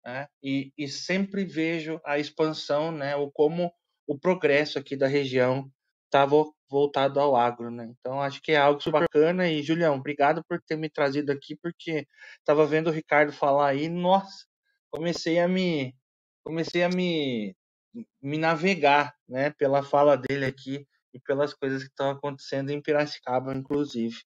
né, 0.04 0.28
e, 0.42 0.72
e 0.78 0.88
sempre 0.88 1.46
vejo 1.46 2.00
a 2.06 2.20
expansão, 2.20 2.92
né, 2.92 3.16
o 3.16 3.32
como 3.32 3.72
o 4.08 4.18
progresso 4.18 4.78
aqui 4.78 4.96
da 4.96 5.08
região 5.08 5.72
estava 6.06 6.36
voltado 6.70 7.20
ao 7.20 7.36
agro, 7.36 7.72
né? 7.72 7.92
Então 8.00 8.22
acho 8.22 8.42
que 8.42 8.52
é 8.52 8.58
algo 8.58 8.82
super 8.82 9.02
bacana 9.02 9.48
e 9.50 9.64
Julião, 9.64 9.96
obrigado 9.96 10.44
por 10.48 10.62
ter 10.62 10.76
me 10.76 10.90
trazido 10.90 11.32
aqui 11.32 11.56
porque 11.62 12.08
estava 12.40 12.66
vendo 12.66 12.88
o 12.88 12.94
Ricardo 12.94 13.32
falar 13.32 13.70
aí, 13.70 13.90
nossa, 13.90 14.46
comecei 14.92 15.40
a 15.40 15.48
me 15.48 15.96
comecei 16.44 16.84
a 16.84 16.90
me, 16.90 17.56
me 18.22 18.38
navegar 18.38 19.16
né, 19.28 19.52
pela 19.52 19.82
fala 19.84 20.18
dele 20.18 20.46
aqui 20.46 20.86
e 21.14 21.20
pelas 21.20 21.54
coisas 21.54 21.84
que 21.84 21.90
estão 21.90 22.10
acontecendo 22.10 22.72
em 22.72 22.82
Piracicaba, 22.82 23.54
inclusive. 23.56 24.18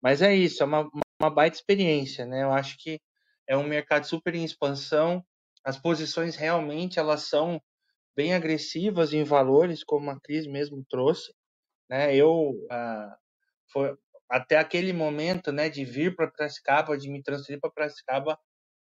Mas 0.00 0.22
é 0.22 0.34
isso, 0.34 0.62
é 0.62 0.66
uma, 0.66 0.88
uma 1.20 1.30
baita 1.30 1.56
experiência, 1.56 2.26
né? 2.26 2.42
Eu 2.42 2.52
acho 2.52 2.76
que 2.78 3.00
é 3.48 3.56
um 3.56 3.64
mercado 3.66 4.06
super 4.06 4.34
em 4.34 4.44
expansão, 4.44 5.24
as 5.64 5.78
posições 5.78 6.36
realmente 6.36 6.98
elas 6.98 7.22
são 7.22 7.60
bem 8.16 8.34
agressivas 8.34 9.12
em 9.12 9.24
valores, 9.24 9.82
como 9.84 10.10
a 10.10 10.20
Cris 10.20 10.46
mesmo 10.46 10.84
trouxe, 10.88 11.32
né? 11.88 12.14
Eu 12.14 12.54
ah, 12.70 13.16
foi, 13.72 13.96
até 14.30 14.58
aquele 14.58 14.92
momento, 14.92 15.52
né, 15.52 15.68
de 15.68 15.84
vir 15.84 16.14
para 16.16 16.30
Piracicaba, 16.30 16.96
de 16.98 17.10
me 17.10 17.22
transferir 17.22 17.60
para 17.60 17.70
Piracicaba, 17.70 18.38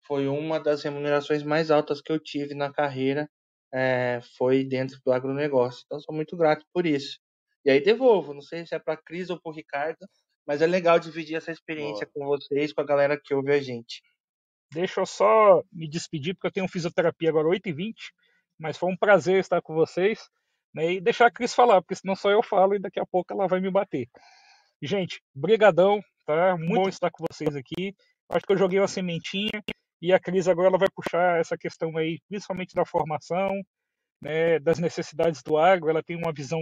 foi 0.05 0.27
uma 0.27 0.59
das 0.59 0.83
remunerações 0.83 1.43
mais 1.43 1.71
altas 1.71 2.01
que 2.01 2.11
eu 2.11 2.19
tive 2.19 2.55
na 2.55 2.71
carreira, 2.71 3.29
é, 3.73 4.19
foi 4.37 4.63
dentro 4.63 4.99
do 5.05 5.11
agronegócio. 5.11 5.83
Então, 5.85 5.99
sou 5.99 6.15
muito 6.15 6.35
grato 6.37 6.65
por 6.73 6.85
isso. 6.85 7.19
E 7.65 7.69
aí 7.71 7.81
devolvo, 7.81 8.33
não 8.33 8.41
sei 8.41 8.65
se 8.65 8.75
é 8.75 8.79
para 8.79 8.95
a 8.95 8.97
Cris 8.97 9.29
ou 9.29 9.39
para 9.39 9.51
o 9.51 9.55
Ricardo, 9.55 10.07
mas 10.47 10.61
é 10.61 10.67
legal 10.67 10.99
dividir 10.99 11.35
essa 11.35 11.51
experiência 11.51 12.07
Boa. 12.13 12.25
com 12.25 12.37
vocês, 12.37 12.73
com 12.73 12.81
a 12.81 12.85
galera 12.85 13.19
que 13.23 13.33
ouve 13.33 13.51
a 13.51 13.61
gente. 13.61 14.01
Deixa 14.71 15.01
eu 15.01 15.05
só 15.05 15.63
me 15.71 15.87
despedir, 15.87 16.35
porque 16.35 16.47
eu 16.47 16.51
tenho 16.51 16.67
fisioterapia 16.67 17.29
agora 17.29 17.47
8h20, 17.47 17.93
mas 18.59 18.77
foi 18.77 18.91
um 18.91 18.97
prazer 18.97 19.39
estar 19.39 19.61
com 19.61 19.73
vocês. 19.73 20.19
né, 20.73 20.93
e 20.93 21.01
deixar 21.01 21.27
a 21.27 21.31
Cris 21.31 21.53
falar, 21.53 21.81
porque 21.81 21.95
senão 21.95 22.15
só 22.15 22.29
eu 22.29 22.43
falo 22.43 22.75
e 22.75 22.79
daqui 22.79 22.99
a 22.99 23.05
pouco 23.05 23.33
ela 23.33 23.47
vai 23.47 23.59
me 23.59 23.71
bater. 23.71 24.07
Gente, 24.81 25.21
brigadão, 25.33 26.01
tá? 26.25 26.55
Muito 26.57 26.75
bom 26.75 26.89
estar 26.89 27.11
com 27.11 27.25
vocês 27.31 27.55
aqui. 27.55 27.95
Acho 28.29 28.45
que 28.45 28.53
eu 28.53 28.57
joguei 28.57 28.79
uma 28.79 28.87
sementinha 28.87 29.63
e 30.01 30.13
a 30.13 30.19
Cris 30.19 30.47
agora 30.47 30.69
ela 30.69 30.77
vai 30.77 30.89
puxar 30.95 31.39
essa 31.39 31.57
questão 31.57 31.97
aí, 31.97 32.19
principalmente 32.29 32.73
da 32.75 32.85
formação, 32.85 33.49
né, 34.21 34.59
das 34.59 34.79
necessidades 34.79 35.41
do 35.43 35.57
agro. 35.57 35.89
Ela 35.89 36.03
tem 36.03 36.15
uma 36.15 36.31
visão 36.33 36.61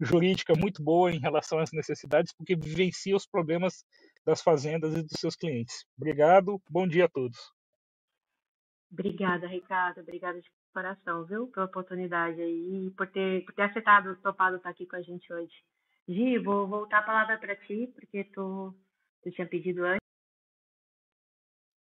jurídica 0.00 0.54
muito 0.56 0.82
boa 0.82 1.12
em 1.12 1.18
relação 1.18 1.58
às 1.58 1.70
necessidades, 1.72 2.32
porque 2.36 2.56
vivencia 2.56 3.16
os 3.16 3.26
problemas 3.26 3.84
das 4.24 4.42
fazendas 4.42 4.96
e 4.96 5.02
dos 5.02 5.18
seus 5.18 5.36
clientes. 5.36 5.84
Obrigado, 5.96 6.60
bom 6.68 6.86
dia 6.86 7.06
a 7.06 7.08
todos. 7.08 7.38
Obrigada, 8.90 9.46
Ricardo. 9.46 10.00
Obrigada 10.00 10.40
de 10.40 10.50
coração, 10.72 11.24
viu, 11.24 11.48
pela 11.48 11.66
oportunidade 11.66 12.40
aí 12.40 12.86
e 12.86 12.90
por 12.90 13.06
ter, 13.10 13.44
por 13.44 13.54
ter 13.54 13.62
aceitado, 13.62 14.16
topado 14.16 14.56
estar 14.56 14.70
aqui 14.70 14.86
com 14.86 14.96
a 14.96 15.02
gente 15.02 15.32
hoje. 15.32 15.52
Gi, 16.08 16.38
vou 16.38 16.66
voltar 16.66 16.98
a 16.98 17.02
palavra 17.02 17.38
para 17.38 17.56
ti, 17.56 17.86
porque 17.94 18.24
tu, 18.24 18.74
tu 19.22 19.30
tinha 19.30 19.46
pedido 19.46 19.84
antes. 19.84 20.00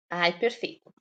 Ai, 0.10 0.38
perfeito. 0.40 0.92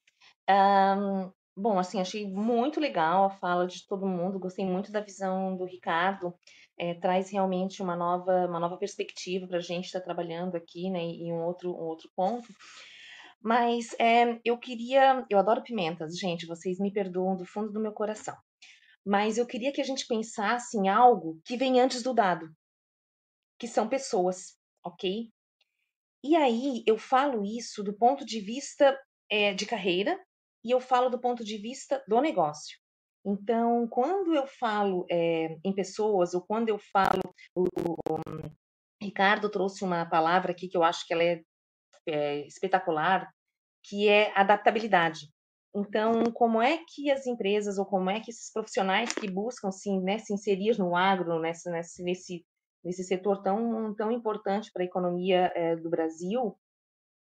Um, 0.49 1.33
bom, 1.57 1.79
assim, 1.79 2.01
achei 2.01 2.29
muito 2.29 2.81
legal 2.81 3.25
a 3.25 3.31
fala 3.31 3.67
de 3.67 3.87
todo 3.87 4.07
mundo, 4.07 4.39
gostei 4.39 4.65
muito 4.67 4.91
da 4.91 5.01
visão 5.01 5.57
do 5.57 5.65
Ricardo, 5.65 6.35
é, 6.77 6.95
traz 6.95 7.31
realmente 7.31 7.83
uma 7.83 7.95
nova, 7.95 8.47
uma 8.47 8.59
nova 8.59 8.77
perspectiva 8.77 9.47
para 9.47 9.59
a 9.59 9.63
gente 9.63 9.87
estar 9.87 10.01
tá 10.01 10.05
trabalhando 10.05 10.57
aqui, 10.57 10.91
né, 10.91 11.05
e 11.05 11.33
um 11.33 11.45
outro, 11.45 11.71
um 11.71 11.85
outro 11.85 12.11
ponto. 12.17 12.49
Mas 13.41 13.95
é, 14.01 14.41
eu 14.45 14.59
queria, 14.59 15.25
eu 15.31 15.39
adoro 15.39 15.63
pimentas, 15.63 16.19
gente, 16.19 16.47
vocês 16.47 16.79
me 16.79 16.93
perdoam 16.93 17.37
do 17.37 17.45
fundo 17.45 17.71
do 17.71 17.81
meu 17.81 17.93
coração. 17.93 18.37
Mas 19.05 19.37
eu 19.37 19.47
queria 19.47 19.73
que 19.73 19.83
a 19.83 19.85
gente 19.85 20.07
pensasse 20.07 20.79
em 20.79 20.89
algo 20.89 21.39
que 21.45 21.57
vem 21.57 21.79
antes 21.79 22.03
do 22.03 22.15
dado, 22.15 22.49
que 23.59 23.69
são 23.69 23.87
pessoas, 23.87 24.57
ok? 24.83 25.29
E 26.25 26.35
aí 26.35 26.83
eu 26.87 26.97
falo 26.97 27.45
isso 27.45 27.85
do 27.85 27.93
ponto 27.93 28.25
de 28.25 28.41
vista 28.41 28.99
é, 29.31 29.53
de 29.53 29.67
carreira 29.67 30.19
e 30.65 30.71
eu 30.71 30.81
falo 30.81 31.11
do 31.11 31.21
ponto 31.21 31.45
de 31.45 31.59
vista 31.59 32.03
do 32.09 32.21
negócio. 32.21 32.79
Então, 33.25 33.87
quando 33.89 34.35
eu 34.35 34.47
falo 34.47 35.07
é, 35.11 35.57
em 35.65 35.75
pessoas, 35.75 36.35
ou 36.35 36.43
quando 36.43 36.69
eu 36.69 36.79
falo, 36.79 37.23
o, 37.55 37.63
o, 37.63 37.97
o, 38.11 38.21
Ricardo 39.03 39.51
trouxe 39.51 39.85
uma 39.85 40.05
palavra 40.09 40.53
aqui 40.53 40.69
que 40.69 40.77
eu 40.77 40.83
acho 40.83 41.07
que 41.07 41.13
ela 41.13 41.23
é, 41.23 41.43
é 42.07 42.47
espetacular, 42.47 43.31
que 43.83 44.09
é 44.09 44.33
adaptabilidade. 44.39 45.29
Então, 45.75 46.25
como 46.33 46.63
é 46.63 46.79
que 46.87 47.11
as 47.11 47.27
empresas 47.27 47.79
ou 47.79 47.85
como 47.85 48.09
é 48.09 48.21
que 48.21 48.31
esses 48.31 48.53
profissionais 48.53 49.13
que 49.13 49.31
buscam 49.31 49.71
sim, 49.71 50.01
né, 50.01 50.19
se 50.19 50.33
inserir 50.33 50.79
no 50.79 50.95
agro, 50.95 51.41
nesse, 51.41 51.71
nesse, 51.71 52.45
nesse 52.85 53.05
setor 53.05 53.43
tão, 53.43 53.95
tão 53.95 54.13
importante 54.13 54.71
para 54.73 54.83
a 54.83 54.87
economia 54.87 55.51
é, 55.55 55.77
do 55.77 55.91
Brasil, 55.91 56.57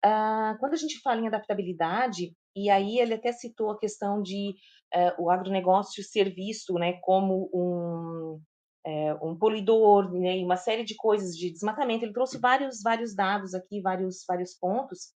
ah, 0.03 0.57
quando 0.59 0.74
a 0.74 0.76
gente 0.78 1.01
fala 1.01 1.20
em 1.20 1.28
adaptabilidade, 1.28 2.34
e 2.55 2.71
aí 2.71 2.99
ele 2.99 3.15
até 3.15 3.33
citou 3.33 3.71
a 3.71 3.79
questão 3.79 4.21
de 4.23 4.55
eh, 4.93 5.15
o 5.19 5.31
agronegócio 5.31 6.03
ser 6.03 6.35
visto 6.35 6.75
né, 6.75 6.95
como 7.03 7.49
um, 7.55 8.41
é, 8.85 9.15
um 9.23 9.37
poluidor, 9.39 10.13
né, 10.13 10.39
e 10.39 10.45
uma 10.45 10.57
série 10.57 10.85
de 10.85 10.97
coisas 10.97 11.37
de 11.37 11.51
desmatamento. 11.51 12.05
Ele 12.05 12.13
trouxe 12.13 12.39
vários, 12.39 12.83
vários 12.83 13.15
dados 13.15 13.55
aqui, 13.55 13.81
vários, 13.81 14.25
vários 14.27 14.55
pontos. 14.55 15.13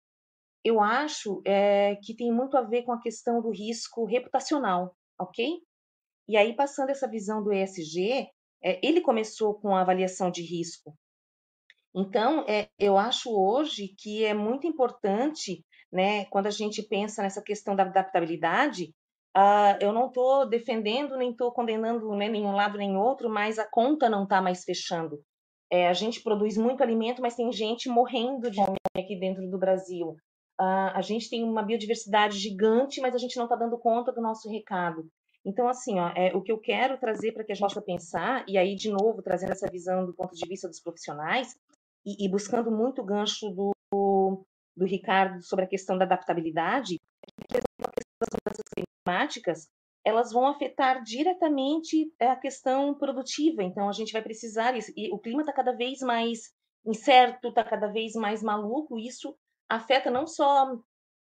Eu 0.63 0.81
acho 0.81 1.41
é, 1.45 1.95
que 2.03 2.15
tem 2.15 2.31
muito 2.31 2.57
a 2.57 2.61
ver 2.61 2.83
com 2.83 2.91
a 2.91 3.01
questão 3.01 3.41
do 3.41 3.49
risco 3.49 4.05
reputacional, 4.05 4.95
ok? 5.19 5.59
E 6.27 6.37
aí, 6.37 6.55
passando 6.55 6.91
essa 6.91 7.09
visão 7.09 7.43
do 7.43 7.51
ESG, 7.51 8.27
é, 8.63 8.79
ele 8.85 9.01
começou 9.01 9.55
com 9.55 9.75
a 9.75 9.81
avaliação 9.81 10.29
de 10.29 10.43
risco. 10.43 10.95
Então, 11.93 12.45
eu 12.79 12.97
acho 12.97 13.29
hoje 13.29 13.93
que 13.97 14.23
é 14.23 14.33
muito 14.33 14.65
importante, 14.65 15.65
né, 15.91 16.25
quando 16.25 16.47
a 16.47 16.51
gente 16.51 16.81
pensa 16.81 17.21
nessa 17.21 17.41
questão 17.41 17.75
da 17.75 17.83
adaptabilidade, 17.83 18.93
uh, 19.35 19.77
eu 19.81 19.91
não 19.91 20.07
estou 20.07 20.47
defendendo 20.47 21.17
nem 21.17 21.31
estou 21.31 21.51
condenando 21.51 22.09
né, 22.15 22.29
nenhum 22.29 22.53
lado 22.53 22.77
nem 22.77 22.95
outro, 22.95 23.29
mas 23.29 23.59
a 23.59 23.65
conta 23.65 24.09
não 24.09 24.23
está 24.23 24.41
mais 24.41 24.63
fechando. 24.63 25.19
É, 25.71 25.87
a 25.87 25.93
gente 25.93 26.21
produz 26.21 26.57
muito 26.57 26.83
alimento, 26.83 27.21
mas 27.21 27.35
tem 27.35 27.51
gente 27.51 27.87
morrendo 27.87 28.51
de 28.51 28.57
fome 28.57 28.77
aqui 28.97 29.17
dentro 29.17 29.49
do 29.49 29.57
Brasil. 29.57 30.09
Uh, 30.59 30.91
a 30.93 31.01
gente 31.01 31.29
tem 31.29 31.43
uma 31.43 31.63
biodiversidade 31.63 32.37
gigante, 32.37 33.01
mas 33.01 33.15
a 33.15 33.17
gente 33.17 33.37
não 33.37 33.45
está 33.45 33.55
dando 33.55 33.79
conta 33.79 34.11
do 34.11 34.21
nosso 34.21 34.49
recado. 34.49 35.07
Então, 35.45 35.67
assim, 35.67 35.99
ó, 35.99 36.09
é, 36.15 36.35
o 36.35 36.41
que 36.41 36.51
eu 36.51 36.59
quero 36.59 36.99
trazer 36.99 37.31
para 37.31 37.43
que 37.43 37.51
a 37.51 37.55
gente 37.55 37.63
possa 37.63 37.81
pensar, 37.81 38.45
e 38.47 38.57
aí, 38.57 38.75
de 38.75 38.91
novo, 38.91 39.23
trazendo 39.23 39.53
essa 39.53 39.69
visão 39.71 40.05
do 40.05 40.13
ponto 40.13 40.35
de 40.35 40.47
vista 40.47 40.67
dos 40.67 40.79
profissionais, 40.79 41.55
e, 42.05 42.25
e 42.25 42.29
buscando 42.29 42.69
muito 42.69 43.01
o 43.01 43.05
gancho 43.05 43.49
do, 43.49 43.71
do 44.75 44.85
Ricardo 44.85 45.41
sobre 45.41 45.65
a 45.65 45.67
questão 45.67 45.97
da 45.97 46.05
adaptabilidade, 46.05 46.99
as 47.53 48.27
mudanças 48.33 48.63
climáticas, 49.05 49.69
elas 50.03 50.31
vão 50.31 50.47
afetar 50.47 51.03
diretamente 51.03 52.11
a 52.19 52.35
questão 52.35 52.93
produtiva. 52.95 53.63
Então, 53.63 53.87
a 53.87 53.91
gente 53.91 54.13
vai 54.13 54.21
precisar, 54.21 54.73
e 54.75 55.13
o 55.13 55.19
clima 55.19 55.41
está 55.41 55.53
cada 55.53 55.71
vez 55.71 55.99
mais 55.99 56.51
incerto, 56.85 57.49
está 57.49 57.63
cada 57.63 57.87
vez 57.87 58.13
mais 58.13 58.41
maluco, 58.41 58.97
isso 58.97 59.35
afeta 59.69 60.09
não 60.09 60.25
só 60.25 60.75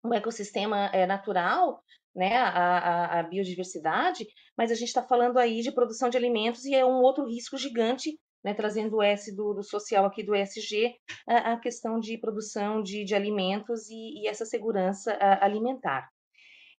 o 0.02 0.14
ecossistema 0.14 0.86
é, 0.92 1.06
natural, 1.06 1.82
né, 2.14 2.36
a, 2.36 2.48
a, 2.48 3.20
a, 3.20 3.22
biodiversidade, 3.22 4.26
mas 4.56 4.70
a 4.70 4.74
gente 4.74 4.88
está 4.88 5.02
falando 5.02 5.38
aí 5.38 5.60
de 5.60 5.72
produção 5.72 6.08
de 6.08 6.16
alimentos 6.16 6.64
e 6.64 6.74
é 6.74 6.84
um 6.84 7.02
outro 7.02 7.26
risco 7.28 7.56
gigante, 7.56 8.18
né, 8.44 8.54
trazendo 8.54 8.96
o 8.96 9.02
S 9.02 9.34
do, 9.34 9.54
do, 9.54 9.62
social 9.62 10.04
aqui 10.04 10.22
do 10.22 10.34
ESG, 10.34 10.94
a, 11.28 11.52
a 11.52 11.60
questão 11.60 11.98
de 11.98 12.18
produção 12.18 12.82
de, 12.82 13.04
de 13.04 13.14
alimentos 13.14 13.88
e, 13.88 14.22
e, 14.22 14.28
essa 14.28 14.44
segurança 14.44 15.16
alimentar. 15.40 16.08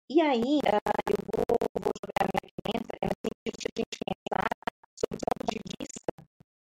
E 0.09 0.19
aí, 0.19 0.59
eu 0.65 1.15
vou, 1.33 1.57
vou 1.79 1.91
jogar 2.03 2.29
minha 2.33 2.51
pimenta 2.63 2.97
é 3.01 3.05
no 3.05 3.13
sentido 3.23 3.57
de 3.57 3.67
a 3.67 3.79
gente 3.79 3.97
pensar 4.05 4.47
sobre 4.99 5.15
o 5.15 5.25
ponto 5.25 5.51
de 5.51 5.59
vista 5.79 6.11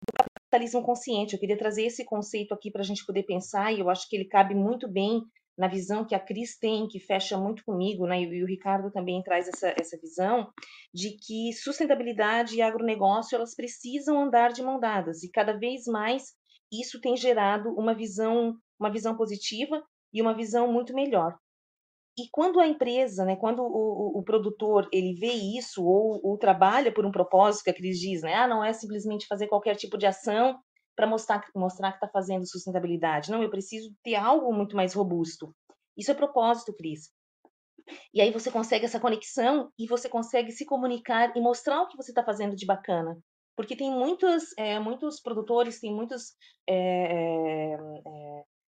do 0.02 0.12
capitalismo 0.16 0.82
consciente. 0.82 1.34
Eu 1.34 1.40
queria 1.40 1.58
trazer 1.58 1.84
esse 1.84 2.04
conceito 2.04 2.52
aqui 2.52 2.70
para 2.70 2.80
a 2.80 2.84
gente 2.84 3.06
poder 3.06 3.22
pensar, 3.24 3.72
e 3.72 3.80
eu 3.80 3.88
acho 3.88 4.08
que 4.08 4.16
ele 4.16 4.24
cabe 4.24 4.54
muito 4.54 4.90
bem 4.90 5.22
na 5.58 5.66
visão 5.66 6.04
que 6.04 6.14
a 6.14 6.20
Cris 6.20 6.56
tem, 6.56 6.86
que 6.86 7.00
fecha 7.00 7.36
muito 7.36 7.64
comigo, 7.64 8.06
né, 8.06 8.22
e 8.22 8.42
o 8.42 8.46
Ricardo 8.46 8.92
também 8.92 9.20
traz 9.22 9.48
essa, 9.48 9.74
essa 9.76 9.98
visão, 9.98 10.50
de 10.94 11.16
que 11.18 11.52
sustentabilidade 11.52 12.54
e 12.54 12.62
agronegócio 12.62 13.34
elas 13.34 13.56
precisam 13.56 14.22
andar 14.22 14.52
de 14.52 14.62
mão 14.62 14.78
dadas, 14.78 15.24
e 15.24 15.30
cada 15.30 15.58
vez 15.58 15.86
mais 15.86 16.32
isso 16.72 17.00
tem 17.00 17.16
gerado 17.16 17.70
uma 17.70 17.92
visão, 17.92 18.54
uma 18.78 18.90
visão 18.90 19.16
positiva 19.16 19.82
e 20.12 20.22
uma 20.22 20.34
visão 20.34 20.72
muito 20.72 20.94
melhor. 20.94 21.36
E 22.16 22.28
quando 22.32 22.60
a 22.60 22.66
empresa, 22.66 23.24
né, 23.24 23.36
quando 23.36 23.62
o, 23.62 24.18
o, 24.18 24.22
produtor 24.24 24.88
ele 24.92 25.14
vê 25.14 25.32
isso 25.32 25.84
ou, 25.84 26.20
ou, 26.22 26.36
trabalha 26.36 26.92
por 26.92 27.06
um 27.06 27.12
propósito 27.12 27.64
que 27.64 27.70
a 27.70 27.74
Cris 27.74 27.98
diz, 27.98 28.22
né, 28.22 28.34
ah, 28.34 28.48
não 28.48 28.62
é 28.62 28.72
simplesmente 28.72 29.26
fazer 29.26 29.46
qualquer 29.46 29.76
tipo 29.76 29.96
de 29.96 30.06
ação 30.06 30.58
para 30.98 31.06
mostrar, 31.06 31.44
mostrar 31.54 31.92
que 31.92 31.98
está 31.98 32.08
fazendo 32.08 32.44
sustentabilidade. 32.44 33.30
Não, 33.30 33.40
eu 33.40 33.48
preciso 33.48 33.94
ter 34.02 34.16
algo 34.16 34.52
muito 34.52 34.74
mais 34.74 34.94
robusto. 34.94 35.54
Isso 35.96 36.10
é 36.10 36.14
propósito, 36.14 36.74
Cris. 36.74 37.12
E 38.12 38.20
aí 38.20 38.32
você 38.32 38.50
consegue 38.50 38.84
essa 38.84 38.98
conexão 38.98 39.70
e 39.78 39.86
você 39.86 40.08
consegue 40.08 40.50
se 40.50 40.66
comunicar 40.66 41.36
e 41.36 41.40
mostrar 41.40 41.82
o 41.82 41.86
que 41.86 41.96
você 41.96 42.10
está 42.10 42.24
fazendo 42.24 42.56
de 42.56 42.66
bacana. 42.66 43.16
Porque 43.56 43.76
tem 43.76 43.92
muitos, 43.92 44.46
é, 44.58 44.80
muitos 44.80 45.20
produtores, 45.20 45.78
tem 45.78 45.94
muitos 45.94 46.34
é, 46.68 47.76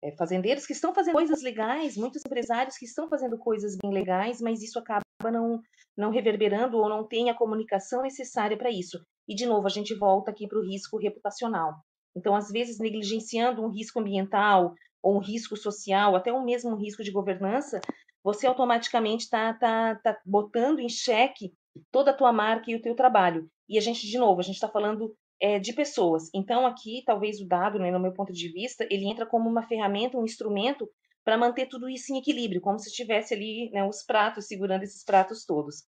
é, 0.03 0.11
fazendeiros 0.17 0.65
que 0.65 0.73
estão 0.73 0.93
fazendo 0.93 1.13
coisas 1.13 1.41
legais, 1.41 1.95
muitos 1.95 2.21
empresários 2.25 2.77
que 2.77 2.85
estão 2.85 3.07
fazendo 3.07 3.37
coisas 3.37 3.77
bem 3.81 3.93
legais, 3.93 4.41
mas 4.41 4.61
isso 4.61 4.77
acaba 4.77 5.01
não, 5.31 5.61
não 5.97 6.11
reverberando 6.11 6.77
ou 6.77 6.89
não 6.89 7.07
tem 7.07 7.29
a 7.29 7.35
comunicação 7.35 8.01
necessária 8.01 8.57
para 8.57 8.69
isso. 8.69 9.01
E, 9.25 9.33
de 9.33 9.45
novo, 9.45 9.67
a 9.67 9.69
gente 9.69 9.95
volta 9.95 10.31
aqui 10.31 10.49
para 10.49 10.59
o 10.59 10.65
risco 10.65 10.97
reputacional. 10.97 11.75
Então, 12.15 12.35
às 12.35 12.49
vezes, 12.49 12.79
negligenciando 12.79 13.61
um 13.61 13.69
risco 13.69 13.99
ambiental 13.99 14.73
ou 15.01 15.15
um 15.15 15.19
risco 15.19 15.55
social, 15.55 16.15
até 16.15 16.31
o 16.31 16.43
mesmo 16.43 16.75
risco 16.75 17.03
de 17.03 17.11
governança, 17.11 17.79
você 18.23 18.47
automaticamente 18.47 19.23
está 19.23 19.53
tá, 19.53 19.95
tá 19.95 20.17
botando 20.25 20.79
em 20.79 20.89
xeque 20.89 21.53
toda 21.91 22.11
a 22.11 22.13
tua 22.13 22.33
marca 22.33 22.69
e 22.69 22.75
o 22.75 22.81
teu 22.81 22.95
trabalho. 22.95 23.49
E 23.67 23.77
a 23.77 23.81
gente, 23.81 24.07
de 24.07 24.17
novo, 24.17 24.39
a 24.39 24.43
gente 24.43 24.55
está 24.55 24.67
falando 24.67 25.15
é, 25.41 25.57
de 25.59 25.73
pessoas. 25.73 26.29
Então, 26.33 26.65
aqui, 26.65 27.03
talvez 27.05 27.39
o 27.39 27.47
dado, 27.47 27.79
né, 27.79 27.91
no 27.91 27.99
meu 27.99 28.13
ponto 28.13 28.33
de 28.33 28.51
vista, 28.51 28.85
ele 28.89 29.05
entra 29.05 29.25
como 29.25 29.49
uma 29.49 29.67
ferramenta, 29.67 30.17
um 30.17 30.25
instrumento 30.25 30.89
para 31.23 31.37
manter 31.37 31.67
tudo 31.67 31.89
isso 31.89 32.11
em 32.11 32.17
equilíbrio, 32.17 32.61
como 32.61 32.79
se 32.79 32.89
estivesse 32.89 33.33
ali 33.33 33.69
né, 33.71 33.85
os 33.87 34.03
pratos, 34.03 34.47
segurando 34.47 34.83
esses 34.83 35.03
pratos 35.03 35.45
todos. 35.45 35.85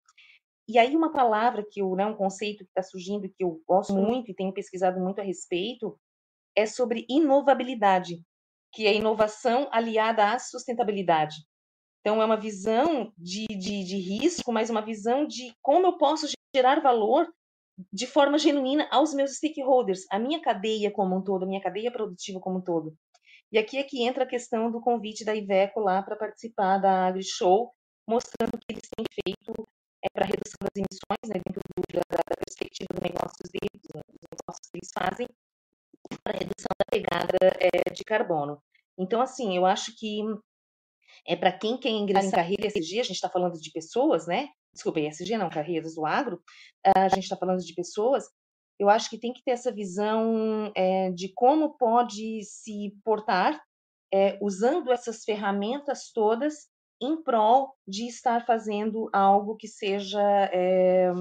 E 0.67 0.79
aí 0.79 0.95
uma 0.95 1.11
palavra 1.11 1.63
que 1.69 1.81
eu, 1.81 1.95
né, 1.95 2.05
um 2.05 2.15
conceito 2.15 2.63
que 2.63 2.71
está 2.71 2.81
surgindo 2.81 3.29
que 3.29 3.43
eu 3.43 3.61
gosto 3.67 3.93
muito 3.93 4.31
e 4.31 4.33
tenho 4.33 4.53
pesquisado 4.53 4.99
muito 4.99 5.19
a 5.19 5.23
respeito 5.23 5.99
é 6.55 6.65
sobre 6.65 7.05
inovabilidade, 7.09 8.21
que 8.71 8.85
é 8.85 8.93
inovação 8.93 9.67
aliada 9.71 10.33
à 10.33 10.39
sustentabilidade. 10.39 11.35
Então, 12.01 12.21
é 12.21 12.25
uma 12.25 12.39
visão 12.39 13.11
de, 13.17 13.47
de, 13.47 13.83
de 13.83 13.97
risco, 13.97 14.51
mas 14.51 14.69
uma 14.69 14.81
visão 14.81 15.25
de 15.25 15.53
como 15.61 15.87
eu 15.87 15.97
posso 15.97 16.27
gerar 16.55 16.79
valor 16.81 17.27
de 17.91 18.07
forma 18.07 18.37
genuína 18.37 18.87
aos 18.91 19.13
meus 19.13 19.37
stakeholders, 19.37 20.05
a 20.11 20.19
minha 20.19 20.41
cadeia 20.41 20.91
como 20.91 21.17
um 21.17 21.23
todo, 21.23 21.43
a 21.43 21.47
minha 21.47 21.61
cadeia 21.61 21.91
produtiva 21.91 22.39
como 22.39 22.59
um 22.59 22.61
todo. 22.61 22.95
E 23.51 23.57
aqui 23.57 23.77
é 23.77 23.83
que 23.83 24.03
entra 24.03 24.23
a 24.23 24.27
questão 24.27 24.71
do 24.71 24.81
convite 24.81 25.25
da 25.25 25.35
Iveco 25.35 25.79
lá 25.79 26.01
para 26.01 26.15
participar 26.15 26.77
da 26.77 27.07
AgriShow, 27.07 27.71
mostrando 28.07 28.55
o 28.55 28.57
que 28.59 28.65
eles 28.69 28.87
têm 28.95 29.05
feito 29.23 29.67
é, 30.03 30.07
para 30.13 30.25
redução 30.25 30.59
das 30.61 30.75
emissões, 30.75 31.25
né, 31.27 31.41
dentro 31.45 31.61
do, 31.75 31.99
da, 32.09 32.17
da, 32.17 32.35
perspectiva 32.37 32.87
dos 32.93 33.01
negócios 33.01 33.49
deles, 33.51 33.81
dos 33.81 34.27
negócios 34.31 34.69
que 34.69 34.77
eles 34.77 34.89
fazem, 34.93 35.27
para 36.23 36.35
a 36.35 36.37
redução 36.37 36.67
da 36.79 36.85
pegada 36.89 37.37
é, 37.59 37.89
de 37.91 38.03
carbono. 38.03 38.61
Então, 38.97 39.21
assim, 39.21 39.55
eu 39.55 39.65
acho 39.65 39.95
que 39.97 40.21
é 41.27 41.35
para 41.35 41.51
quem 41.51 41.77
quer 41.77 41.89
ingressar 41.89 42.27
em 42.27 42.31
carreira 42.31 42.67
ESG, 42.67 42.99
a 42.99 43.03
gente 43.03 43.15
está 43.15 43.29
falando 43.29 43.59
de 43.59 43.71
pessoas, 43.71 44.27
né? 44.27 44.49
Desculpa, 44.73 44.99
ESG 44.99 45.37
não, 45.37 45.49
carreiras 45.49 45.95
do 45.95 46.05
agro, 46.05 46.41
a 46.95 47.07
gente 47.09 47.23
está 47.23 47.37
falando 47.37 47.59
de 47.59 47.73
pessoas, 47.73 48.25
eu 48.77 48.89
acho 48.89 49.09
que 49.09 49.17
tem 49.17 49.33
que 49.33 49.43
ter 49.43 49.51
essa 49.51 49.71
visão 49.71 50.71
é, 50.75 51.11
de 51.11 51.31
como 51.33 51.77
pode 51.77 52.43
se 52.43 52.93
portar 53.03 53.61
é, 54.13 54.37
usando 54.41 54.91
essas 54.91 55.23
ferramentas 55.23 56.11
todas 56.13 56.67
em 57.01 57.21
prol 57.21 57.73
de 57.87 58.07
estar 58.07 58.45
fazendo 58.45 59.09
algo 59.13 59.55
que 59.55 59.67
seja 59.67 60.21
é, 60.53 61.11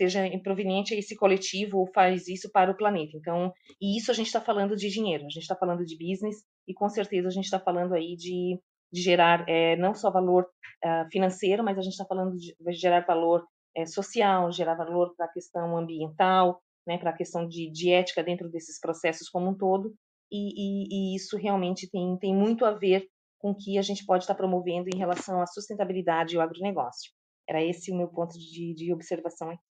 seja 0.00 0.22
proveniente 0.42 0.94
a 0.94 0.98
esse 0.98 1.14
coletivo 1.14 1.78
ou 1.78 1.86
faz 1.92 2.26
isso 2.26 2.50
para 2.50 2.70
o 2.70 2.76
planeta. 2.76 3.16
Então, 3.16 3.52
e 3.80 3.98
isso 3.98 4.10
a 4.10 4.14
gente 4.14 4.28
está 4.28 4.40
falando 4.40 4.74
de 4.74 4.88
dinheiro, 4.88 5.26
a 5.26 5.28
gente 5.28 5.42
está 5.42 5.54
falando 5.54 5.84
de 5.84 5.94
business 5.98 6.36
e 6.66 6.72
com 6.72 6.88
certeza 6.88 7.28
a 7.28 7.30
gente 7.30 7.44
está 7.44 7.60
falando 7.60 7.92
aí 7.92 8.16
de, 8.16 8.58
de 8.90 9.02
gerar 9.02 9.44
é, 9.46 9.76
não 9.76 9.94
só 9.94 10.10
valor 10.10 10.44
uh, 10.44 11.10
financeiro, 11.10 11.62
mas 11.62 11.76
a 11.76 11.82
gente 11.82 11.92
está 11.92 12.06
falando 12.06 12.34
de, 12.34 12.56
de, 12.58 12.72
gerar 12.72 13.04
valor 13.04 13.44
é, 13.76 13.84
social, 13.84 14.50
gerar 14.50 14.74
valor 14.74 15.14
para 15.14 15.26
a 15.26 15.32
questão 15.32 15.76
ambiental, 15.76 16.62
né, 16.86 16.96
para 16.96 17.10
a 17.10 17.16
questão 17.16 17.46
de, 17.46 17.70
de, 17.70 17.90
ética 17.90 18.22
dentro 18.22 18.50
desses 18.50 18.80
processos 18.80 19.28
como 19.28 19.50
um 19.50 19.56
todo. 19.56 19.92
E, 20.32 20.38
e, 20.38 21.12
e, 21.12 21.16
isso 21.16 21.36
realmente 21.36 21.90
tem, 21.90 22.16
tem 22.18 22.34
muito 22.34 22.64
a 22.64 22.70
ver 22.70 23.06
com 23.38 23.50
o 23.50 23.56
que 23.56 23.76
a 23.76 23.82
gente 23.82 24.06
pode 24.06 24.24
estar 24.24 24.34
promovendo 24.34 24.88
em 24.94 24.98
relação 24.98 25.42
à 25.42 25.46
sustentabilidade 25.46 26.34
e 26.34 26.38
ao 26.38 26.42
agronegócio. 26.42 27.10
Era 27.48 27.62
esse 27.62 27.90
o 27.90 27.96
meu 27.96 28.08
ponto 28.08 28.38
de, 28.38 28.74
de 28.74 28.92
observação 28.92 29.50
aqui. 29.50 29.70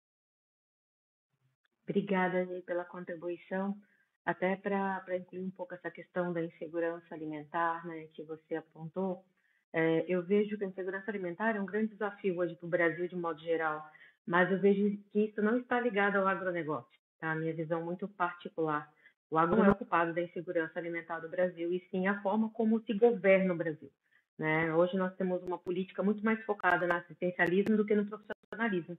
Obrigada, 1.85 2.45
Ney, 2.45 2.62
pela 2.62 2.85
contribuição. 2.85 3.76
Até 4.24 4.57
para 4.57 5.16
incluir 5.16 5.43
um 5.43 5.51
pouco 5.51 5.74
essa 5.74 5.91
questão 5.91 6.32
da 6.32 6.43
insegurança 6.43 7.14
alimentar 7.14 7.87
né, 7.87 8.09
que 8.14 8.22
você 8.22 8.57
apontou, 8.57 9.22
é, 9.70 10.05
eu 10.09 10.22
vejo 10.22 10.57
que 10.57 10.64
a 10.64 10.68
insegurança 10.68 11.11
alimentar 11.11 11.57
é 11.57 11.61
um 11.61 11.66
grande 11.66 11.93
desafio 11.93 12.39
hoje 12.39 12.55
para 12.55 12.66
o 12.66 12.70
Brasil 12.70 13.07
de 13.07 13.16
modo 13.16 13.41
geral, 13.41 13.85
mas 14.26 14.51
eu 14.51 14.59
vejo 14.59 14.97
que 15.11 15.26
isso 15.26 15.43
não 15.43 15.59
está 15.59 15.78
ligado 15.78 16.16
ao 16.16 16.26
agronegócio, 16.26 16.99
tá? 17.18 17.32
A 17.32 17.35
minha 17.35 17.53
visão 17.53 17.85
muito 17.85 18.09
particular. 18.09 18.91
O 19.30 19.37
agro 19.37 19.57
não 19.57 19.64
é 19.64 19.70
ocupado 19.70 20.14
da 20.14 20.22
insegurança 20.22 20.78
alimentar 20.78 21.18
do 21.18 21.28
Brasil, 21.28 21.72
e 21.72 21.80
sim 21.91 22.07
a 22.07 22.22
forma 22.22 22.51
como 22.51 22.80
se 22.85 22.95
governa 22.95 23.53
o 23.53 23.57
Brasil. 23.57 23.91
Né? 24.39 24.72
Hoje 24.74 24.97
nós 24.97 25.14
temos 25.16 25.43
uma 25.43 25.59
política 25.59 26.03
muito 26.03 26.24
mais 26.24 26.43
focada 26.45 26.87
no 26.87 26.95
assistencialismo 26.95 27.76
do 27.76 27.85
que 27.85 27.95
no 27.95 28.07
profissionalismo. 28.07 28.97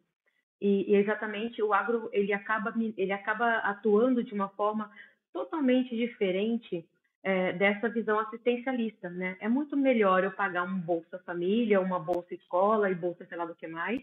E, 0.62 0.92
e, 0.92 0.96
exatamente 0.96 1.62
o 1.62 1.74
agro 1.74 2.10
ele 2.14 2.32
acaba 2.32 2.74
ele 2.98 3.12
acaba 3.12 3.58
atuando 3.58 4.24
de 4.24 4.34
uma 4.34 4.50
forma 4.50 4.90
totalmente 5.34 5.96
diferente 5.96 6.88
é, 7.22 7.52
dessa 7.54 7.90
visão 7.90 8.20
assistencialista, 8.20 9.10
né? 9.10 9.36
É 9.40 9.50
muito 9.50 9.76
melhor 9.76 10.24
eu 10.24 10.32
pagar 10.32 10.64
um 10.64 10.80
bolsa 10.80 11.20
família, 11.26 11.82
uma 11.82 12.00
bolsa 12.00 12.34
escola 12.34 12.90
e 12.90 12.96
bolsa 12.96 13.26
sei 13.26 13.38
lá 13.38 13.46
do 13.46 13.56
que 13.56 13.68
mais, 13.68 14.02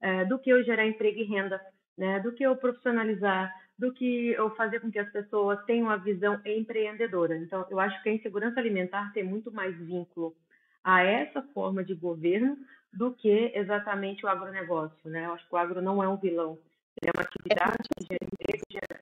é, 0.00 0.24
do 0.24 0.38
que 0.38 0.50
eu 0.50 0.62
gerar 0.64 0.86
emprego 0.86 1.20
e 1.20 1.24
renda, 1.24 1.60
né? 1.96 2.20
Do 2.20 2.32
que 2.32 2.42
eu 2.42 2.56
profissionalizar, 2.56 3.54
do 3.78 3.92
que 3.92 4.30
eu 4.32 4.50
fazer 4.56 4.80
com 4.80 4.90
que 4.90 4.98
as 4.98 5.10
pessoas 5.10 5.64
tenham 5.64 5.86
uma 5.86 5.96
visão 5.96 6.40
empreendedora. 6.44 7.36
Então, 7.36 7.66
eu 7.70 7.78
acho 7.78 8.02
que 8.02 8.08
a 8.08 8.12
insegurança 8.12 8.58
alimentar 8.58 9.12
tem 9.12 9.22
muito 9.22 9.52
mais 9.52 9.76
vínculo 9.78 10.34
a 10.82 11.02
essa 11.02 11.42
forma 11.54 11.82
de 11.82 11.94
governo 11.94 12.56
do 12.96 13.12
que 13.12 13.52
exatamente 13.54 14.24
o 14.24 14.28
agronegócio, 14.28 15.10
né? 15.10 15.26
Eu 15.26 15.34
acho 15.34 15.46
que 15.46 15.54
o 15.54 15.58
agro 15.58 15.82
não 15.82 16.02
é 16.02 16.08
um 16.08 16.16
vilão, 16.16 16.58
ele 17.00 17.10
é 17.10 17.16
uma 17.16 17.22
atividade 17.22 17.76
que 17.96 18.72
gera. 18.72 19.00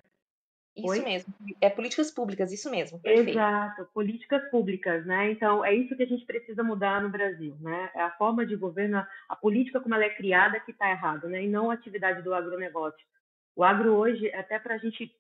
Isso 0.77 0.89
Oi? 0.89 1.01
mesmo, 1.03 1.33
é 1.61 1.71
políticas 1.71 2.11
públicas, 2.11 2.51
isso 2.51 2.69
mesmo. 2.69 2.99
Perfeito. 2.99 3.31
Exato, 3.31 3.89
políticas 3.95 4.51
públicas, 4.51 5.07
né? 5.07 5.31
Então, 5.31 5.65
é 5.65 5.73
isso 5.73 5.95
que 5.97 6.03
a 6.03 6.07
gente 6.07 6.27
precisa 6.27 6.65
mudar 6.65 7.01
no 7.01 7.09
Brasil, 7.09 7.57
né? 7.61 7.91
É 7.95 8.03
a 8.03 8.11
forma 8.11 8.45
de 8.45 8.57
governo, 8.57 9.07
a 9.29 9.37
política 9.37 9.81
como 9.81 9.95
ela 9.95 10.05
é 10.05 10.11
criada 10.11 10.59
que 10.59 10.73
está 10.73 10.91
errado, 10.91 11.29
né? 11.29 11.45
E 11.45 11.49
não 11.49 11.71
a 11.71 11.75
atividade 11.75 12.23
do 12.23 12.35
agronegócio. 12.35 13.07
O 13.55 13.63
agro 13.63 13.95
hoje, 13.95 14.29
até 14.35 14.59
para 14.59 14.75
a 14.75 14.79
gente 14.79 15.15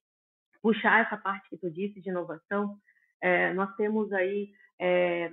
puxar 0.60 1.04
essa 1.04 1.16
parte 1.16 1.48
que 1.48 1.56
tu 1.56 1.70
disse 1.70 2.00
de 2.00 2.08
inovação, 2.08 2.76
é, 3.20 3.52
nós 3.54 3.72
temos 3.76 4.12
aí 4.12 4.50
é, 4.76 5.30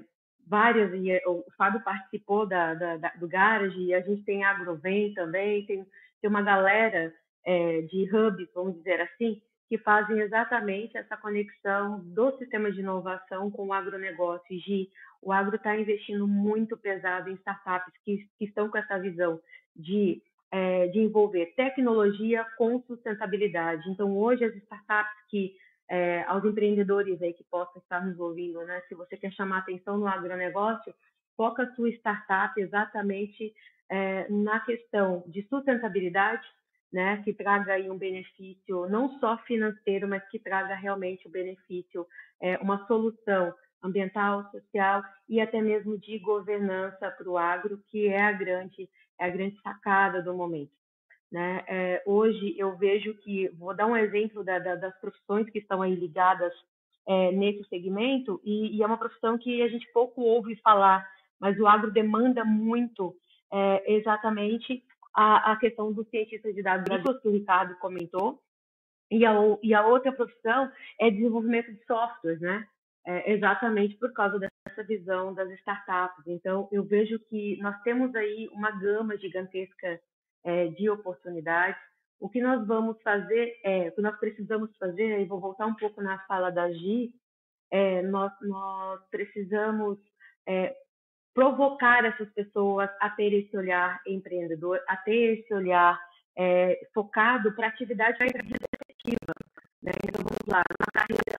várias, 0.48 0.94
e 0.94 1.12
é, 1.12 1.22
o 1.28 1.44
Fábio 1.58 1.82
participou 1.84 2.46
da, 2.46 2.74
da, 2.74 2.98
da, 2.98 3.10
do 3.20 3.28
Garage, 3.28 3.80
e 3.80 3.94
a 3.94 4.02
gente 4.02 4.24
tem 4.24 4.44
a 4.44 4.52
Agrovem 4.52 5.14
também, 5.14 5.66
tem, 5.66 5.86
tem 6.22 6.30
uma 6.30 6.42
galera 6.42 7.14
é, 7.46 7.82
de 7.82 8.04
hubs, 8.14 8.50
vamos 8.54 8.76
dizer 8.78 9.02
assim, 9.02 9.42
que 9.72 9.78
fazem 9.78 10.20
exatamente 10.20 10.98
essa 10.98 11.16
conexão 11.16 12.02
do 12.04 12.38
sistema 12.38 12.72
de 12.72 12.82
inovação 12.82 13.50
com 13.50 13.68
o 13.68 13.74
agronegócio. 13.74 14.46
E 14.50 14.90
o 15.22 15.32
agro 15.32 15.56
está 15.56 15.80
investindo 15.80 16.28
muito 16.28 16.76
pesado 16.76 17.30
em 17.30 17.36
startups 17.36 17.94
que, 18.04 18.28
que 18.38 18.46
estão 18.46 18.70
com 18.70 18.78
essa 18.78 19.00
visão 19.00 19.40
de, 19.74 20.22
é, 20.52 20.88
de 20.88 21.00
envolver 21.00 21.54
tecnologia 21.56 22.46
com 22.58 22.82
sustentabilidade. 22.82 23.90
Então, 23.90 24.18
hoje, 24.18 24.44
as 24.44 24.54
startups 24.56 25.14
que 25.30 25.56
é, 25.92 26.24
aos 26.24 26.46
empreendedores 26.46 27.22
aí 27.22 27.34
que 27.34 27.44
possam 27.44 27.82
estar 27.82 28.06
nos 28.06 28.18
ouvindo, 28.18 28.64
né? 28.64 28.82
Se 28.88 28.96
você 28.96 29.18
quer 29.18 29.30
chamar 29.34 29.58
atenção 29.58 29.98
no 29.98 30.08
agronegócio, 30.08 30.96
foca 31.36 31.64
a 31.64 31.76
sua 31.76 31.90
startup 31.90 32.58
exatamente 32.62 33.54
é, 33.90 34.26
na 34.30 34.62
questão 34.62 35.22
de 35.28 35.46
sustentabilidade, 35.50 36.48
né? 36.94 37.22
Que 37.24 37.34
traga 37.34 37.74
aí 37.74 37.92
um 37.92 37.98
benefício 37.98 38.88
não 38.88 39.20
só 39.20 39.38
financeiro, 39.40 40.08
mas 40.08 40.26
que 40.30 40.40
traga 40.40 40.76
realmente 40.76 41.28
o 41.28 41.32
benefício, 41.32 42.08
é, 42.40 42.58
uma 42.60 42.88
solução 42.88 43.54
ambiental, 43.84 44.50
social 44.50 45.04
e 45.28 45.42
até 45.42 45.62
mesmo 45.62 45.98
de 45.98 46.20
governança 46.20 47.12
para 47.12 47.30
o 47.30 47.38
agro, 47.38 47.84
que 47.90 48.08
é 48.08 48.22
a 48.22 48.32
grande 48.32 48.90
é 49.20 49.26
a 49.26 49.30
grande 49.30 49.62
sacada 49.62 50.22
do 50.22 50.34
momento. 50.34 50.81
Né? 51.32 51.64
É, 51.68 52.04
hoje 52.06 52.56
eu 52.58 52.76
vejo 52.76 53.14
que, 53.20 53.48
vou 53.58 53.74
dar 53.74 53.88
um 53.88 53.96
exemplo 53.96 54.44
da, 54.44 54.60
da, 54.60 54.76
das 54.76 55.00
profissões 55.00 55.50
que 55.50 55.60
estão 55.60 55.82
aí 55.82 55.96
ligadas 55.96 56.54
é, 57.08 57.32
nesse 57.32 57.64
segmento, 57.70 58.42
e, 58.44 58.78
e, 58.78 58.84
é 58.84 58.86
uma 58.86 58.98
profissão 58.98 59.38
que 59.38 59.62
a 59.62 59.68
gente 59.70 59.90
pouco 59.94 60.22
ouve 60.22 60.56
falar, 60.58 61.08
mas 61.40 61.58
o 61.60 61.66
agro 61.66 61.90
demanda 61.90 62.44
muito 62.44 63.16
é, 63.52 63.94
exatamente 63.94 64.84
a, 65.16 65.54
a, 65.54 65.56
questão 65.56 65.92
do 65.92 66.04
cientista 66.10 66.52
de 66.54 66.62
dados 66.62 67.22
que 67.22 67.28
o 67.28 67.32
Ricardo 67.32 67.76
comentou, 67.80 68.42
e 69.10 69.26
a, 69.26 69.34
e 69.64 69.74
a 69.74 69.86
outra 69.86 70.12
profissão 70.12 70.72
é 71.00 71.10
desenvolvimento 71.10 71.72
de 71.72 71.84
softwares, 71.86 72.40
né? 72.40 72.68
É, 73.06 73.34
exatamente 73.34 73.98
por 73.98 74.14
causa 74.14 74.38
dessa 74.38 74.84
visão 74.84 75.34
das 75.34 75.50
startups. 75.60 76.24
Então, 76.28 76.70
eu 76.72 76.84
vejo 76.84 77.18
que 77.20 77.58
nós 77.60 77.82
temos 77.82 78.14
aí 78.16 78.48
uma 78.54 78.70
gama 78.72 79.18
gigantesca 79.18 80.00
é, 80.44 80.68
de 80.68 80.90
oportunidades. 80.90 81.80
O 82.20 82.30
que 82.30 82.42
nós 82.42 82.66
vamos 82.68 83.02
fazer, 83.02 83.60
é, 83.64 83.90
o 83.90 83.92
que 83.94 84.02
nós 84.02 84.18
precisamos 84.20 84.76
fazer, 84.78 85.20
e 85.20 85.26
vou 85.26 85.40
voltar 85.40 85.66
um 85.66 85.76
pouco 85.76 86.02
na 86.02 86.20
fala 86.26 86.52
da 86.52 86.72
Gi, 86.72 87.12
é, 87.72 88.02
nós, 88.04 88.32
nós 88.42 89.02
precisamos 89.10 89.98
é, 90.48 90.76
provocar 91.34 92.06
essas 92.06 92.30
pessoas 92.34 92.90
a 93.00 93.10
ter 93.10 93.34
esse 93.34 93.56
olhar 93.56 94.00
empreendedor, 94.06 94.80
a 94.88 94.98
ter 94.98 95.40
esse 95.40 95.54
olhar 95.54 96.00
é, 96.38 96.80
focado 96.94 97.54
para 97.54 97.68
atividade 97.68 98.18
efetiva. 98.22 99.34
Né? 99.82 99.92
Então, 100.04 100.24
vamos 100.24 100.48
lá, 100.48 100.62
uma 100.80 100.92
carreira, 100.94 101.38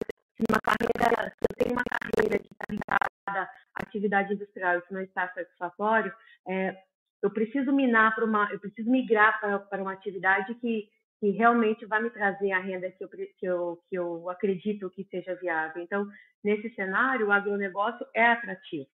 uma 0.50 0.60
carreira, 0.60 1.30
se 1.30 1.44
eu 1.48 1.56
tenho 1.56 1.72
uma 1.72 1.84
carreira 1.84 2.38
que 2.38 2.48
está 2.52 2.64
ligada 2.68 3.50
à 3.76 3.82
atividade 3.82 4.34
industrial 4.34 4.78
e 4.78 4.82
que 4.82 4.94
não 4.94 5.02
está 5.02 5.28
satisfatório, 5.28 6.12
é, 6.48 6.76
eu 7.22 7.30
preciso 7.30 7.72
minar 7.72 8.14
para 8.14 8.24
uma, 8.24 8.52
eu 8.52 8.58
preciso 8.58 8.90
migrar 8.90 9.40
para, 9.40 9.58
para 9.60 9.82
uma 9.82 9.92
atividade 9.92 10.54
que, 10.56 10.88
que 11.20 11.30
realmente 11.30 11.86
vai 11.86 12.02
me 12.02 12.10
trazer 12.10 12.50
a 12.50 12.58
renda 12.58 12.90
que 12.90 13.04
eu, 13.04 13.08
que, 13.08 13.46
eu, 13.46 13.82
que 13.88 13.94
eu 13.96 14.28
acredito 14.28 14.90
que 14.90 15.04
seja 15.04 15.34
viável. 15.36 15.82
Então, 15.82 16.06
nesse 16.42 16.68
cenário, 16.74 17.28
o 17.28 17.32
agronegócio 17.32 18.04
é 18.14 18.26
atrativo. 18.26 18.88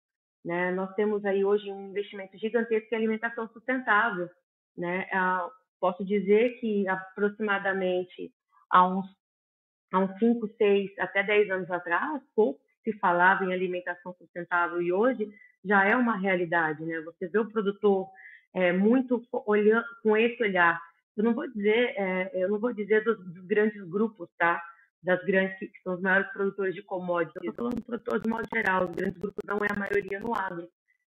Né? 0.44 0.72
Nós 0.72 0.94
temos 0.96 1.24
aí 1.26 1.44
hoje 1.44 1.72
um 1.72 1.90
investimento 1.90 2.38
gigantesco 2.38 2.94
em 2.94 2.98
alimentação 2.98 3.48
sustentável. 3.50 4.30
Né? 4.78 5.08
Ah, 5.14 5.50
posso 5.80 6.04
dizer 6.04 6.60
que 6.60 6.88
aproximadamente 6.88 8.32
há 8.70 8.88
uns, 8.88 9.06
há 9.94 10.00
uns 10.00 10.20
5, 10.20 10.48
6, 10.58 11.00
até 11.00 11.24
10 11.24 11.50
anos 11.52 11.72
atrás, 11.72 12.22
pouco 12.36 12.60
se 12.84 12.94
falava 13.00 13.44
em 13.44 13.54
alimentação 13.54 14.14
sustentável 14.14 14.82
e 14.82 14.94
hoje 14.94 15.30
já 15.68 15.86
é 15.86 15.95
uma 15.95 16.18
realidade, 16.18 16.84
né? 16.86 17.01
Você 17.01 17.28
vê 17.28 17.39
o 17.39 17.51
produtor 17.51 18.07
é, 18.53 18.72
muito 18.72 19.22
olhando 19.45 19.86
com 20.01 20.15
esse 20.15 20.41
olhar 20.41 20.80
eu 21.18 21.24
não 21.24 21.34
vou 21.34 21.51
dizer, 21.51 21.95
é, 21.97 22.30
eu 22.36 22.47
não 22.47 22.59
vou 22.59 22.72
dizer 22.72 23.03
dos, 23.03 23.18
dos, 23.18 23.45
grandes 23.47 23.84
grupos, 23.89 24.30
tá? 24.38 24.63
Das 25.01 25.24
grandes, 25.26 25.57
que, 25.57 25.72
são 25.84 25.95
os 25.95 26.01
maiores 26.01 26.32
produtores 26.32 26.76
de 26.76 26.84
commodities. 26.84 27.43
Eu 27.43 27.49
estou 27.49 27.65
falando 27.65 27.84
produtores 27.84 28.22
de 28.22 28.30
modo 28.30 28.47
geral, 28.53 28.86
os 28.86 28.95
grandes 28.95 29.20
grupos 29.20 29.43
não 29.45 29.57
é 29.57 29.68
a 29.72 29.80
maioria 29.80 30.20
no 30.20 30.36
agro. 30.36 30.70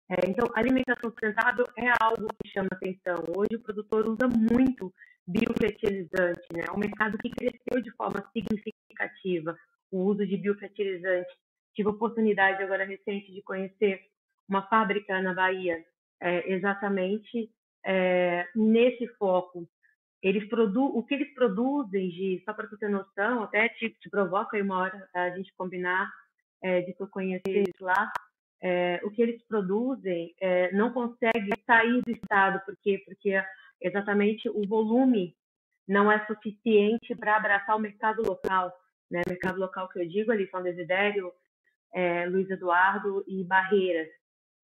É, 0.10 0.30
então, 0.30 0.48
alimentação 0.56 1.12
sustentável 1.12 1.66
é 1.78 1.92
algo 2.02 2.26
que 2.42 2.50
chama 2.50 2.70
atenção. 2.72 3.18
Hoje 3.36 3.58
o 3.58 3.62
produtor 3.62 4.08
usa 4.08 4.30
muito 4.30 4.94
biofertilizante, 5.28 6.48
né? 6.54 6.64
É 6.66 6.72
um 6.72 6.80
mercado 6.80 7.18
que 7.18 7.30
cresceu 7.30 7.82
de 7.82 7.92
forma 7.92 8.24
significativa 8.32 9.58
o 9.92 10.04
uso 10.06 10.26
de 10.26 10.38
biofertilizante. 10.38 11.30
Tive 11.76 11.90
a 11.90 11.92
oportunidade 11.92 12.64
agora 12.64 12.86
recente 12.86 13.34
de 13.34 13.42
conhecer 13.42 14.00
uma 14.48 14.62
fábrica 14.64 15.22
na 15.22 15.34
Bahia, 15.34 15.84
é, 16.20 16.52
exatamente 16.54 17.50
é, 17.86 18.48
nesse 18.56 19.08
foco. 19.20 19.68
Eles 20.22 20.48
produ 20.50 20.86
o 20.86 21.04
que 21.04 21.14
eles 21.14 21.34
produzem, 21.34 22.10
de, 22.10 22.42
só 22.44 22.54
para 22.54 22.68
você 22.68 22.78
ter 22.78 22.90
noção, 22.90 23.44
até 23.44 23.70
te, 23.70 23.90
te 23.90 24.10
provoca 24.10 24.58
aí 24.58 24.64
uma 24.64 24.80
hora 24.80 25.10
a 25.14 25.30
gente 25.32 25.54
combinar 25.56 26.12
é, 26.62 26.82
de 26.82 26.94
tu 26.94 27.08
conhecer 27.08 27.66
lá, 27.80 28.12
é, 28.62 29.00
o 29.04 29.12
que 29.12 29.22
eles 29.22 29.42
produzem 29.44 30.34
é, 30.42 30.72
não 30.72 30.92
consegue 30.92 31.52
sair 31.66 32.02
do 32.02 32.12
estado, 32.12 32.60
porque 32.66 33.04
porque 33.06 33.40
exatamente 33.80 34.50
o 34.50 34.68
volume 34.68 35.36
não 35.88 36.12
é 36.12 36.26
suficiente 36.26 37.16
para 37.16 37.38
abraçar 37.38 37.76
o 37.76 37.80
mercado 37.80 38.24
local, 38.24 38.74
né? 39.10 39.22
Mercado 39.28 39.60
local 39.60 39.88
que 39.90 40.00
eu 40.00 40.08
digo 40.08 40.32
ali 40.32 40.50
São 40.50 40.64
Desidério, 40.64 41.32
é, 41.94 42.26
Luiz 42.26 42.50
Eduardo 42.50 43.24
e 43.28 43.44
Barreiras, 43.44 44.10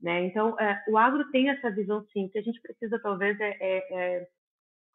né? 0.04 0.26
Então 0.26 0.60
é, 0.60 0.84
o 0.88 0.98
agro 0.98 1.32
tem 1.32 1.50
essa 1.50 1.72
visão 1.72 2.06
sim, 2.14 2.28
que 2.30 2.38
a 2.38 2.44
gente 2.44 2.62
precisa 2.62 3.00
talvez 3.00 3.40
é, 3.40 3.58
é, 3.60 3.96
é 3.96 4.28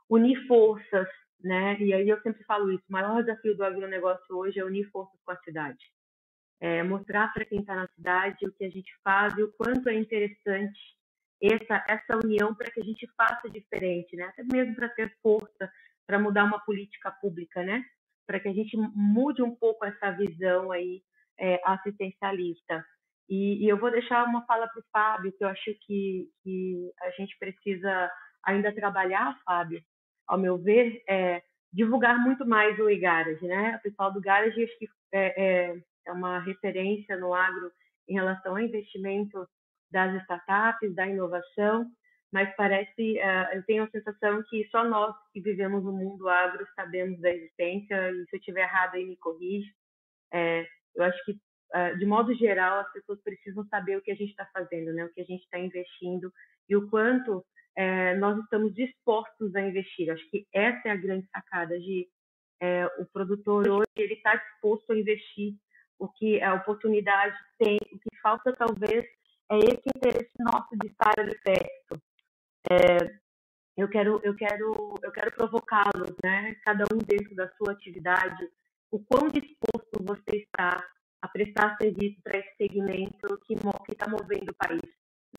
unir 0.09 0.47
forças, 0.47 1.09
né? 1.43 1.77
E 1.81 1.93
aí 1.93 2.09
eu 2.09 2.21
sempre 2.23 2.45
falo 2.45 2.71
isso, 2.71 2.85
o 2.89 2.93
maior 2.93 3.23
desafio 3.25 3.57
do 3.57 3.65
agronegócio 3.65 4.37
hoje 4.37 4.61
é 4.61 4.65
unir 4.65 4.89
forças 4.91 5.19
com 5.25 5.33
a 5.33 5.37
cidade 5.39 5.83
é, 6.61 6.83
mostrar 6.83 7.33
para 7.33 7.45
quem 7.45 7.61
está 7.61 7.75
na 7.75 7.89
cidade 7.89 8.47
o 8.47 8.53
que 8.53 8.65
a 8.65 8.71
gente 8.71 8.91
faz 9.03 9.37
e 9.37 9.43
o 9.43 9.53
quanto 9.53 9.89
é 9.89 9.95
interessante 9.95 10.79
essa, 11.41 11.85
essa 11.89 12.17
união 12.17 12.55
para 12.55 12.71
que 12.71 12.81
a 12.81 12.85
gente 12.85 13.07
faça 13.17 13.49
diferente, 13.49 14.17
né? 14.17 14.25
Até 14.25 14.43
mesmo 14.43 14.75
para 14.75 14.89
ter 14.89 15.17
força 15.23 15.71
para 16.07 16.19
mudar 16.19 16.45
uma 16.45 16.59
política 16.61 17.13
pública, 17.13 17.63
né? 17.63 17.85
Para 18.27 18.41
que 18.41 18.49
a 18.49 18.53
gente 18.53 18.77
mude 18.77 19.43
um 19.43 19.55
pouco 19.55 19.85
essa 19.85 20.11
visão 20.11 20.73
aí 20.73 21.03
é, 21.39 21.61
assistencialista. 21.65 22.85
E, 23.29 23.65
e, 23.65 23.69
eu 23.69 23.77
vou 23.77 23.91
deixar 23.91 24.25
uma 24.25 24.45
fala 24.47 24.67
para 24.69 24.81
o 24.81 24.85
Fábio, 24.93 25.33
que 25.33 25.45
eu 25.45 25.49
acho 25.49 25.75
que, 25.87 26.29
que 26.43 26.91
a 27.03 27.11
gente 27.11 27.37
precisa 27.39 28.11
ainda 28.43 28.75
trabalhar, 28.75 29.39
Fábio, 29.45 29.83
ao 30.27 30.39
meu 30.39 30.57
ver, 30.57 31.03
é 31.09 31.43
divulgar 31.73 32.19
muito 32.19 32.47
mais 32.47 32.79
o 32.79 32.89
e-garage, 32.89 33.47
né? 33.47 33.77
O 33.77 33.83
pessoal 33.83 34.13
do 34.13 34.21
Garage 34.21 34.65
acho 34.65 34.79
que 34.79 34.89
é, 35.13 35.43
é, 35.43 35.83
é 36.07 36.13
uma 36.13 36.39
referência 36.39 37.17
no 37.17 37.35
agro 37.35 37.71
em 38.09 38.15
relação 38.15 38.53
ao 38.53 38.61
investimento 38.61 39.47
das 39.91 40.15
startups, 40.23 40.95
da 40.95 41.07
inovação, 41.07 41.91
mas 42.33 42.55
parece, 42.57 43.19
uh, 43.19 43.55
eu 43.55 43.63
tenho 43.65 43.85
a 43.85 43.91
sensação 43.91 44.43
que 44.49 44.67
só 44.71 44.85
nós 44.85 45.15
que 45.33 45.41
vivemos 45.41 45.83
no 45.83 45.93
mundo 45.93 46.29
agro 46.29 46.67
sabemos 46.75 47.19
da 47.21 47.31
existência, 47.31 48.11
e 48.11 48.25
se 48.27 48.37
eu 48.37 48.39
estiver 48.39 48.63
errado 48.63 48.95
aí 48.95 49.05
me 49.07 49.17
corrige. 49.17 49.73
É, 50.33 50.67
eu 50.95 51.05
acho 51.05 51.25
que, 51.25 51.39
de 51.99 52.07
modo 52.07 52.35
geral, 52.35 52.81
as 52.81 52.93
pessoas 52.93 53.21
precisam 53.23 53.67
saber 53.69 53.97
o 53.97 54.03
que 54.03 54.11
a 54.11 54.15
gente 54.15 54.31
está 54.31 54.47
fazendo, 54.53 54.93
né? 54.93 55.05
o 55.05 55.13
que 55.13 55.21
a 55.21 55.25
gente 55.25 55.43
está 55.43 55.59
investindo 55.59 56.33
e 56.69 56.77
o 56.77 56.89
quanto 56.89 57.45
é, 57.77 58.15
nós 58.17 58.39
estamos 58.43 58.75
dispostos 58.75 59.55
a 59.55 59.61
investir. 59.61 60.11
Acho 60.11 60.29
que 60.31 60.47
essa 60.53 60.89
é 60.89 60.91
a 60.91 60.97
grande 60.97 61.29
sacada 61.29 61.79
de 61.79 62.09
é, 62.61 62.87
o 62.99 63.07
produtor 63.07 63.69
hoje 63.69 63.87
ele 63.97 64.15
está 64.15 64.35
disposto 64.35 64.93
a 64.93 64.99
investir 64.99 65.55
o 65.99 66.09
que 66.09 66.43
a 66.43 66.55
oportunidade 66.55 67.37
tem, 67.59 67.77
o 67.77 67.99
que 67.99 68.21
falta 68.21 68.53
talvez 68.53 69.05
é 69.51 69.59
esse 69.59 69.83
interesse 69.97 70.33
nosso 70.39 70.77
de 70.77 70.89
estar 70.89 71.15
ali 71.19 71.39
perto. 71.39 72.03
É, 72.71 73.19
eu 73.77 73.89
quero, 73.89 74.21
eu 74.25 74.35
quero, 74.35 74.95
eu 75.03 75.13
quero 75.13 75.33
provocá-los, 75.33 76.15
né? 76.23 76.55
Cada 76.65 76.85
um 76.93 76.99
dentro 76.99 77.35
da 77.35 77.49
sua 77.53 77.73
atividade, 77.73 78.49
o 78.91 78.99
quão 79.05 79.29
disposto 79.29 80.03
você 80.03 80.39
está 80.39 80.85
a 81.21 81.29
prestar 81.29 81.77
serviço 81.77 82.21
para 82.23 82.39
esse 82.39 82.57
segmento 82.57 83.39
que 83.47 83.55
está 83.93 84.09
movendo 84.09 84.51
o 84.51 84.57
país, 84.57 84.83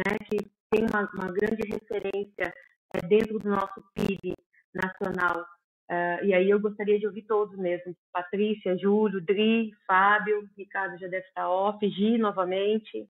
né? 0.05 0.17
Que 0.29 0.37
tem 0.71 0.85
uma, 0.85 1.09
uma 1.13 1.31
grande 1.31 1.67
referência 1.67 2.53
é, 2.95 3.07
dentro 3.07 3.39
do 3.39 3.49
nosso 3.49 3.83
PIB 3.93 4.33
nacional. 4.73 5.45
Uh, 5.89 6.23
e 6.23 6.33
aí 6.35 6.49
eu 6.49 6.59
gostaria 6.59 6.99
de 6.99 7.07
ouvir 7.07 7.23
todos 7.23 7.57
mesmo. 7.57 7.95
Patrícia, 8.13 8.77
Júlio, 8.77 9.19
Dri, 9.21 9.71
Fábio, 9.87 10.47
Ricardo 10.55 10.99
já 10.99 11.07
deve 11.07 11.25
estar 11.25 11.49
off, 11.49 11.89
Gi 11.89 12.17
novamente. 12.17 13.09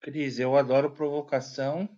Cris, 0.00 0.38
eu 0.38 0.56
adoro 0.56 0.90
provocação. 0.90 1.88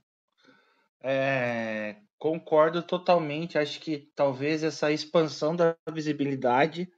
É, 1.03 1.97
concordo 2.18 2.82
totalmente. 2.82 3.59
Acho 3.59 3.80
que 3.80 4.11
talvez 4.14 4.62
essa 4.62 4.93
expansão 4.93 5.57
da 5.57 5.76
visibilidade. 5.93 6.88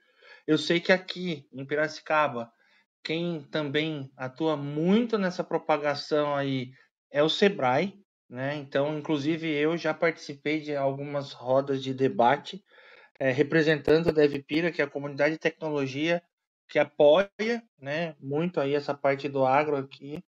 Eu 0.47 0.59
sei 0.59 0.81
que 0.81 0.93
aqui 0.93 1.49
em 1.53 1.65
Piracicaba, 1.65 2.53
quem 3.03 3.43
também 3.45 4.11
atua 4.17 4.57
muito 4.57 5.19
nessa 5.19 5.43
propagação 5.43 6.35
aí 6.35 6.73
é 7.11 7.23
o 7.23 7.29
Sebrae, 7.29 7.95
né? 8.29 8.57
Então, 8.57 8.97
inclusive, 8.97 9.49
eu 9.49 9.77
já 9.77 9.93
participei 9.93 10.61
de 10.61 10.75
algumas 10.75 11.33
rodas 11.33 11.83
de 11.83 11.93
debate 11.93 12.65
é, 13.19 13.31
representando 13.31 14.09
a 14.09 14.13
DevPira, 14.13 14.73
que 14.73 14.81
é 14.81 14.85
a 14.85 14.91
comunidade 14.91 15.35
de 15.35 15.39
tecnologia 15.39 16.23
que 16.69 16.79
apoia 16.79 17.63
né, 17.79 18.17
muito 18.19 18.59
aí 18.59 18.75
essa 18.75 18.95
parte 18.95 19.29
do 19.29 19.45
agro 19.45 19.77
aqui. 19.77 20.25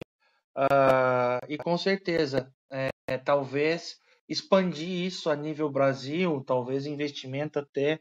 Uh, 0.57 1.45
e 1.49 1.59
com 1.59 1.77
certeza, 1.77 2.53
é, 2.71 3.19
talvez 3.19 3.99
expandir 4.29 4.89
isso 4.89 5.29
a 5.29 5.37
nível 5.37 5.69
Brasil, 5.69 6.43
talvez 6.47 6.87
investimento 6.87 7.59
até 7.59 8.01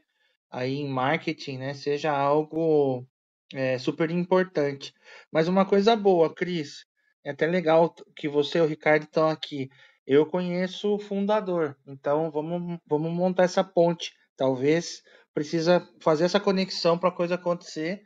aí 0.50 0.76
em 0.76 0.88
marketing, 0.88 1.58
né, 1.58 1.74
seja 1.74 2.10
algo 2.10 3.06
é, 3.54 3.78
super 3.78 4.10
importante. 4.10 4.92
Mas 5.32 5.48
uma 5.48 5.64
coisa 5.64 5.96
boa, 5.96 6.32
Cris, 6.34 6.84
é 7.24 7.30
até 7.30 7.46
legal 7.46 7.94
que 8.16 8.28
você 8.28 8.58
e 8.58 8.60
o 8.62 8.66
Ricardo 8.66 9.04
estão 9.04 9.28
aqui. 9.28 9.68
Eu 10.06 10.24
conheço 10.24 10.94
o 10.94 10.98
fundador, 10.98 11.76
então 11.86 12.30
vamos, 12.30 12.78
vamos 12.86 13.12
montar 13.12 13.44
essa 13.44 13.62
ponte. 13.62 14.12
Talvez 14.36 15.02
precisa 15.34 15.86
fazer 16.00 16.24
essa 16.24 16.40
conexão 16.40 16.98
para 16.98 17.10
a 17.10 17.14
coisa 17.14 17.34
acontecer. 17.34 18.02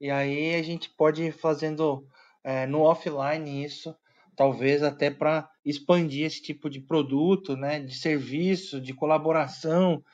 E 0.00 0.10
aí 0.10 0.54
a 0.54 0.62
gente 0.62 0.90
pode 0.90 1.22
ir 1.22 1.32
fazendo 1.32 2.06
é, 2.44 2.66
no 2.66 2.82
offline 2.82 3.64
isso, 3.64 3.96
talvez 4.36 4.82
até 4.82 5.10
para 5.10 5.48
expandir 5.64 6.26
esse 6.26 6.42
tipo 6.42 6.68
de 6.68 6.80
produto, 6.80 7.56
né, 7.56 7.80
de 7.80 7.94
serviço, 7.94 8.80
de 8.80 8.92
colaboração, 8.92 10.04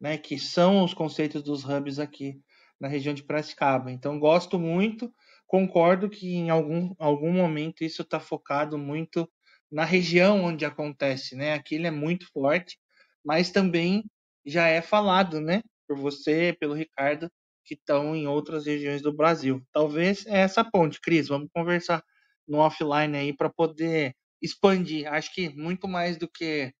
né, 0.00 0.16
que 0.16 0.38
são 0.38 0.82
os 0.82 0.94
conceitos 0.94 1.42
dos 1.42 1.64
hubs 1.64 1.98
aqui 1.98 2.40
na 2.80 2.88
região 2.88 3.12
de 3.14 3.22
Piracicaba. 3.22 3.90
Então 3.92 4.18
gosto 4.18 4.58
muito, 4.58 5.12
concordo 5.46 6.08
que 6.08 6.34
em 6.34 6.48
algum, 6.50 6.94
algum 6.98 7.32
momento 7.32 7.84
isso 7.84 8.02
está 8.02 8.18
focado 8.18 8.78
muito 8.78 9.30
na 9.70 9.84
região 9.84 10.42
onde 10.44 10.64
acontece, 10.64 11.36
né? 11.36 11.52
Aquilo 11.52 11.86
é 11.86 11.90
muito 11.90 12.26
forte, 12.32 12.78
mas 13.24 13.50
também 13.50 14.04
já 14.44 14.66
é 14.66 14.80
falado, 14.82 15.40
né? 15.40 15.62
Por 15.86 15.96
você, 15.98 16.56
pelo 16.58 16.74
Ricardo, 16.74 17.30
que 17.64 17.74
estão 17.74 18.16
em 18.16 18.26
outras 18.26 18.66
regiões 18.66 19.02
do 19.02 19.12
Brasil. 19.12 19.62
Talvez 19.72 20.26
é 20.26 20.40
essa 20.40 20.64
ponte, 20.64 21.00
Cris. 21.00 21.28
Vamos 21.28 21.48
conversar 21.54 22.02
no 22.48 22.58
offline 22.58 23.16
aí 23.16 23.36
para 23.36 23.48
poder 23.50 24.14
expandir. 24.42 25.06
Acho 25.12 25.32
que 25.32 25.50
muito 25.50 25.86
mais 25.86 26.16
do 26.16 26.28
que 26.28 26.72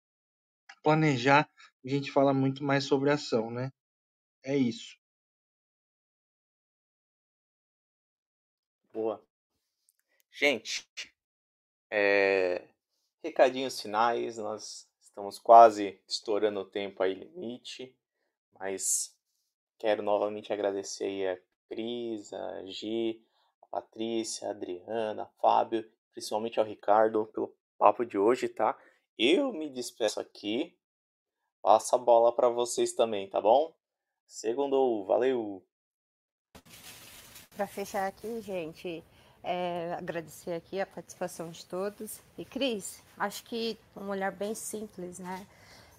planejar, 0.82 1.48
a 1.84 1.88
gente 1.88 2.10
fala 2.12 2.32
muito 2.34 2.62
mais 2.64 2.84
sobre 2.84 3.10
ação, 3.10 3.50
né? 3.50 3.72
É 4.42 4.56
isso. 4.56 4.96
Boa. 8.92 9.22
Gente, 10.30 10.88
é, 11.90 12.68
Recadinhos 13.22 13.78
finais, 13.78 14.38
nós 14.38 14.88
estamos 14.98 15.38
quase 15.38 16.00
estourando 16.08 16.60
o 16.60 16.64
tempo 16.64 17.02
aí 17.02 17.12
limite, 17.12 17.94
mas 18.58 19.14
quero 19.78 20.02
novamente 20.02 20.54
agradecer 20.54 21.04
aí 21.04 21.28
a 21.28 21.38
Cris, 21.68 22.32
a 22.32 22.64
Gi, 22.64 23.22
a 23.60 23.66
Patrícia, 23.66 24.48
a 24.48 24.52
Adriana, 24.52 25.24
a 25.24 25.40
Fábio, 25.40 25.86
principalmente 26.12 26.58
ao 26.58 26.64
Ricardo 26.64 27.26
pelo 27.26 27.54
papo 27.76 28.06
de 28.06 28.16
hoje, 28.16 28.48
tá? 28.48 28.74
Eu 29.18 29.52
me 29.52 29.68
despeço 29.68 30.18
aqui. 30.18 30.74
Passa 31.62 31.96
a 31.96 31.98
bola 31.98 32.34
para 32.34 32.50
vocês 32.50 32.92
também, 32.92 33.28
tá 33.30 33.40
bom? 33.40 33.74
Segundo, 34.26 35.04
valeu. 35.06 35.66
Para 37.56 37.66
fechar 37.66 38.06
aqui, 38.08 38.40
gente, 38.40 39.04
É, 39.42 39.94
agradecer 39.94 40.52
aqui 40.54 40.80
a 40.80 40.86
participação 40.86 41.50
de 41.50 41.64
todos. 41.66 42.20
E 42.38 42.44
Cris, 42.44 43.02
acho 43.18 43.42
que 43.44 43.78
um 43.96 44.08
olhar 44.10 44.32
bem 44.32 44.54
simples, 44.54 45.18
né? 45.18 45.46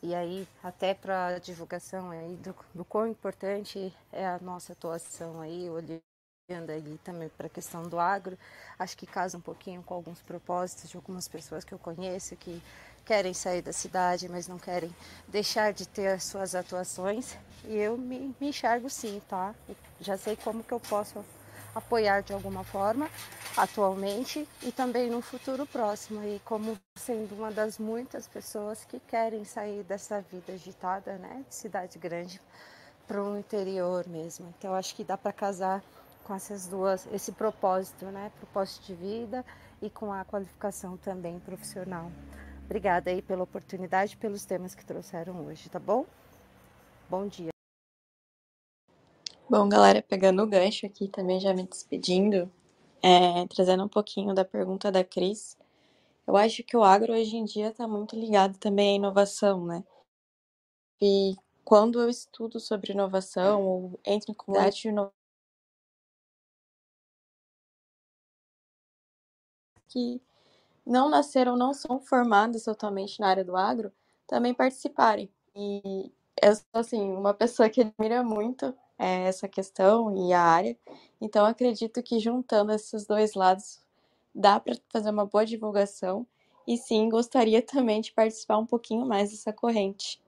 E 0.03 0.16
aí, 0.16 0.47
até 0.64 0.93
para 0.93 1.39
divulgação 1.39 2.12
aí 2.12 2.36
do, 2.38 2.55
do 2.74 2.86
quão 2.86 3.07
importante 3.07 3.93
é 4.12 4.26
a 4.28 4.39
nossa 4.39 4.74
atuação 4.74 5.41
aí, 5.41 5.70
olhando 5.70 6.72
ali 6.72 6.99
também 7.03 7.30
para 7.30 7.47
a 7.47 7.49
questão 7.49 7.84
do 7.89 7.99
agro, 7.99 8.38
acho 8.80 8.97
que 8.97 9.07
casa 9.07 9.38
um 9.38 9.41
pouquinho 9.41 9.84
com 9.84 9.93
alguns 9.95 10.22
propósitos 10.22 10.89
de 10.89 10.97
algumas 10.97 11.28
pessoas 11.28 11.64
que 11.64 11.74
eu 11.74 11.80
conheço 11.80 12.36
que 12.38 12.62
querem 13.05 13.33
sair 13.33 13.61
da 13.61 13.73
cidade, 13.73 14.29
mas 14.29 14.47
não 14.47 14.57
querem 14.57 14.93
deixar 15.27 15.73
de 15.73 15.87
ter 15.87 16.07
as 16.07 16.23
suas 16.23 16.55
atuações. 16.55 17.35
E 17.65 17.75
eu 17.75 17.97
me, 17.97 18.35
me 18.39 18.49
enxergo 18.49 18.89
sim, 18.89 19.21
tá? 19.27 19.53
já 19.99 20.17
sei 20.17 20.35
como 20.35 20.63
que 20.63 20.71
eu 20.71 20.79
posso 20.79 21.23
apoiar 21.75 22.21
de 22.21 22.33
alguma 22.33 22.63
forma 22.63 23.09
atualmente 23.55 24.47
e 24.61 24.71
também 24.71 25.09
no 25.09 25.21
futuro 25.21 25.65
próximo 25.65 26.23
e 26.23 26.39
como 26.45 26.77
sendo 26.95 27.35
uma 27.35 27.51
das 27.51 27.77
muitas 27.77 28.27
pessoas 28.27 28.83
que 28.85 28.99
querem 28.99 29.43
sair 29.43 29.83
dessa 29.83 30.21
vida 30.21 30.53
agitada, 30.53 31.17
né, 31.17 31.43
de 31.47 31.55
cidade 31.55 31.97
grande 31.97 32.41
para 33.07 33.21
o 33.21 33.37
interior 33.37 34.07
mesmo. 34.07 34.53
Então 34.57 34.73
acho 34.73 34.95
que 34.95 35.03
dá 35.03 35.17
para 35.17 35.33
casar 35.33 35.83
com 36.23 36.33
essas 36.33 36.67
duas, 36.67 37.07
esse 37.11 37.31
propósito, 37.31 38.05
né, 38.05 38.31
propósito 38.39 38.85
de 38.85 38.95
vida 38.95 39.45
e 39.81 39.89
com 39.89 40.13
a 40.13 40.23
qualificação 40.23 40.97
também 40.97 41.39
profissional. 41.39 42.11
Obrigada 42.72 43.11
aí 43.11 43.22
pela 43.22 43.43
oportunidade, 43.43 44.15
pelos 44.15 44.45
temas 44.45 44.74
que 44.74 44.86
trouxeram 44.86 45.45
hoje, 45.45 45.69
tá 45.69 45.78
bom? 45.78 46.05
Bom 47.09 47.28
dia. 47.28 47.49
Bom, 49.49 49.67
galera, 49.67 50.01
pegando 50.01 50.41
o 50.41 50.47
gancho 50.47 50.86
aqui 50.86 51.09
também, 51.09 51.38
já 51.38 51.53
me 51.53 51.67
despedindo, 51.67 52.49
é, 53.03 53.45
trazendo 53.49 53.84
um 53.84 53.89
pouquinho 53.89 54.34
da 54.34 54.45
pergunta 54.45 54.89
da 54.89 55.03
Cris, 55.03 55.57
eu 56.26 56.38
acho 56.38 56.63
que 56.63 56.78
o 56.78 56.82
agro 56.82 57.11
hoje 57.11 57.36
em 57.36 57.43
dia 57.43 57.72
está 57.72 57.86
muito 57.86 58.15
ligado 58.15 58.57
também 58.57 58.93
à 58.93 58.95
inovação, 58.95 59.65
né? 59.65 59.84
E 61.01 61.36
quando 61.65 61.99
eu 61.99 62.09
estudo 62.09 62.57
sobre 62.57 62.93
inovação 62.93 63.65
ou 63.65 63.99
entro 64.05 64.32
em 64.32 64.34
comunidade 64.34 64.78
de 64.78 64.88
inovação, 64.88 65.13
que 69.89 70.22
não 70.91 71.09
nasceram, 71.09 71.55
não 71.57 71.73
são 71.73 71.99
formadas 71.99 72.63
totalmente 72.65 73.19
na 73.19 73.27
área 73.29 73.45
do 73.45 73.55
agro, 73.55 73.91
também 74.27 74.53
participarem. 74.53 75.31
E 75.55 76.11
eu 76.41 76.55
sou, 76.55 76.65
assim, 76.73 77.01
uma 77.13 77.33
pessoa 77.33 77.69
que 77.69 77.81
admira 77.81 78.23
muito 78.23 78.75
é, 78.99 79.23
essa 79.27 79.47
questão 79.47 80.15
e 80.15 80.33
a 80.33 80.41
área. 80.41 80.77
Então, 81.21 81.45
acredito 81.45 82.03
que 82.03 82.19
juntando 82.19 82.71
esses 82.73 83.05
dois 83.05 83.33
lados 83.35 83.81
dá 84.35 84.59
para 84.59 84.75
fazer 84.89 85.09
uma 85.11 85.25
boa 85.25 85.45
divulgação. 85.45 86.27
E 86.67 86.77
sim, 86.77 87.09
gostaria 87.09 87.61
também 87.61 88.01
de 88.01 88.11
participar 88.11 88.57
um 88.57 88.65
pouquinho 88.65 89.05
mais 89.05 89.31
dessa 89.31 89.53
corrente. 89.53 90.21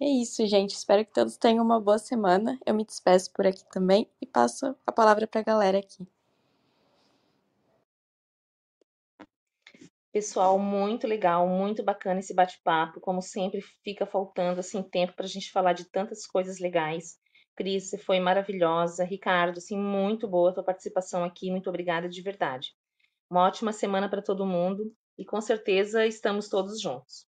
É 0.00 0.06
isso, 0.06 0.46
gente. 0.46 0.74
Espero 0.74 1.04
que 1.04 1.12
todos 1.12 1.36
tenham 1.38 1.64
uma 1.64 1.80
boa 1.80 1.98
semana. 1.98 2.58
Eu 2.66 2.74
me 2.74 2.84
despeço 2.84 3.32
por 3.32 3.46
aqui 3.46 3.64
também 3.70 4.08
e 4.20 4.26
passo 4.26 4.76
a 4.86 4.92
palavra 4.92 5.26
para 5.26 5.40
a 5.40 5.44
galera 5.44 5.78
aqui. 5.78 6.06
Pessoal, 10.12 10.58
muito 10.58 11.06
legal, 11.06 11.48
muito 11.48 11.82
bacana 11.82 12.20
esse 12.20 12.34
bate-papo. 12.34 13.00
Como 13.00 13.22
sempre, 13.22 13.62
fica 13.82 14.04
faltando 14.04 14.60
assim 14.60 14.82
tempo 14.82 15.14
para 15.14 15.24
a 15.24 15.28
gente 15.28 15.50
falar 15.50 15.72
de 15.72 15.90
tantas 15.90 16.26
coisas 16.26 16.58
legais. 16.58 17.18
Cris, 17.56 17.88
você 17.88 17.96
foi 17.96 18.20
maravilhosa. 18.20 19.04
Ricardo, 19.04 19.56
assim, 19.56 19.78
muito 19.78 20.28
boa 20.28 20.50
a 20.50 20.54
tua 20.54 20.64
participação 20.64 21.24
aqui. 21.24 21.50
Muito 21.50 21.70
obrigada 21.70 22.10
de 22.10 22.20
verdade. 22.20 22.74
Uma 23.30 23.44
ótima 23.46 23.72
semana 23.72 24.06
para 24.08 24.20
todo 24.20 24.44
mundo 24.44 24.92
e 25.16 25.24
com 25.24 25.40
certeza 25.40 26.06
estamos 26.06 26.48
todos 26.50 26.78
juntos. 26.78 27.26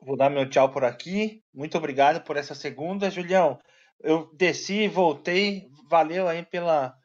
Vou 0.00 0.16
dar 0.16 0.30
meu 0.30 0.48
tchau 0.48 0.70
por 0.70 0.84
aqui. 0.84 1.42
Muito 1.52 1.76
obrigado 1.76 2.22
por 2.24 2.36
essa 2.36 2.54
segunda, 2.54 3.10
Julião. 3.10 3.58
Eu 4.00 4.32
desci 4.34 4.86
voltei. 4.86 5.68
Valeu 5.90 6.28
aí 6.28 6.44
pela, 6.46 6.96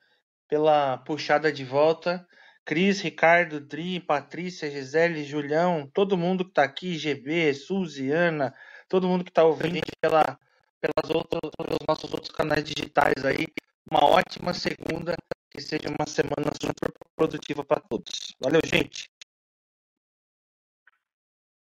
pela 0.47 0.97
puxada 0.99 1.51
de 1.51 1.63
volta. 1.63 2.25
Cris, 2.65 3.01
Ricardo, 3.01 3.59
Dri, 3.59 3.99
Patrícia, 3.99 4.71
Gisele, 4.71 5.25
Julião, 5.25 5.89
todo 5.93 6.17
mundo 6.17 6.45
que 6.45 6.51
está 6.51 6.63
aqui, 6.63 6.97
GB, 6.97 7.53
Suzy, 7.53 8.09
Ana, 8.09 8.53
todo 8.87 9.07
mundo 9.07 9.23
que 9.23 9.31
está 9.31 9.43
ouvindo 9.43 9.81
pela, 9.99 10.39
pelas 10.79 11.09
outras, 11.09 11.51
pelos 11.57 11.79
nossos 11.87 12.13
outros 12.13 12.31
canais 12.31 12.63
digitais 12.63 13.25
aí. 13.25 13.47
Uma 13.89 14.05
ótima 14.05 14.53
segunda, 14.53 15.13
que 15.51 15.61
seja 15.61 15.89
uma 15.89 16.07
semana 16.07 16.51
super 16.59 16.91
produtiva 17.15 17.65
para 17.65 17.81
todos. 17.81 18.33
Valeu, 18.39 18.61
gente! 18.63 19.09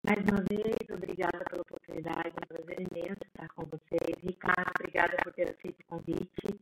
Mais 0.03 0.19
uma 0.19 0.41
vez, 0.49 0.75
obrigada 0.89 1.43
pela 1.49 1.61
oportunidade, 1.61 2.29
é 2.29 2.39
um 2.43 2.47
prazer 2.47 2.79
imenso 2.79 3.19
estar 3.25 3.47
com 3.49 3.65
vocês. 3.65 4.17
Ricardo, 4.23 4.71
obrigada 4.79 5.17
por 5.23 5.33
ter 5.33 5.49
aceito 5.49 5.81
o 5.81 5.85
convite, 5.85 6.59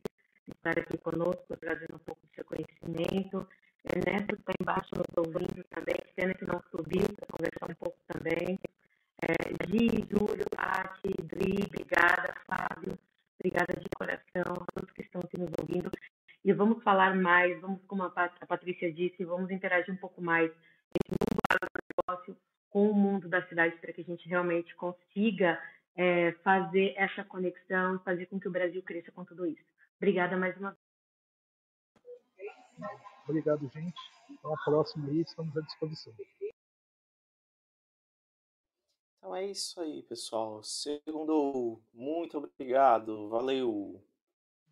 estar 0.51 0.77
aqui 0.77 0.97
conosco, 0.97 1.57
trazendo 1.57 1.95
um 1.95 1.99
pouco 1.99 2.21
do 2.25 2.35
seu 2.35 2.45
conhecimento. 2.45 3.47
Ernesto 3.93 4.35
que 4.35 4.41
está 4.41 4.53
embaixo 4.59 4.89
nos 4.95 5.17
ouvindo 5.17 5.63
também, 5.69 5.95
pena 6.15 6.33
que 6.33 6.45
não 6.45 6.61
subiu 6.71 7.05
para 7.15 7.27
conversar 7.27 7.69
um 7.69 7.75
pouco 7.75 7.97
também. 8.07 8.59
É, 9.21 9.33
Gi, 9.69 10.07
Júlio, 10.09 10.45
Pati, 10.55 11.13
Dri, 11.23 11.63
obrigada, 11.65 12.33
Fábio, 12.47 12.97
obrigada 13.39 13.79
de 13.79 13.87
coração 13.95 14.53
a 14.53 14.71
todos 14.73 14.91
que 14.91 15.03
estão 15.03 15.21
aqui 15.21 15.39
nos 15.39 15.51
ouvindo. 15.59 15.91
E 16.43 16.51
vamos 16.53 16.83
falar 16.83 17.15
mais, 17.15 17.59
vamos, 17.61 17.79
como 17.87 18.03
a, 18.03 18.09
Patrícia 18.09 18.91
disse, 18.91 19.23
vamos 19.23 19.51
interagir 19.51 19.93
um 19.93 19.97
pouco 19.97 20.21
mais 20.21 20.51
mundo 21.11 22.37
com 22.69 22.89
o 22.89 22.93
mundo 22.93 23.29
da 23.29 23.41
cidade 23.47 23.77
para 23.77 23.93
que 23.93 24.01
a 24.01 24.03
gente 24.03 24.27
realmente 24.27 24.75
consiga 24.75 25.61
é, 25.95 26.33
fazer 26.43 26.93
essa 26.97 27.23
conexão, 27.23 27.99
fazer 27.99 28.25
com 28.25 28.39
que 28.39 28.47
o 28.47 28.51
Brasil 28.51 28.81
cresça 28.83 29.11
com 29.11 29.23
tudo 29.23 29.45
isso. 29.45 29.63
Obrigada 29.97 30.37
mais 30.37 30.55
uma 30.57 30.75
vez. 32.37 32.51
Obrigado, 33.27 33.69
gente. 33.73 33.95
Até 34.39 34.53
a 34.53 34.57
próxima 34.63 35.07
aí, 35.09 35.21
estamos 35.21 35.55
à 35.57 35.61
disposição. 35.61 36.13
Então 39.17 39.35
é 39.35 39.45
isso 39.47 39.79
aí, 39.79 40.03
pessoal. 40.03 40.61
Segundo, 40.63 41.81
muito 41.93 42.37
obrigado. 42.37 43.29
Valeu. 43.29 44.03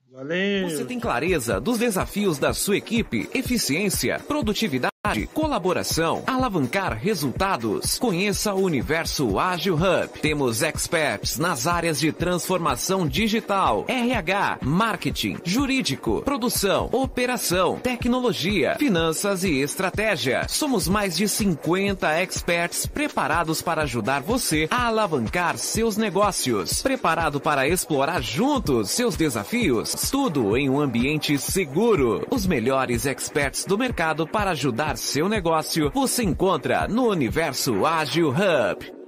Valeu. 0.09 0.69
Você 0.69 0.85
tem 0.85 0.99
clareza 0.99 1.59
dos 1.59 1.79
desafios 1.79 2.37
da 2.37 2.53
sua 2.53 2.77
equipe, 2.77 3.29
eficiência, 3.33 4.19
produtividade 4.19 4.92
colaboração, 5.33 6.23
alavancar 6.25 6.97
resultados. 6.97 7.99
Conheça 7.99 8.53
o 8.53 8.61
Universo 8.61 9.37
Ágil 9.37 9.75
Hub. 9.75 10.07
Temos 10.21 10.61
experts 10.61 11.37
nas 11.37 11.67
áreas 11.67 11.99
de 11.99 12.13
transformação 12.13 13.05
digital, 13.05 13.83
RH, 13.89 14.59
marketing, 14.61 15.37
jurídico, 15.43 16.21
produção, 16.21 16.87
operação, 16.93 17.79
tecnologia, 17.79 18.77
finanças 18.79 19.43
e 19.43 19.59
estratégia. 19.59 20.47
Somos 20.47 20.87
mais 20.87 21.17
de 21.17 21.27
50 21.27 22.21
experts 22.21 22.85
preparados 22.85 23.61
para 23.61 23.81
ajudar 23.81 24.21
você 24.21 24.69
a 24.71 24.87
alavancar 24.87 25.57
seus 25.57 25.97
negócios. 25.97 26.81
Preparado 26.81 27.41
para 27.41 27.67
explorar 27.67 28.21
juntos 28.21 28.91
seus 28.91 29.17
desafios? 29.17 29.91
Tudo 30.09 30.55
em 30.55 30.69
um 30.69 30.79
ambiente 30.79 31.37
seguro. 31.37 32.25
Os 32.31 32.47
melhores 32.47 33.05
experts 33.05 33.65
do 33.65 33.77
mercado 33.77 34.25
para 34.25 34.51
ajudar 34.51 34.92
seu 34.95 35.27
negócio 35.27 35.91
você 35.93 36.23
encontra 36.23 36.87
no 36.87 37.09
Universo 37.09 37.85
Ágil 37.85 38.29
Hub. 38.29 39.02